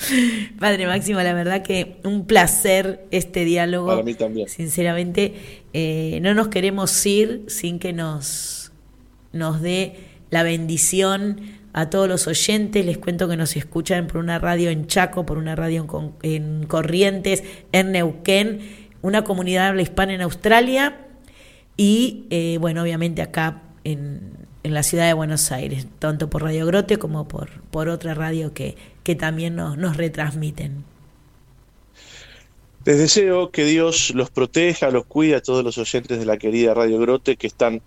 Padre 0.58 0.86
Máximo, 0.86 1.20
la 1.20 1.34
verdad 1.34 1.62
que 1.62 2.00
un 2.04 2.26
placer 2.26 3.06
este 3.10 3.44
diálogo. 3.44 3.88
Para 3.88 4.02
mí 4.02 4.14
también. 4.14 4.48
Sinceramente, 4.48 5.34
eh, 5.72 6.18
no 6.22 6.34
nos 6.34 6.48
queremos 6.48 7.04
ir 7.06 7.44
sin 7.48 7.78
que 7.78 7.92
nos, 7.92 8.72
nos 9.32 9.60
dé 9.60 9.96
la 10.30 10.42
bendición 10.42 11.40
a 11.72 11.90
todos 11.90 12.08
los 12.08 12.26
oyentes. 12.26 12.84
Les 12.84 12.98
cuento 12.98 13.28
que 13.28 13.36
nos 13.36 13.56
escuchan 13.56 14.06
por 14.06 14.18
una 14.18 14.38
radio 14.38 14.70
en 14.70 14.86
Chaco, 14.86 15.26
por 15.26 15.38
una 15.38 15.56
radio 15.56 15.86
en, 16.22 16.30
en 16.32 16.66
Corrientes, 16.66 17.44
en 17.72 17.92
Neuquén, 17.92 18.60
una 19.02 19.24
comunidad 19.24 19.68
habla 19.68 19.82
hispana 19.82 20.14
en 20.14 20.22
Australia 20.22 20.96
y, 21.76 22.26
eh, 22.30 22.58
bueno, 22.60 22.82
obviamente 22.82 23.22
acá 23.22 23.62
en, 23.84 24.32
en 24.62 24.74
la 24.74 24.82
ciudad 24.82 25.06
de 25.06 25.12
Buenos 25.12 25.50
Aires, 25.52 25.86
tanto 25.98 26.30
por 26.30 26.42
Radio 26.42 26.66
Grote 26.66 26.98
como 26.98 27.26
por, 27.26 27.50
por 27.70 27.88
otra 27.88 28.14
radio 28.14 28.52
que, 28.52 28.76
que 29.02 29.14
también 29.14 29.56
nos, 29.56 29.76
nos 29.76 29.96
retransmiten. 29.96 30.84
Les 32.84 32.98
deseo 32.98 33.50
que 33.50 33.64
Dios 33.64 34.12
los 34.14 34.30
proteja, 34.30 34.90
los 34.90 35.06
cuide 35.06 35.36
a 35.36 35.42
todos 35.42 35.62
los 35.64 35.78
oyentes 35.78 36.18
de 36.18 36.26
la 36.26 36.36
querida 36.36 36.74
Radio 36.74 36.98
Grote 36.98 37.36
que 37.36 37.46
están 37.46 37.80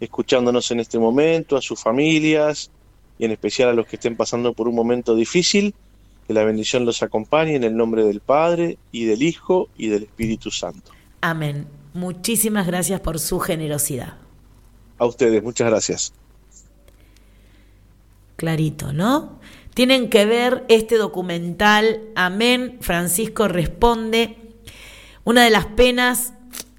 escuchándonos 0.00 0.70
en 0.70 0.80
este 0.80 0.98
momento, 0.98 1.56
a 1.56 1.62
sus 1.62 1.80
familias 1.80 2.70
y 3.18 3.24
en 3.24 3.32
especial 3.32 3.70
a 3.70 3.72
los 3.72 3.86
que 3.86 3.96
estén 3.96 4.16
pasando 4.16 4.52
por 4.52 4.68
un 4.68 4.74
momento 4.74 5.16
difícil. 5.16 5.74
Que 6.26 6.34
la 6.34 6.44
bendición 6.44 6.84
los 6.84 7.02
acompañe 7.02 7.54
en 7.54 7.64
el 7.64 7.76
nombre 7.76 8.04
del 8.04 8.20
Padre 8.20 8.78
y 8.90 9.04
del 9.04 9.22
Hijo 9.22 9.68
y 9.76 9.88
del 9.88 10.04
Espíritu 10.04 10.50
Santo. 10.50 10.90
Amén. 11.20 11.66
Muchísimas 11.96 12.66
gracias 12.66 13.00
por 13.00 13.18
su 13.18 13.40
generosidad. 13.40 14.18
A 14.98 15.06
ustedes, 15.06 15.42
muchas 15.42 15.70
gracias. 15.70 16.12
Clarito, 18.36 18.92
¿no? 18.92 19.40
Tienen 19.72 20.10
que 20.10 20.26
ver 20.26 20.66
este 20.68 20.98
documental, 20.98 22.02
Amén, 22.14 22.76
Francisco 22.82 23.48
responde. 23.48 24.36
Una 25.24 25.42
de 25.42 25.48
las 25.48 25.64
penas 25.64 26.34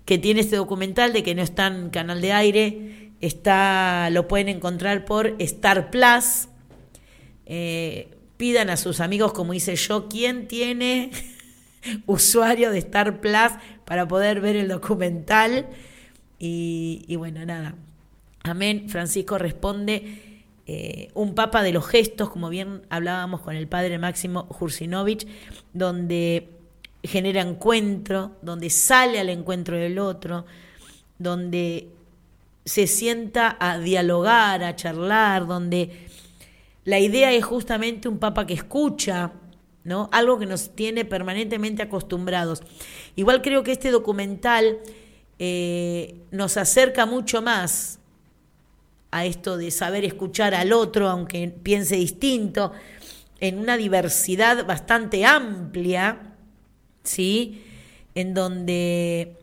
que 0.05 0.20
tiene 0.20 0.41
este 0.41 0.55
documental 0.55 1.13
de 1.13 1.24
que 1.24 1.34
no 1.34 1.41
está 1.41 1.65
en 1.65 1.89
canal 1.89 2.22
de 2.22 2.34
aire, 2.34 3.11
está, 3.20 4.11
lo 4.11 4.28
pueden 4.28 4.49
encontrar 4.49 5.03
por 5.03 5.36
Star 5.39 5.89
Plus. 5.89 6.47
Eh, 7.47 8.15
pidan 8.38 8.70
a 8.70 8.78
sus 8.78 8.99
amigos, 8.99 9.34
como 9.34 9.55
hice 9.55 9.76
yo, 9.78 10.09
quién 10.09 10.47
tiene 10.47 11.09
usuario 12.05 12.71
de 12.71 12.79
Star 12.79 13.19
Plus 13.19 13.51
para 13.85 14.07
poder 14.07 14.41
ver 14.41 14.55
el 14.55 14.67
documental. 14.67 15.67
Y, 16.39 17.15
bueno, 17.17 17.45
nada. 17.45 17.75
Amén. 18.43 18.89
Francisco 18.89 19.38
responde. 19.38 20.43
eh, 20.69 21.09
un 21.13 21.33
papa 21.33 21.63
de 21.63 21.71
los 21.71 21.88
gestos, 21.88 22.29
como 22.29 22.49
bien 22.49 22.81
hablábamos 22.89 23.41
con 23.41 23.55
el 23.55 23.67
padre 23.67 23.97
Máximo 23.99 24.47
Jursinovich, 24.49 25.25
donde 25.73 26.49
genera 27.03 27.41
encuentro, 27.41 28.33
donde 28.41 28.69
sale 28.69 29.19
al 29.19 29.29
encuentro 29.29 29.77
del 29.77 29.97
otro, 29.97 30.45
donde 31.17 31.88
se 32.65 32.85
sienta 32.85 33.55
a 33.59 33.79
dialogar, 33.79 34.61
a 34.63 34.75
charlar, 34.75 35.47
donde 35.47 36.07
la 36.83 36.99
idea 36.99 37.31
es 37.31 37.45
justamente 37.45 38.09
un 38.09 38.19
papa 38.19 38.45
que 38.45 38.53
escucha, 38.53 39.31
¿no? 39.88 40.09
Algo 40.11 40.38
que 40.38 40.45
nos 40.45 40.75
tiene 40.75 41.05
permanentemente 41.05 41.81
acostumbrados. 41.81 42.61
Igual 43.15 43.41
creo 43.41 43.63
que 43.63 43.71
este 43.71 43.89
documental 43.89 44.79
eh, 45.39 46.15
nos 46.29 46.57
acerca 46.57 47.05
mucho 47.05 47.41
más 47.41 47.99
a 49.11 49.25
esto 49.25 49.55
de 49.55 49.71
saber 49.71 50.03
escuchar 50.03 50.53
al 50.53 50.73
otro, 50.73 51.07
aunque 51.07 51.47
piense 51.47 51.95
distinto, 51.95 52.73
en 53.39 53.59
una 53.59 53.77
diversidad 53.77 54.65
bastante 54.65 55.25
amplia, 55.25 56.33
¿sí? 57.03 57.63
En 58.13 58.33
donde 58.33 59.38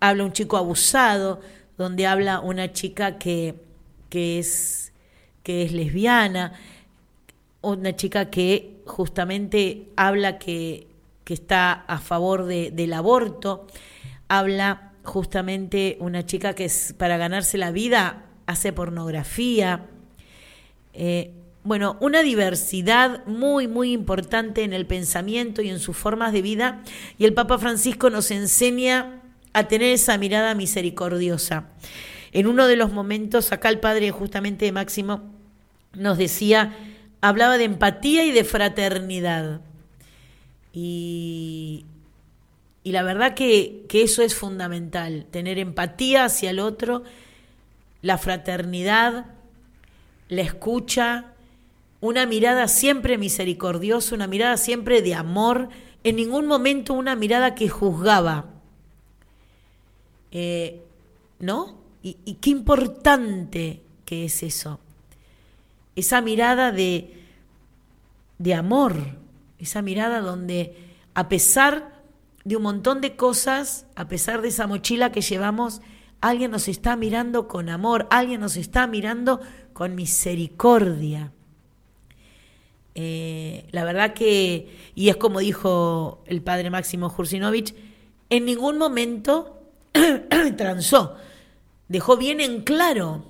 habla 0.00 0.24
un 0.24 0.32
chico 0.32 0.56
abusado, 0.56 1.40
donde 1.76 2.06
habla 2.06 2.40
una 2.40 2.72
chica 2.72 3.18
que, 3.18 3.56
que, 4.08 4.38
es, 4.38 4.94
que 5.42 5.64
es 5.64 5.72
lesbiana, 5.72 6.54
una 7.60 7.94
chica 7.94 8.30
que 8.30 8.71
justamente 8.86 9.88
habla 9.96 10.38
que, 10.38 10.86
que 11.24 11.34
está 11.34 11.72
a 11.72 11.98
favor 11.98 12.44
de- 12.46 12.70
del 12.70 12.92
aborto, 12.92 13.66
habla 14.28 14.92
justamente 15.04 15.96
una 16.00 16.24
chica 16.24 16.54
que 16.54 16.66
es, 16.66 16.94
para 16.96 17.16
ganarse 17.16 17.58
la 17.58 17.70
vida 17.70 18.24
hace 18.46 18.72
pornografía. 18.72 19.86
Eh, 20.94 21.32
bueno, 21.64 21.96
una 22.00 22.22
diversidad 22.22 23.24
muy, 23.26 23.68
muy 23.68 23.92
importante 23.92 24.64
en 24.64 24.72
el 24.72 24.86
pensamiento 24.86 25.62
y 25.62 25.70
en 25.70 25.78
sus 25.78 25.96
formas 25.96 26.32
de 26.32 26.42
vida. 26.42 26.82
Y 27.18 27.24
el 27.24 27.34
Papa 27.34 27.58
Francisco 27.58 28.10
nos 28.10 28.30
enseña 28.30 29.20
a 29.52 29.68
tener 29.68 29.92
esa 29.92 30.18
mirada 30.18 30.54
misericordiosa. 30.54 31.66
En 32.32 32.46
uno 32.46 32.66
de 32.66 32.76
los 32.76 32.92
momentos, 32.92 33.52
acá 33.52 33.68
el 33.68 33.78
padre 33.78 34.10
justamente 34.10 34.64
de 34.64 34.72
Máximo 34.72 35.22
nos 35.94 36.16
decía, 36.18 36.74
hablaba 37.22 37.56
de 37.56 37.64
empatía 37.64 38.24
y 38.24 38.32
de 38.32 38.44
fraternidad. 38.44 39.62
Y, 40.74 41.86
y 42.84 42.92
la 42.92 43.02
verdad 43.02 43.34
que, 43.34 43.86
que 43.88 44.02
eso 44.02 44.22
es 44.22 44.34
fundamental, 44.34 45.26
tener 45.30 45.58
empatía 45.58 46.24
hacia 46.24 46.50
el 46.50 46.58
otro, 46.58 47.04
la 48.02 48.18
fraternidad, 48.18 49.26
la 50.28 50.42
escucha, 50.42 51.32
una 52.00 52.26
mirada 52.26 52.66
siempre 52.66 53.16
misericordiosa, 53.16 54.14
una 54.14 54.26
mirada 54.26 54.56
siempre 54.56 55.00
de 55.00 55.14
amor, 55.14 55.68
en 56.04 56.16
ningún 56.16 56.46
momento 56.46 56.92
una 56.92 57.14
mirada 57.14 57.54
que 57.54 57.68
juzgaba. 57.68 58.46
Eh, 60.32 60.82
¿No? 61.38 61.78
Y, 62.02 62.16
y 62.24 62.34
qué 62.34 62.50
importante 62.50 63.80
que 64.04 64.24
es 64.24 64.42
eso. 64.42 64.80
Esa 65.96 66.20
mirada 66.20 66.72
de, 66.72 67.22
de 68.38 68.54
amor, 68.54 68.94
esa 69.58 69.82
mirada 69.82 70.20
donde 70.20 70.76
a 71.14 71.28
pesar 71.28 72.02
de 72.44 72.56
un 72.56 72.62
montón 72.62 73.00
de 73.00 73.16
cosas, 73.16 73.86
a 73.94 74.08
pesar 74.08 74.42
de 74.42 74.48
esa 74.48 74.66
mochila 74.66 75.12
que 75.12 75.20
llevamos, 75.20 75.80
alguien 76.20 76.50
nos 76.50 76.68
está 76.68 76.96
mirando 76.96 77.48
con 77.48 77.68
amor, 77.68 78.06
alguien 78.10 78.40
nos 78.40 78.56
está 78.56 78.86
mirando 78.86 79.40
con 79.72 79.94
misericordia. 79.94 81.32
Eh, 82.94 83.66
la 83.70 83.84
verdad 83.84 84.12
que, 84.12 84.76
y 84.94 85.08
es 85.08 85.16
como 85.16 85.40
dijo 85.40 86.22
el 86.26 86.42
padre 86.42 86.70
Máximo 86.70 87.08
Jursinovich, 87.08 87.74
en 88.28 88.44
ningún 88.44 88.78
momento 88.78 89.62
transó, 90.56 91.16
dejó 91.88 92.16
bien 92.16 92.40
en 92.40 92.62
claro, 92.62 93.24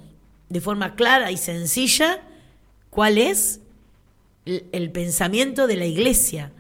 de 0.49 0.61
forma 0.61 0.95
clara 0.95 1.31
y 1.31 1.37
sencilla, 1.37 2.23
cuál 2.93 3.17
es 3.17 3.61
el, 4.45 4.93
pensamiento 4.93 5.67
de 5.67 5.77
la 5.77 5.87
iglesia, 5.87 6.53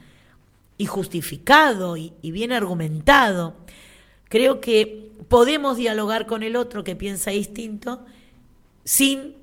y 0.78 0.87
justificado 0.87 1.99
y, 1.99 2.12
bien 2.22 2.53
argumentado. 2.53 3.55
Creo 4.30 4.61
que 4.62 5.12
podemos 5.28 5.76
dialogar 5.76 6.26
con 6.26 6.43
el 6.43 6.57
otro 6.57 6.85
que 6.85 6.97
piensa 6.97 7.30
distinto 7.30 8.05
sin 8.83 9.37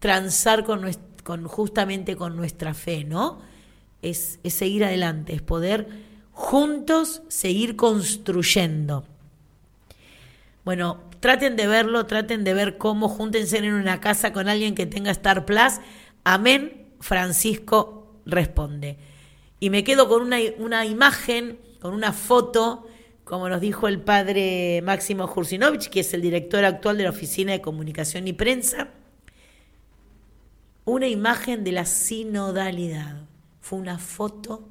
transar 0.00 0.64
con 0.64 0.90
justamente 1.44 2.16
con 2.16 2.34
nuestra 2.34 2.72
fe, 2.72 3.04
¿no? 3.04 3.40
Es, 4.00 4.40
es 4.42 4.54
seguir 4.54 4.84
adelante, 4.84 5.34
es 5.34 5.42
poder 5.42 5.86
juntos 6.32 7.22
seguir 7.28 7.76
construyendo. 7.76 9.04
Bueno, 10.64 11.00
traten 11.20 11.56
de 11.56 11.66
verlo, 11.66 12.06
traten 12.06 12.42
de 12.42 12.54
ver 12.54 12.76
cómo, 12.78 13.08
júntense 13.08 13.58
en 13.58 13.72
una 13.72 14.00
casa 14.00 14.32
con 14.32 14.48
alguien 14.48 14.74
que 14.74 14.86
tenga 14.86 15.10
Star 15.12 15.44
Plus. 15.44 15.74
Amén, 16.28 16.88
Francisco 16.98 18.20
responde. 18.26 18.98
Y 19.60 19.70
me 19.70 19.84
quedo 19.84 20.08
con 20.08 20.22
una, 20.22 20.84
imagen, 20.84 21.60
con 21.78 21.94
una 21.94 22.12
foto, 22.12 22.88
como 23.22 23.48
nos 23.48 23.60
dijo 23.60 23.86
el 23.86 24.00
padre 24.00 24.82
Máximo 24.82 25.28
Jursinovich, 25.28 25.88
que 25.88 26.00
es 26.00 26.12
el 26.14 26.22
director 26.22 26.64
actual 26.64 26.98
de 26.98 27.04
la 27.04 27.10
Oficina 27.10 27.52
de 27.52 27.60
Comunicación 27.60 28.26
y 28.26 28.32
Prensa, 28.32 28.88
una 30.84 31.06
imagen 31.06 31.62
de 31.62 31.70
la 31.70 31.86
sinodalidad. 31.86 33.28
Fue 33.60 33.78
una 33.78 34.00
foto 34.00 34.68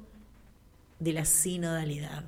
de 0.98 1.14
la 1.14 1.24
sinodalidad 1.24 2.24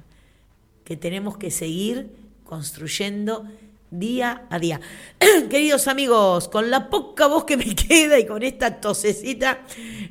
que 0.84 0.96
tenemos 0.96 1.36
que 1.36 1.50
seguir 1.50 2.16
construyendo 2.44 3.44
día 3.90 4.46
a 4.50 4.58
día. 4.58 4.80
Queridos 5.50 5.88
amigos, 5.88 6.48
con 6.48 6.70
la 6.70 6.90
poca 6.90 7.26
voz 7.26 7.44
que 7.44 7.56
me 7.56 7.74
queda 7.74 8.18
y 8.18 8.26
con 8.26 8.42
esta 8.42 8.80
tosecita, 8.80 9.60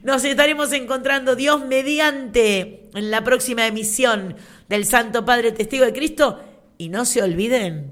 nos 0.03 0.23
estaremos 0.23 0.71
encontrando 0.73 1.36
Dios 1.36 1.65
mediante 1.65 2.89
en 2.93 3.11
la 3.11 3.23
próxima 3.23 3.67
emisión 3.67 4.36
del 4.69 4.86
Santo 4.86 5.25
Padre 5.25 5.51
Testigo 5.51 5.86
de 5.86 5.93
Cristo. 5.93 6.39
Y 6.78 6.89
no 6.89 7.05
se 7.05 7.23
olviden 7.23 7.91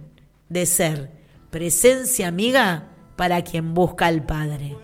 de 0.50 0.66
ser 0.66 1.12
presencia 1.50 2.28
amiga 2.28 2.90
para 3.16 3.44
quien 3.44 3.74
busca 3.74 4.08
al 4.08 4.26
Padre. 4.26 4.76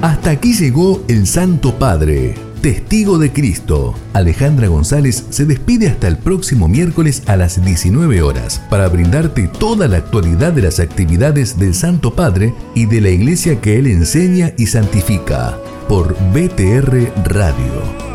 Hasta 0.00 0.30
aquí 0.30 0.52
llegó 0.54 1.04
el 1.08 1.26
Santo 1.26 1.78
Padre, 1.78 2.34
testigo 2.62 3.18
de 3.18 3.32
Cristo. 3.32 3.94
Alejandra 4.12 4.68
González 4.68 5.26
se 5.30 5.44
despide 5.44 5.88
hasta 5.88 6.06
el 6.06 6.16
próximo 6.16 6.68
miércoles 6.68 7.24
a 7.26 7.36
las 7.36 7.62
19 7.62 8.22
horas 8.22 8.62
para 8.70 8.88
brindarte 8.88 9.48
toda 9.48 9.88
la 9.88 9.96
actualidad 9.98 10.52
de 10.52 10.62
las 10.62 10.78
actividades 10.78 11.58
del 11.58 11.74
Santo 11.74 12.14
Padre 12.14 12.54
y 12.76 12.86
de 12.86 13.00
la 13.00 13.10
iglesia 13.10 13.60
que 13.60 13.78
él 13.78 13.88
enseña 13.88 14.52
y 14.56 14.68
santifica 14.68 15.58
por 15.88 16.14
BTR 16.32 17.12
Radio. 17.24 18.11